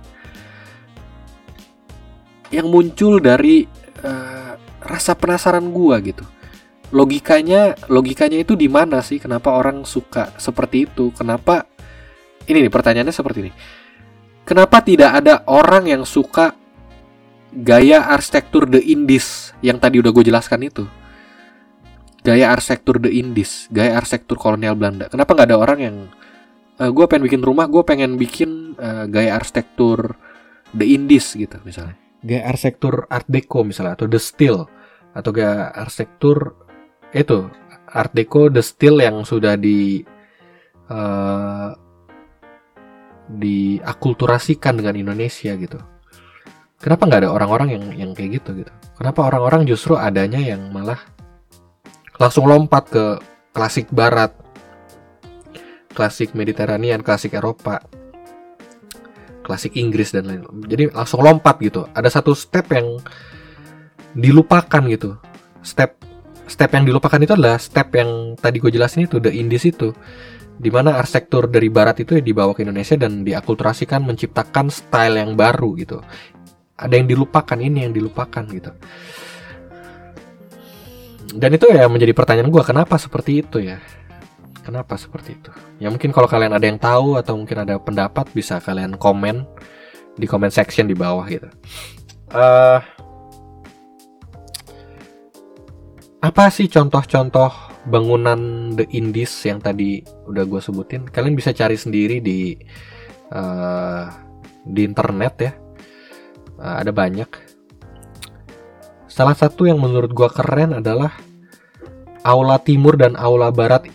yang 2.53 2.69
muncul 2.69 3.17
dari 3.17 3.65
uh, 4.05 4.53
rasa 4.85 5.17
penasaran 5.17 5.73
gue 5.73 5.95
gitu. 6.13 6.25
Logikanya 6.93 7.75
logikanya 7.89 8.37
itu 8.39 8.53
di 8.53 8.69
mana 8.69 9.01
sih? 9.01 9.17
Kenapa 9.17 9.57
orang 9.57 9.89
suka 9.89 10.37
seperti 10.37 10.85
itu? 10.85 11.09
Kenapa 11.17 11.65
ini 12.45 12.63
nih 12.63 12.71
pertanyaannya 12.71 13.11
seperti 13.11 13.39
ini. 13.49 13.51
Kenapa 14.47 14.79
tidak 14.79 15.17
ada 15.17 15.43
orang 15.49 15.91
yang 15.91 16.05
suka 16.07 16.55
gaya 17.51 18.05
arsitektur 18.07 18.69
The 18.69 18.79
Indies 18.79 19.51
yang 19.59 19.81
tadi 19.81 19.99
udah 19.99 20.13
gue 20.13 20.23
jelaskan 20.29 20.63
itu? 20.69 20.87
Gaya 22.23 22.53
arsitektur 22.55 23.01
The 23.01 23.11
Indies 23.11 23.67
gaya 23.67 23.99
arsitektur 23.99 24.39
kolonial 24.39 24.79
Belanda. 24.79 25.11
Kenapa 25.11 25.35
nggak 25.35 25.47
ada 25.51 25.57
orang 25.59 25.79
yang 25.83 25.95
uh, 26.77 26.83
eh, 26.85 26.91
gue 26.93 27.05
pengen 27.09 27.23
bikin 27.25 27.41
rumah 27.43 27.65
gue 27.65 27.83
pengen 27.83 28.15
bikin 28.15 28.77
uh, 28.77 29.05
gaya 29.09 29.37
arsitektur 29.37 30.15
The 30.73 30.85
Indies 30.85 31.33
gitu 31.33 31.57
misalnya. 31.65 31.97
Gaya 32.21 32.49
arsitektur 32.49 33.05
Art 33.09 33.29
Deco 33.29 33.65
misalnya 33.65 33.97
atau 33.97 34.07
The 34.09 34.21
Style 34.21 34.63
atau 35.17 35.29
gaya 35.33 35.73
arsitektur 35.73 36.53
itu 37.13 37.49
Art 37.89 38.13
Deco 38.13 38.51
The 38.51 38.61
Style 38.61 38.99
yang 39.01 39.25
sudah 39.25 39.57
di 39.57 40.03
uh, 40.91 41.71
diakulturasikan 43.27 44.79
dengan 44.79 44.95
Indonesia 44.95 45.51
gitu. 45.59 45.79
Kenapa 46.77 47.09
nggak 47.09 47.21
ada 47.25 47.31
orang-orang 47.33 47.69
yang 47.73 47.83
yang 47.97 48.11
kayak 48.13 48.41
gitu 48.43 48.63
gitu? 48.63 48.71
Kenapa 48.95 49.25
orang-orang 49.27 49.65
justru 49.65 49.97
adanya 49.97 50.37
yang 50.37 50.69
malah 50.69 51.01
langsung 52.21 52.45
lompat 52.45 52.83
ke 52.89 53.05
klasik 53.53 53.89
barat 53.89 54.33
klasik 55.97 56.37
Mediterranean 56.37 57.01
klasik 57.01 57.33
Eropa 57.33 57.81
klasik 59.47 59.73
Inggris 59.79 60.13
dan 60.13 60.27
lain 60.27 60.43
jadi 60.67 60.91
langsung 60.91 61.23
lompat 61.23 61.55
gitu. 61.63 61.87
Ada 61.95 62.19
satu 62.19 62.35
step 62.35 62.67
yang 62.75 62.99
dilupakan 64.11 64.83
gitu. 64.91 65.15
Step 65.63 65.95
step 66.51 66.75
yang 66.75 66.83
dilupakan 66.83 67.15
itu 67.23 67.31
adalah 67.31 67.55
step 67.55 67.95
yang 67.95 68.35
tadi 68.35 68.59
gue 68.59 68.67
jelasin 68.67 69.07
itu 69.07 69.23
the 69.23 69.31
Indies 69.31 69.63
itu. 69.63 69.95
Di 70.57 70.73
mana 70.73 70.99
arsitektur 70.99 71.47
dari 71.47 71.71
barat 71.71 72.03
itu 72.03 72.19
dibawa 72.19 72.51
ke 72.51 72.67
Indonesia 72.67 72.99
dan 72.99 73.23
diakulturasikan 73.23 74.03
menciptakan 74.03 74.67
style 74.67 75.15
yang 75.21 75.37
baru 75.39 75.77
gitu. 75.79 76.03
Ada 76.75 76.93
yang 76.97 77.07
dilupakan 77.07 77.57
ini 77.61 77.87
yang 77.87 77.93
dilupakan 77.95 78.43
gitu. 78.51 78.73
Dan 81.37 81.53
itu 81.55 81.69
ya 81.69 81.85
menjadi 81.87 82.11
pertanyaan 82.11 82.49
gue 82.49 82.63
kenapa 82.65 82.97
seperti 82.99 83.45
itu 83.45 83.59
ya 83.63 83.77
kenapa 84.67 84.99
seperti 84.99 85.39
itu? 85.39 85.51
Ya 85.79 85.87
mungkin 85.87 86.11
kalau 86.11 86.27
kalian 86.27 86.51
ada 86.51 86.67
yang 86.67 86.75
tahu 86.75 87.15
atau 87.15 87.39
mungkin 87.39 87.63
ada 87.63 87.79
pendapat 87.79 88.27
bisa 88.35 88.59
kalian 88.59 88.99
komen 88.99 89.47
di 90.19 90.27
comment 90.27 90.51
section 90.51 90.91
di 90.91 90.91
bawah 90.91 91.23
gitu. 91.31 91.47
Uh, 92.35 92.83
apa 96.19 96.51
sih 96.51 96.67
contoh-contoh 96.67 97.47
bangunan 97.87 98.75
The 98.75 98.91
Indies 98.91 99.31
yang 99.47 99.63
tadi 99.63 100.03
udah 100.27 100.43
gue 100.43 100.59
sebutin? 100.59 101.07
Kalian 101.07 101.39
bisa 101.39 101.55
cari 101.55 101.79
sendiri 101.79 102.19
di 102.19 102.59
uh, 103.31 104.11
di 104.67 104.83
internet 104.83 105.33
ya. 105.39 105.51
Uh, 106.59 106.75
ada 106.83 106.91
banyak. 106.91 107.31
Salah 109.07 109.33
satu 109.33 109.63
yang 109.63 109.79
menurut 109.79 110.11
gue 110.11 110.27
keren 110.27 110.75
adalah 110.75 111.15
Aula 112.27 112.59
Timur 112.59 112.99
dan 112.99 113.15
Aula 113.15 113.47
Barat 113.55 113.87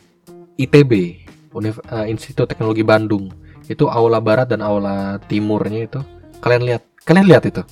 ITB 0.62 1.22
Univ 1.52 1.78
uh, 1.92 2.06
Institut 2.08 2.48
Teknologi 2.48 2.82
Bandung. 2.82 3.28
Itu 3.68 3.88
Aula 3.88 4.18
Barat 4.18 4.50
dan 4.50 4.64
Aula 4.64 5.20
Timurnya 5.28 5.86
itu. 5.86 6.00
Kalian 6.40 6.62
lihat 6.66 6.82
kalian 7.04 7.26
lihat 7.28 7.44
itu. 7.46 7.62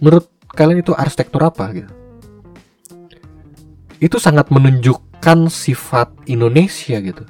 Menurut 0.00 0.28
kalian 0.52 0.80
itu 0.80 0.92
arsitektur 0.96 1.44
apa 1.44 1.64
gitu? 1.76 1.92
Itu 4.00 4.16
sangat 4.20 4.52
menunjukkan 4.52 5.48
sifat 5.48 6.28
Indonesia 6.28 7.00
gitu. 7.00 7.24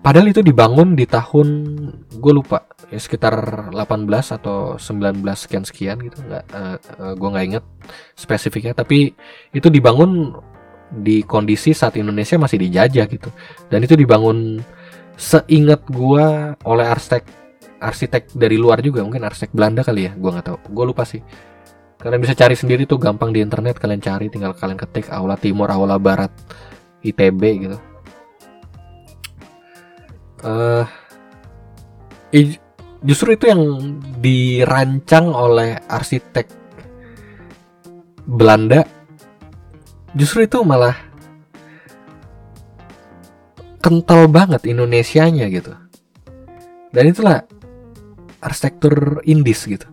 Padahal 0.00 0.30
itu 0.30 0.38
dibangun 0.38 0.94
di 0.94 1.02
tahun 1.02 1.48
gue 2.14 2.32
lupa 2.32 2.62
ya 2.86 3.00
sekitar 3.02 3.34
18 3.74 4.06
atau 4.38 4.78
19 4.78 5.18
sekian 5.34 5.64
sekian 5.66 5.98
gitu. 5.98 6.22
Nggak 6.22 6.44
uh, 6.54 6.60
uh, 6.60 6.72
eh, 6.78 7.12
gue 7.18 7.28
nggak 7.28 7.46
inget 7.50 7.64
spesifiknya 8.14 8.72
tapi 8.76 9.18
itu 9.50 9.66
dibangun 9.66 10.38
di 10.90 11.26
kondisi 11.26 11.74
saat 11.74 11.98
Indonesia 11.98 12.38
masih 12.38 12.62
dijajah 12.62 13.06
gitu. 13.10 13.30
Dan 13.66 13.82
itu 13.82 13.98
dibangun 13.98 14.62
seingat 15.16 15.82
gue 15.88 16.26
oleh 16.68 16.86
arsitek 16.86 17.24
arsitek 17.76 18.32
dari 18.36 18.56
luar 18.56 18.80
juga 18.80 19.04
mungkin 19.04 19.24
arsitek 19.24 19.52
Belanda 19.52 19.84
kali 19.84 20.08
ya 20.08 20.12
gue 20.14 20.30
nggak 20.30 20.46
tahu. 20.46 20.58
Gue 20.70 20.84
lupa 20.86 21.02
sih. 21.02 21.20
Kalian 21.96 22.20
bisa 22.20 22.36
cari 22.36 22.54
sendiri 22.54 22.84
tuh 22.84 23.00
gampang 23.00 23.32
di 23.32 23.40
internet 23.40 23.80
kalian 23.80 23.98
cari 24.04 24.28
tinggal 24.28 24.52
kalian 24.52 24.76
ketik 24.76 25.08
aula 25.10 25.34
timur 25.34 25.72
aula 25.72 25.96
barat 25.96 26.30
ITB 27.02 27.42
gitu. 27.66 27.78
Uh, 30.46 30.84
justru 33.02 33.34
itu 33.34 33.48
yang 33.48 33.62
dirancang 34.20 35.32
oleh 35.32 35.80
arsitek 35.88 36.46
Belanda 38.26 38.82
justru 40.16 40.48
itu 40.48 40.64
malah 40.64 40.96
kental 43.84 44.26
banget 44.26 44.64
Indonesianya 44.66 45.46
gitu 45.52 45.76
dan 46.90 47.04
itulah 47.06 47.44
arsitektur 48.40 49.20
Indis 49.28 49.68
gitu 49.68 49.86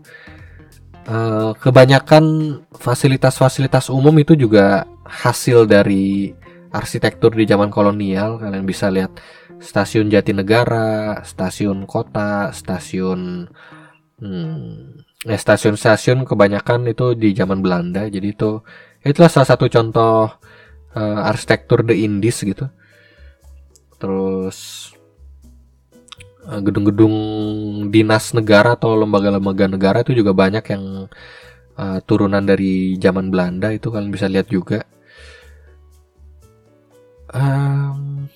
uh, 1.08 1.52
kebanyakan 1.60 2.24
fasilitas-fasilitas 2.76 3.92
umum 3.92 4.16
itu 4.20 4.36
juga 4.36 4.88
hasil 5.04 5.68
dari 5.68 6.32
arsitektur 6.74 7.36
di 7.38 7.46
zaman 7.46 7.70
kolonial. 7.70 8.42
Kalian 8.42 8.66
bisa 8.66 8.90
lihat 8.90 9.20
stasiun 9.62 10.10
Jatinegara, 10.10 11.22
stasiun 11.24 11.86
kota, 11.86 12.50
stasiun 12.52 13.48
hmm, 14.20 15.30
ya 15.30 15.38
stasiun-stasiun 15.38 16.26
kebanyakan 16.28 16.90
itu 16.90 17.14
di 17.14 17.32
zaman 17.38 17.62
Belanda. 17.62 18.10
Jadi 18.10 18.28
itu 18.34 18.60
itulah 19.04 19.32
salah 19.32 19.50
satu 19.50 19.68
contoh 19.68 20.32
uh, 20.96 21.20
arsitektur 21.28 21.84
the 21.84 21.96
Indies 22.04 22.40
gitu. 22.40 22.68
Terus 24.00 24.92
Eh, 26.44 26.60
gedung-gedung 26.60 27.16
dinas 27.88 28.36
negara 28.36 28.76
atau 28.76 29.00
lembaga-lembaga 29.00 29.72
negara 29.72 30.04
itu 30.04 30.12
juga 30.12 30.36
banyak 30.36 30.66
yang 30.76 31.08
uh, 31.80 32.00
turunan 32.04 32.44
dari 32.44 33.00
zaman 33.00 33.32
Belanda 33.32 33.72
itu 33.72 33.88
kalian 33.88 34.12
bisa 34.12 34.28
lihat 34.28 34.52
juga. 34.52 34.84
Um, 37.32 38.28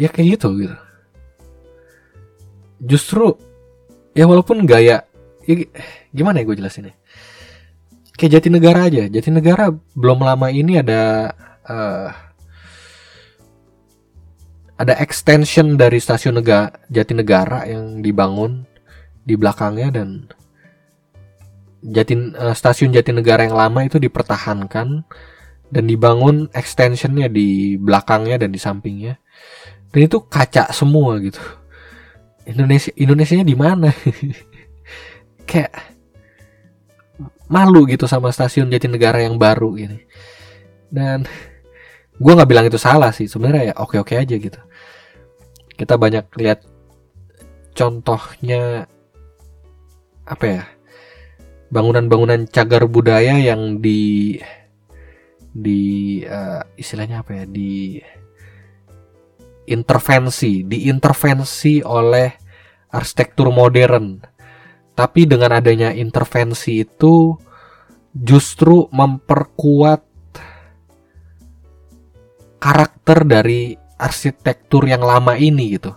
ya 0.00 0.08
kayak 0.08 0.40
gitu 0.40 0.48
gitu. 0.64 0.76
Justru 2.80 3.36
ya 4.16 4.24
walaupun 4.24 4.64
gaya 4.64 5.04
ya 5.50 5.56
gimana 6.14 6.40
ya 6.40 6.46
gue 6.46 6.56
jelasin 6.62 6.90
ya. 6.90 6.94
Kayak 8.14 8.38
Jatinegara 8.38 8.80
aja. 8.86 9.02
Jatinegara 9.10 9.74
belum 9.98 10.22
lama 10.22 10.46
ini 10.54 10.78
ada 10.78 11.34
uh, 11.66 12.08
ada 14.80 14.96
extension 14.96 15.76
dari 15.76 16.00
stasiun 16.00 16.40
negara 16.40 16.72
Jatinegara 16.88 17.68
yang 17.68 18.00
dibangun 18.00 18.64
di 19.28 19.36
belakangnya 19.36 19.92
dan 19.92 20.24
Jatin 21.84 22.32
uh, 22.32 22.56
stasiun 22.56 22.92
Jatinegara 22.96 23.44
yang 23.44 23.56
lama 23.56 23.84
itu 23.84 24.00
dipertahankan 24.00 25.04
dan 25.70 25.84
dibangun 25.86 26.48
extensionnya 26.56 27.28
di 27.28 27.76
belakangnya 27.76 28.40
dan 28.40 28.50
di 28.50 28.60
sampingnya 28.60 29.20
dan 29.92 30.00
itu 30.02 30.18
kaca 30.26 30.72
semua 30.72 31.20
gitu 31.22 31.40
Indonesia 32.48 32.90
Indonesia 32.98 33.36
nya 33.38 33.46
di 33.46 33.56
mana 33.56 33.92
kayak 35.50 35.74
malu 37.50 37.82
gitu 37.90 38.06
sama 38.06 38.30
stasiun 38.30 38.70
Jatinegara 38.70 39.26
yang 39.26 39.34
baru 39.34 39.74
gini 39.74 40.06
dan 40.90 41.26
gue 42.20 42.32
nggak 42.36 42.50
bilang 42.50 42.66
itu 42.68 42.76
salah 42.76 43.14
sih 43.16 43.24
sebenarnya 43.24 43.72
ya 43.72 43.74
oke 43.80 43.96
oke 43.96 44.12
aja 44.12 44.36
gitu. 44.36 44.60
Kita 45.72 45.96
banyak 45.96 46.28
lihat 46.36 46.60
contohnya 47.72 48.84
apa 50.28 50.44
ya? 50.44 50.62
Bangunan-bangunan 51.72 52.50
cagar 52.52 52.84
budaya 52.84 53.40
yang 53.40 53.80
di 53.80 54.36
di 55.50 56.20
uh, 56.28 56.60
istilahnya 56.76 57.24
apa 57.24 57.40
ya? 57.40 57.44
Di 57.48 57.96
intervensi 59.70 60.66
diintervensi 60.66 61.80
oleh 61.80 62.28
arsitektur 62.92 63.48
modern 63.48 64.18
tapi 65.00 65.24
dengan 65.24 65.56
adanya 65.56 65.96
intervensi 65.96 66.84
itu 66.84 67.32
justru 68.12 68.84
memperkuat 68.92 70.04
karakter 72.60 73.24
dari 73.24 73.80
arsitektur 73.96 74.84
yang 74.84 75.00
lama 75.00 75.40
ini 75.40 75.80
gitu. 75.80 75.96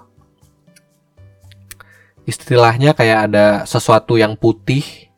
Istilahnya 2.23 2.95
kayak 2.95 3.19
ada 3.27 3.45
sesuatu 3.67 4.15
yang 4.15 4.39
putih, 4.39 5.11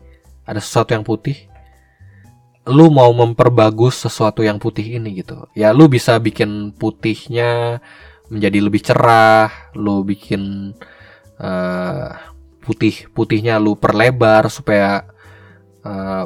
ada 0.50 0.58
sesuatu 0.58 0.98
yang 0.98 1.06
putih. 1.06 1.46
Lu 2.66 2.90
mau 2.90 3.14
memperbagus 3.14 4.10
sesuatu 4.10 4.42
yang 4.42 4.58
putih 4.58 4.98
ini 4.98 5.22
gitu. 5.22 5.46
Ya 5.54 5.70
lu 5.70 5.86
bisa 5.86 6.18
bikin 6.18 6.74
putihnya 6.74 7.78
menjadi 8.34 8.58
lebih 8.66 8.82
cerah, 8.82 9.54
lu 9.78 10.02
bikin 10.02 10.74
uh, 11.38 12.34
putih 12.66 13.06
putihnya 13.14 13.62
lu 13.62 13.78
perlebar 13.78 14.50
supaya 14.50 15.06
uh, 15.86 16.26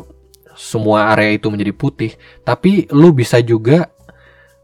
semua 0.56 1.12
area 1.16 1.36
itu 1.36 1.52
menjadi 1.52 1.76
putih. 1.76 2.12
Tapi 2.48 2.88
lu 2.92 3.12
bisa 3.12 3.44
juga 3.44 3.92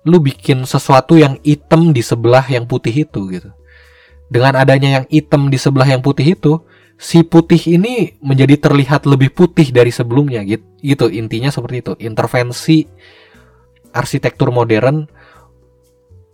lu 0.06 0.22
bikin 0.24 0.64
sesuatu 0.64 1.20
yang 1.20 1.40
hitam 1.44 1.92
di 1.92 2.00
sebelah 2.00 2.44
yang 2.48 2.64
putih 2.68 3.08
itu 3.08 3.22
gitu. 3.32 3.50
Dengan 4.32 4.60
adanya 4.60 5.02
yang 5.02 5.06
hitam 5.08 5.48
di 5.52 5.58
sebelah 5.60 5.88
yang 5.88 6.04
putih 6.04 6.36
itu, 6.36 6.64
si 7.00 7.24
putih 7.24 7.80
ini 7.80 8.20
menjadi 8.20 8.58
terlihat 8.58 9.08
lebih 9.08 9.32
putih 9.32 9.72
dari 9.72 9.92
sebelumnya 9.92 10.44
gitu. 10.44 10.64
Gitu 10.80 11.06
intinya 11.16 11.50
seperti 11.50 11.84
itu. 11.84 11.94
Intervensi 12.04 12.86
arsitektur 13.96 14.52
modern 14.52 15.08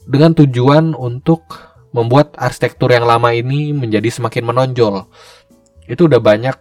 dengan 0.10 0.34
tujuan 0.34 0.98
untuk 0.98 1.46
membuat 1.92 2.36
arsitektur 2.39 2.92
yang 2.92 3.04
lama 3.04 3.32
ini 3.36 3.76
menjadi 3.76 4.08
semakin 4.08 4.48
menonjol. 4.48 5.08
Itu 5.88 6.08
udah 6.08 6.24
banyak 6.24 6.58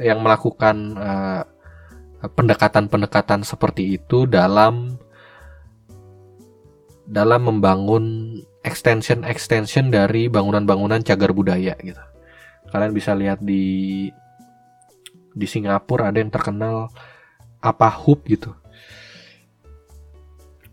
yang 0.00 0.24
melakukan 0.24 0.76
uh, 0.96 1.42
pendekatan-pendekatan 2.20 3.44
seperti 3.44 4.00
itu 4.00 4.24
dalam 4.24 4.96
dalam 7.10 7.40
membangun 7.42 8.36
extension-extension 8.60 9.88
dari 9.88 10.28
bangunan-bangunan 10.28 11.00
cagar 11.04 11.32
budaya 11.32 11.74
gitu. 11.80 12.00
Kalian 12.70 12.92
bisa 12.94 13.16
lihat 13.16 13.42
di 13.42 14.08
di 15.30 15.46
Singapura 15.46 16.10
ada 16.12 16.20
yang 16.20 16.30
terkenal 16.30 16.92
apa 17.60 17.88
hub 17.90 18.24
gitu. 18.28 18.56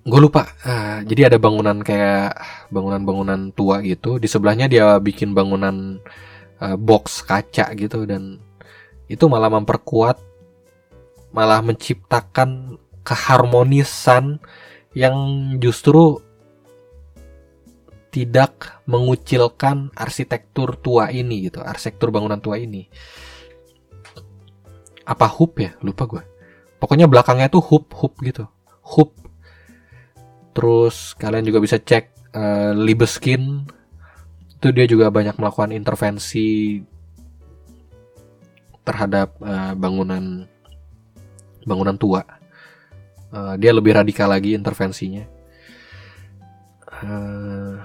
Gue 0.08 0.20
lupa. 0.24 0.48
Uh, 0.64 1.04
jadi 1.04 1.28
ada 1.28 1.38
bangunan 1.38 1.84
kayak 1.84 2.32
bangunan-bangunan 2.72 3.52
tua 3.52 3.84
gitu. 3.84 4.16
Di 4.24 4.32
sebelahnya 4.32 4.72
dia 4.72 4.96
bikin 5.04 5.36
bangunan 5.36 6.00
uh, 6.64 6.80
box 6.80 7.28
kaca 7.28 7.76
gitu 7.76 8.08
dan 8.08 8.40
itu 9.12 9.28
malah 9.28 9.52
memperkuat 9.52 10.20
malah 11.36 11.60
menciptakan 11.60 12.80
keharmonisan 13.04 14.40
yang 14.96 15.16
justru 15.60 16.24
tidak 18.10 18.80
mengucilkan 18.88 19.92
arsitektur 19.94 20.80
tua 20.80 21.12
ini 21.12 21.52
gitu, 21.52 21.60
arsitektur 21.62 22.10
bangunan 22.10 22.40
tua 22.40 22.58
ini. 22.58 22.88
Apa 25.04 25.28
hub 25.28 25.52
ya? 25.60 25.76
Lupa 25.84 26.08
gue. 26.08 26.24
Pokoknya 26.80 27.06
belakangnya 27.12 27.52
tuh 27.52 27.62
hub 27.62 27.92
hub 27.92 28.16
gitu. 28.24 28.48
Hub 28.82 29.27
terus 30.58 31.14
kalian 31.22 31.46
juga 31.46 31.62
bisa 31.62 31.78
cek 31.78 32.34
uh, 32.34 32.74
Libeskin 32.74 33.62
itu 34.58 34.74
dia 34.74 34.90
juga 34.90 35.14
banyak 35.14 35.38
melakukan 35.38 35.70
intervensi 35.70 36.82
terhadap 38.82 39.38
uh, 39.38 39.78
bangunan 39.78 40.50
bangunan 41.62 41.94
tua. 41.94 42.26
Uh, 43.30 43.54
dia 43.62 43.70
lebih 43.70 43.94
radikal 43.94 44.34
lagi 44.34 44.58
intervensinya. 44.58 45.30
Uh, 47.06 47.78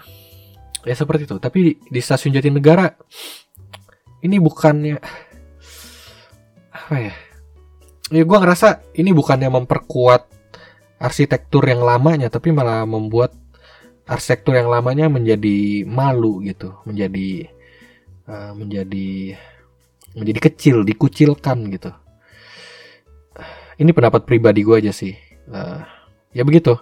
ya 0.89 0.97
seperti 0.97 1.29
itu. 1.29 1.37
Tapi 1.37 1.77
di 1.77 2.01
stasiun 2.01 2.33
Jatinegara 2.33 2.89
ini 4.25 4.41
bukannya 4.41 4.97
apa 6.73 6.97
ya? 6.97 7.15
Ya 8.09 8.23
gue 8.25 8.39
ngerasa 8.39 8.97
ini 8.97 9.13
bukannya 9.13 9.53
memperkuat 9.53 10.42
arsitektur 11.03 11.67
yang 11.67 11.83
lamanya 11.83 12.31
tapi 12.31 12.55
malah 12.55 12.87
membuat 12.87 13.35
arsitektur 14.07 14.55
yang 14.55 14.71
lamanya 14.71 15.11
menjadi 15.11 15.83
malu 15.83 16.39
gitu 16.47 16.79
menjadi 16.87 17.51
uh, 18.31 18.55
menjadi 18.55 19.35
menjadi 20.15 20.41
kecil 20.41 20.77
dikucilkan 20.87 21.59
gitu. 21.73 21.91
Ini 23.81 23.91
pendapat 23.91 24.29
pribadi 24.29 24.63
gue 24.63 24.77
aja 24.79 24.93
sih. 24.93 25.17
Uh, 25.49 25.83
ya 26.31 26.45
begitu. 26.45 26.77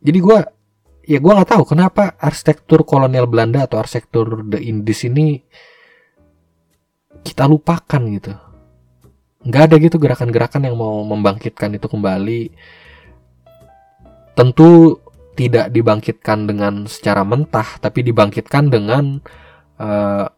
Jadi 0.00 0.18
gue 0.18 0.38
ya 1.06 1.18
gue 1.22 1.32
nggak 1.36 1.50
tahu 1.52 1.62
kenapa 1.68 2.16
arsitektur 2.18 2.82
kolonial 2.82 3.30
Belanda 3.30 3.68
atau 3.68 3.78
arsitektur 3.78 4.42
the 4.48 4.58
Indies 4.58 5.06
ini 5.06 5.44
kita 7.22 7.46
lupakan 7.46 8.02
gitu. 8.10 8.32
Nggak 9.46 9.62
ada 9.70 9.74
gitu 9.78 9.96
gerakan-gerakan 10.00 10.66
yang 10.66 10.74
mau 10.74 11.04
membangkitkan 11.06 11.76
itu 11.76 11.86
kembali 11.86 12.50
tentu 14.36 15.00
tidak 15.36 15.72
dibangkitkan 15.72 16.48
dengan 16.48 16.84
secara 16.84 17.24
mentah 17.24 17.80
tapi 17.80 18.04
dibangkitkan 18.04 18.68
dengan 18.68 19.20
uh, 19.80 20.28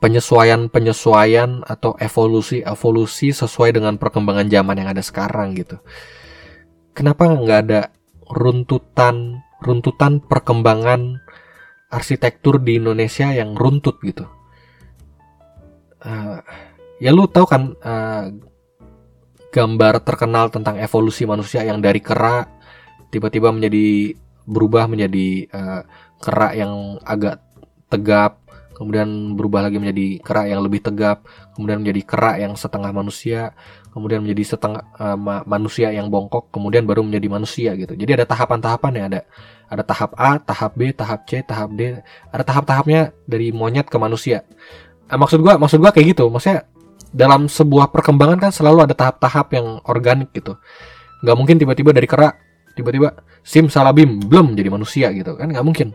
penyesuaian-penyesuaian 0.00 1.66
atau 1.68 1.92
evolusi-evolusi 2.00 3.36
sesuai 3.36 3.76
dengan 3.76 4.00
perkembangan 4.00 4.48
zaman 4.48 4.80
yang 4.80 4.88
ada 4.88 5.04
sekarang 5.04 5.52
gitu. 5.58 5.76
Kenapa 6.96 7.28
nggak 7.28 7.60
ada 7.68 7.80
runtutan 8.32 9.44
runtutan 9.60 10.20
perkembangan 10.20 11.20
arsitektur 11.92 12.60
di 12.60 12.76
Indonesia 12.82 13.30
yang 13.32 13.56
runtut 13.56 14.00
gitu. 14.04 14.28
Uh, 16.04 16.42
ya 17.00 17.14
lu 17.14 17.24
tahu 17.24 17.46
kan 17.48 17.72
uh, 17.80 18.28
gambar 19.54 20.02
terkenal 20.02 20.50
tentang 20.50 20.82
evolusi 20.82 21.22
manusia 21.22 21.62
yang 21.62 21.78
dari 21.78 22.02
kera 22.02 22.50
tiba-tiba 23.14 23.54
menjadi 23.54 24.18
berubah 24.42 24.90
menjadi 24.90 25.46
uh, 25.54 25.82
kera 26.18 26.58
yang 26.58 26.98
agak 27.06 27.38
tegap 27.86 28.42
kemudian 28.74 29.38
berubah 29.38 29.70
lagi 29.70 29.78
menjadi 29.78 30.18
kera 30.20 30.50
yang 30.50 30.60
lebih 30.60 30.82
tegap, 30.82 31.22
kemudian 31.54 31.80
menjadi 31.80 32.02
kera 32.02 32.32
yang 32.42 32.58
setengah 32.58 32.90
manusia, 32.90 33.54
kemudian 33.94 34.20
menjadi 34.20 34.58
setengah 34.58 34.82
uh, 34.98 35.16
ma 35.16 35.46
manusia 35.46 35.94
yang 35.94 36.10
bongkok, 36.10 36.50
kemudian 36.50 36.82
baru 36.82 37.06
menjadi 37.06 37.28
manusia 37.30 37.70
gitu. 37.78 37.94
Jadi 37.94 38.20
ada 38.20 38.26
tahapan-tahapan 38.26 38.92
ya, 38.98 39.04
ada 39.06 39.20
ada 39.70 39.82
tahap 39.86 40.10
A, 40.18 40.36
tahap 40.42 40.72
B, 40.74 40.90
tahap 40.90 41.20
C, 41.24 41.40
tahap 41.46 41.70
D, 41.72 42.02
ada 42.34 42.42
tahap-tahapnya 42.42 43.14
dari 43.24 43.54
monyet 43.54 43.86
ke 43.86 43.96
manusia. 43.96 44.42
Nah, 45.08 45.16
maksud 45.22 45.38
gua, 45.40 45.56
maksud 45.56 45.78
gua 45.78 45.94
kayak 45.94 46.18
gitu. 46.18 46.26
Maksudnya 46.28 46.66
dalam 47.14 47.46
sebuah 47.46 47.94
perkembangan 47.94 48.42
kan 48.42 48.50
selalu 48.50 48.90
ada 48.90 48.94
tahap-tahap 48.98 49.54
yang 49.54 49.78
organik 49.86 50.34
gitu. 50.34 50.58
Nggak 51.22 51.36
mungkin 51.38 51.56
tiba-tiba 51.62 51.94
dari 51.94 52.10
kera, 52.10 52.34
tiba-tiba 52.74 53.14
sim 53.46 53.70
salabim 53.70 54.18
belum 54.18 54.58
jadi 54.58 54.68
manusia 54.68 55.06
gitu 55.14 55.38
kan 55.38 55.46
nggak 55.54 55.62
mungkin. 55.62 55.94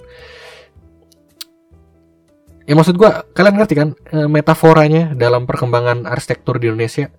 Ya 2.64 2.78
maksud 2.78 2.96
gue 2.96 3.10
kalian 3.36 3.56
ngerti 3.60 3.76
kan 3.76 3.90
eh, 4.14 4.30
metaforanya 4.30 5.12
dalam 5.18 5.44
perkembangan 5.44 6.08
arsitektur 6.08 6.62
di 6.62 6.72
Indonesia? 6.72 7.12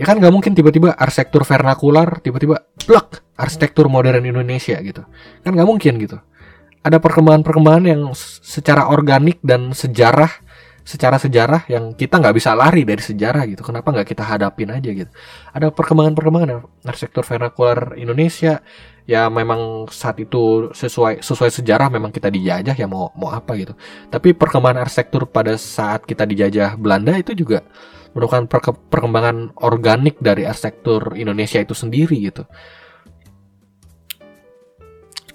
Ya 0.00 0.04
kan 0.08 0.16
nggak 0.16 0.32
mungkin 0.32 0.56
tiba-tiba 0.56 0.96
arsitektur 0.96 1.44
vernakular 1.44 2.22
tiba-tiba 2.24 2.64
plek 2.80 3.36
arsitektur 3.36 3.92
modern 3.92 4.24
Indonesia 4.24 4.80
gitu. 4.80 5.04
Kan 5.44 5.52
nggak 5.52 5.68
mungkin 5.68 6.00
gitu. 6.00 6.16
Ada 6.82 6.98
perkembangan-perkembangan 6.98 7.84
yang 7.86 8.02
secara 8.42 8.90
organik 8.90 9.38
dan 9.42 9.70
sejarah 9.70 10.30
secara 10.82 11.16
sejarah 11.16 11.66
yang 11.70 11.94
kita 11.94 12.18
nggak 12.18 12.34
bisa 12.34 12.58
lari 12.58 12.82
dari 12.82 12.98
sejarah 12.98 13.46
gitu 13.46 13.62
kenapa 13.62 13.94
nggak 13.94 14.08
kita 14.12 14.26
hadapin 14.26 14.70
aja 14.70 14.90
gitu 14.90 15.10
ada 15.54 15.70
perkembangan-perkembangan 15.70 16.66
arsitektur 16.82 17.22
vernakular 17.22 17.94
Indonesia 17.94 18.58
ya 19.02 19.26
memang 19.26 19.90
saat 19.90 20.22
itu 20.22 20.70
sesuai 20.70 21.26
sesuai 21.26 21.50
sejarah 21.50 21.90
memang 21.90 22.14
kita 22.14 22.30
dijajah 22.30 22.74
ya 22.78 22.86
mau 22.86 23.10
mau 23.18 23.34
apa 23.34 23.58
gitu. 23.58 23.74
Tapi 24.10 24.34
perkembangan 24.34 24.86
arsitektur 24.86 25.26
pada 25.26 25.58
saat 25.58 26.06
kita 26.06 26.22
dijajah 26.22 26.78
Belanda 26.78 27.18
itu 27.18 27.34
juga 27.34 27.66
merupakan 28.12 28.44
perkembangan 28.92 29.56
organik 29.64 30.20
dari 30.20 30.44
arsitektur 30.46 31.16
Indonesia 31.16 31.58
itu 31.58 31.74
sendiri 31.74 32.16
gitu. 32.30 32.44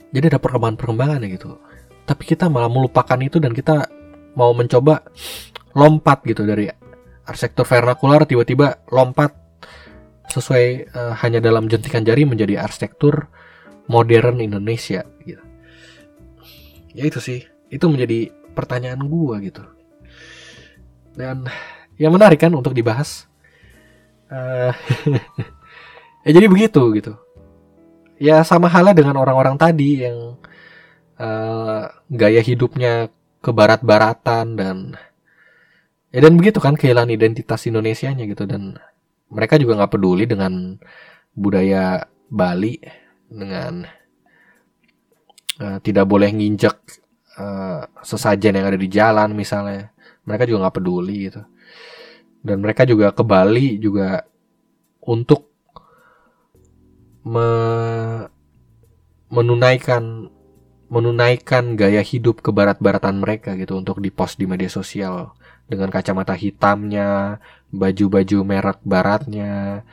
Jadi 0.08 0.26
ada 0.32 0.40
perkembangan-perkembangan 0.40 1.20
ya 1.28 1.30
gitu. 1.36 1.60
Tapi 2.08 2.24
kita 2.24 2.48
malah 2.48 2.72
melupakan 2.72 3.20
itu 3.20 3.44
dan 3.44 3.52
kita 3.52 3.84
mau 4.38 4.54
mencoba 4.54 5.02
lompat 5.74 6.22
gitu 6.30 6.46
dari 6.46 6.70
arsitektur 7.26 7.66
vernakular 7.66 8.24
tiba-tiba 8.24 8.86
lompat 8.94 9.34
sesuai 10.30 10.94
uh, 10.94 11.14
hanya 11.26 11.42
dalam 11.42 11.66
jentikan 11.66 12.06
jari 12.06 12.24
menjadi 12.24 12.62
arsitektur 12.62 13.28
modern 13.90 14.44
Indonesia 14.44 15.02
gitu. 15.26 15.42
Ya 16.94 17.04
itu 17.08 17.20
sih, 17.20 17.46
itu 17.72 17.86
menjadi 17.88 18.32
pertanyaan 18.54 19.02
gua 19.08 19.40
gitu. 19.42 19.64
Dan 21.18 21.50
yang 21.98 22.14
menarik 22.14 22.38
kan 22.38 22.54
untuk 22.54 22.78
dibahas. 22.78 23.26
Uh, 24.28 24.76
ya 26.28 26.32
jadi 26.36 26.48
begitu 26.52 26.82
gitu. 27.00 27.16
Ya 28.20 28.44
sama 28.44 28.68
halnya 28.68 28.98
dengan 28.98 29.18
orang-orang 29.18 29.56
tadi 29.56 30.04
yang 30.04 30.36
uh, 31.22 31.84
gaya 32.12 32.42
hidupnya 32.44 33.14
ke 33.42 33.50
barat-baratan 33.54 34.46
dan 34.58 34.78
ya 36.12 36.20
dan 36.24 36.34
begitu 36.40 36.58
kan 36.58 36.74
kehilangan 36.74 37.14
identitas 37.14 37.66
Indonesianya 37.70 38.26
gitu. 38.26 38.44
Dan 38.50 38.78
mereka 39.32 39.60
juga 39.60 39.78
nggak 39.80 39.94
peduli 39.94 40.26
dengan 40.26 40.76
budaya 41.38 42.04
Bali 42.28 42.80
dengan 43.28 43.88
uh, 45.60 45.78
tidak 45.84 46.06
boleh 46.08 46.32
nginjek 46.32 46.78
uh, 47.40 47.88
sesajen 48.04 48.56
yang 48.58 48.68
ada 48.68 48.80
di 48.80 48.90
jalan 48.90 49.32
misalnya. 49.36 49.92
Mereka 50.28 50.44
juga 50.48 50.68
nggak 50.68 50.78
peduli 50.82 51.32
gitu. 51.32 51.42
Dan 52.44 52.64
mereka 52.64 52.84
juga 52.88 53.12
ke 53.12 53.24
Bali 53.24 53.80
juga 53.80 54.24
untuk 55.04 55.52
me 57.28 57.48
menunaikan 59.28 60.32
menunaikan 60.88 61.76
gaya 61.76 62.00
hidup 62.00 62.40
ke 62.40 62.50
barat-baratan 62.56 63.20
mereka 63.20 63.60
gitu 63.60 63.76
untuk 63.76 64.00
dipost 64.00 64.40
di 64.40 64.48
media 64.48 64.72
sosial. 64.72 65.36
Dengan 65.68 65.92
kacamata 65.92 66.32
hitamnya, 66.32 67.44
baju-baju 67.76 68.38
merek 68.48 68.80
baratnya, 68.88 69.84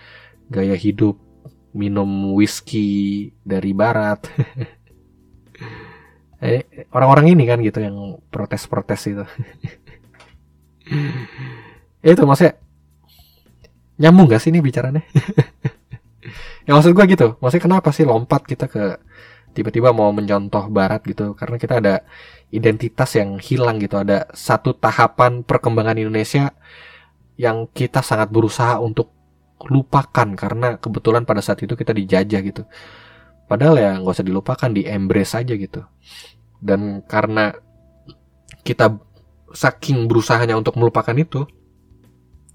gaya 0.47 0.79
hidup 0.79 1.19
minum 1.75 2.39
whisky 2.39 3.31
dari 3.43 3.75
barat. 3.75 4.23
Eh, 6.45 6.61
orang-orang 6.93 7.33
ini 7.33 7.49
kan 7.49 7.57
gitu 7.65 7.81
yang 7.81 8.21
protes-protes 8.29 9.01
itu. 9.09 9.25
Itu 12.05 12.29
maksudnya 12.29 12.61
nyambung 13.97 14.29
gak 14.29 14.45
sih 14.45 14.53
ini 14.53 14.61
bicaranya? 14.61 15.01
Ya 16.65 16.73
maksud 16.73 16.97
gue 16.97 17.05
gitu. 17.13 17.37
Maksudnya 17.45 17.65
kenapa 17.65 17.93
sih 17.93 18.09
lompat 18.09 18.49
kita 18.49 18.73
ke 18.73 18.97
tiba-tiba 19.55 19.95
mau 19.95 20.11
mencontoh 20.11 20.67
barat 20.69 21.01
gitu 21.07 21.39
karena 21.39 21.57
kita 21.57 21.79
ada 21.79 21.95
identitas 22.51 23.15
yang 23.15 23.39
hilang 23.39 23.79
gitu 23.79 23.97
ada 23.97 24.27
satu 24.35 24.75
tahapan 24.75 25.47
perkembangan 25.47 25.97
Indonesia 25.97 26.53
yang 27.35 27.67
kita 27.71 28.03
sangat 28.03 28.31
berusaha 28.31 28.79
untuk 28.79 29.11
lupakan 29.71 30.29
karena 30.37 30.77
kebetulan 30.77 31.25
pada 31.25 31.41
saat 31.41 31.63
itu 31.63 31.75
kita 31.75 31.95
dijajah 31.95 32.41
gitu. 32.45 32.63
Padahal 33.45 33.77
ya 33.77 33.91
nggak 34.01 34.15
usah 34.15 34.27
dilupakan, 34.27 34.71
di 34.73 34.89
embrace 34.89 35.37
aja 35.37 35.55
gitu. 35.55 35.85
Dan 36.61 37.05
karena 37.05 37.53
kita 38.65 38.97
saking 39.53 40.09
berusahanya 40.09 40.57
untuk 40.57 40.75
melupakan 40.81 41.15
itu, 41.15 41.45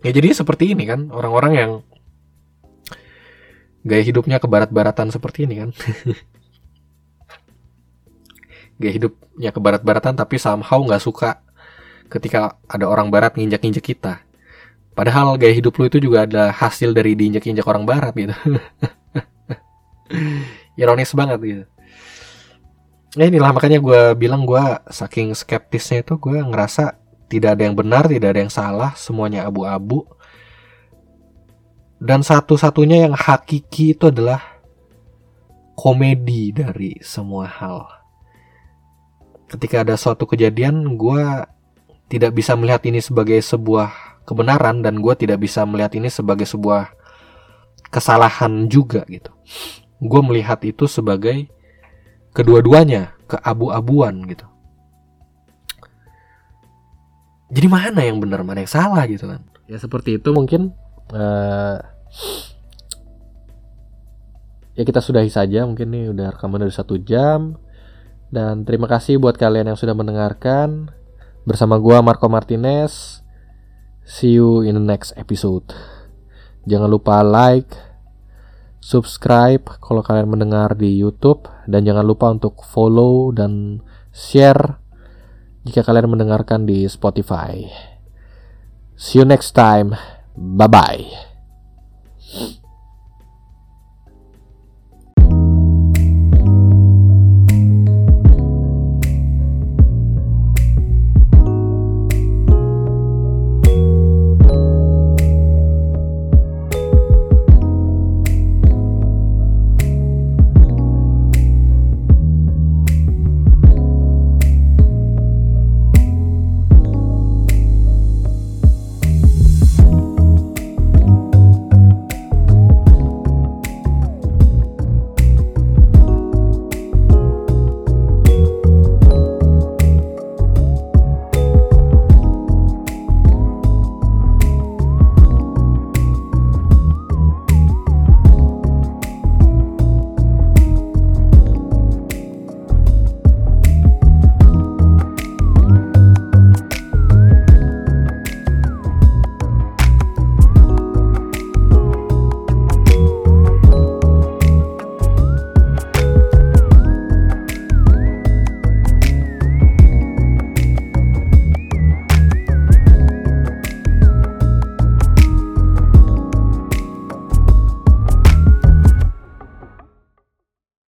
ya 0.02 0.12
jadi 0.12 0.34
seperti 0.34 0.74
ini 0.74 0.84
kan 0.90 1.14
orang-orang 1.14 1.54
yang 1.54 1.72
gaya 3.86 4.04
hidupnya 4.04 4.42
ke 4.42 4.48
barat-baratan 4.50 5.14
seperti 5.14 5.46
ini 5.46 5.56
kan. 5.62 5.70
gaya 8.80 8.96
hidupnya 8.96 9.52
ke 9.52 9.60
barat-baratan 9.60 10.16
tapi 10.16 10.40
somehow 10.40 10.80
nggak 10.80 11.04
suka 11.04 11.44
ketika 12.08 12.58
ada 12.66 12.88
orang 12.88 13.12
barat 13.12 13.36
nginjak-nginjak 13.36 13.86
kita. 13.86 14.24
Padahal 14.96 15.36
gaya 15.36 15.54
hidup 15.54 15.76
lu 15.78 15.88
itu 15.88 16.00
juga 16.02 16.26
ada 16.26 16.50
hasil 16.50 16.96
dari 16.96 17.14
diinjak-injak 17.14 17.68
orang 17.68 17.86
barat 17.86 18.16
gitu. 18.16 18.34
ironis 20.80 21.12
banget 21.14 21.40
gitu. 21.44 21.66
Ya 23.18 23.26
inilah 23.28 23.52
makanya 23.52 23.84
gue 23.84 24.02
bilang 24.16 24.48
gue 24.48 24.64
saking 24.90 25.36
skeptisnya 25.36 26.08
itu 26.08 26.16
gue 26.18 26.40
ngerasa 26.40 26.98
tidak 27.30 27.58
ada 27.58 27.64
yang 27.70 27.78
benar 27.78 28.10
tidak 28.10 28.34
ada 28.34 28.42
yang 28.42 28.54
salah 28.54 28.92
semuanya 28.96 29.46
abu-abu. 29.46 30.08
Dan 32.00 32.24
satu-satunya 32.24 33.12
yang 33.12 33.16
hakiki 33.16 33.92
itu 33.92 34.08
adalah 34.08 34.40
komedi 35.76 36.56
dari 36.56 36.96
semua 37.04 37.44
hal 37.44 37.99
ketika 39.50 39.82
ada 39.82 39.98
suatu 39.98 40.30
kejadian 40.30 40.96
gue 40.96 41.24
tidak 42.10 42.38
bisa 42.38 42.54
melihat 42.54 42.86
ini 42.86 43.02
sebagai 43.02 43.42
sebuah 43.42 44.22
kebenaran 44.30 44.86
dan 44.86 45.02
gue 45.02 45.14
tidak 45.18 45.42
bisa 45.42 45.66
melihat 45.66 45.94
ini 45.98 46.10
sebagai 46.10 46.46
sebuah 46.46 46.94
kesalahan 47.90 48.70
juga 48.70 49.02
gitu. 49.10 49.34
Gue 49.98 50.22
melihat 50.22 50.62
itu 50.62 50.86
sebagai 50.86 51.50
kedua-duanya 52.34 53.18
keabu-abuan 53.26 54.22
gitu. 54.30 54.46
Jadi 57.50 57.66
mana 57.66 58.06
yang 58.06 58.22
benar 58.22 58.46
mana 58.46 58.62
yang 58.62 58.70
salah 58.70 59.10
gitu 59.10 59.26
kan? 59.26 59.42
Ya 59.66 59.82
seperti 59.82 60.22
itu 60.22 60.30
mungkin 60.30 60.74
uh, 61.14 61.78
ya 64.78 64.84
kita 64.86 65.02
sudahi 65.02 65.34
saja 65.34 65.66
mungkin 65.66 65.90
nih 65.90 66.14
udah 66.14 66.38
rekaman 66.38 66.62
dari 66.62 66.74
satu 66.74 67.02
jam 67.02 67.58
dan 68.30 68.66
terima 68.66 68.86
kasih 68.86 69.18
buat 69.18 69.38
kalian 69.38 69.74
yang 69.74 69.80
sudah 69.80 69.98
mendengarkan 69.98 70.94
bersama 71.44 71.82
gua 71.82 72.02
Marco 72.06 72.30
Martinez 72.30 73.26
see 74.06 74.38
you 74.38 74.66
in 74.66 74.78
the 74.78 74.84
next 74.84 75.14
episode 75.18 75.66
jangan 76.70 76.90
lupa 76.90 77.26
like 77.26 77.74
subscribe 78.80 79.66
kalau 79.84 80.02
kalian 80.02 80.32
mendengar 80.32 80.74
di 80.74 80.98
YouTube 80.98 81.46
dan 81.70 81.84
jangan 81.84 82.06
lupa 82.08 82.32
untuk 82.32 82.64
follow 82.64 83.30
dan 83.36 83.84
share 84.10 84.80
jika 85.68 85.84
kalian 85.84 86.10
mendengarkan 86.10 86.66
di 86.66 86.88
Spotify. 86.88 87.68
See 88.98 89.20
you 89.22 89.26
next 89.28 89.52
time. 89.56 89.96
Bye 90.36 90.72
bye. 90.72 91.06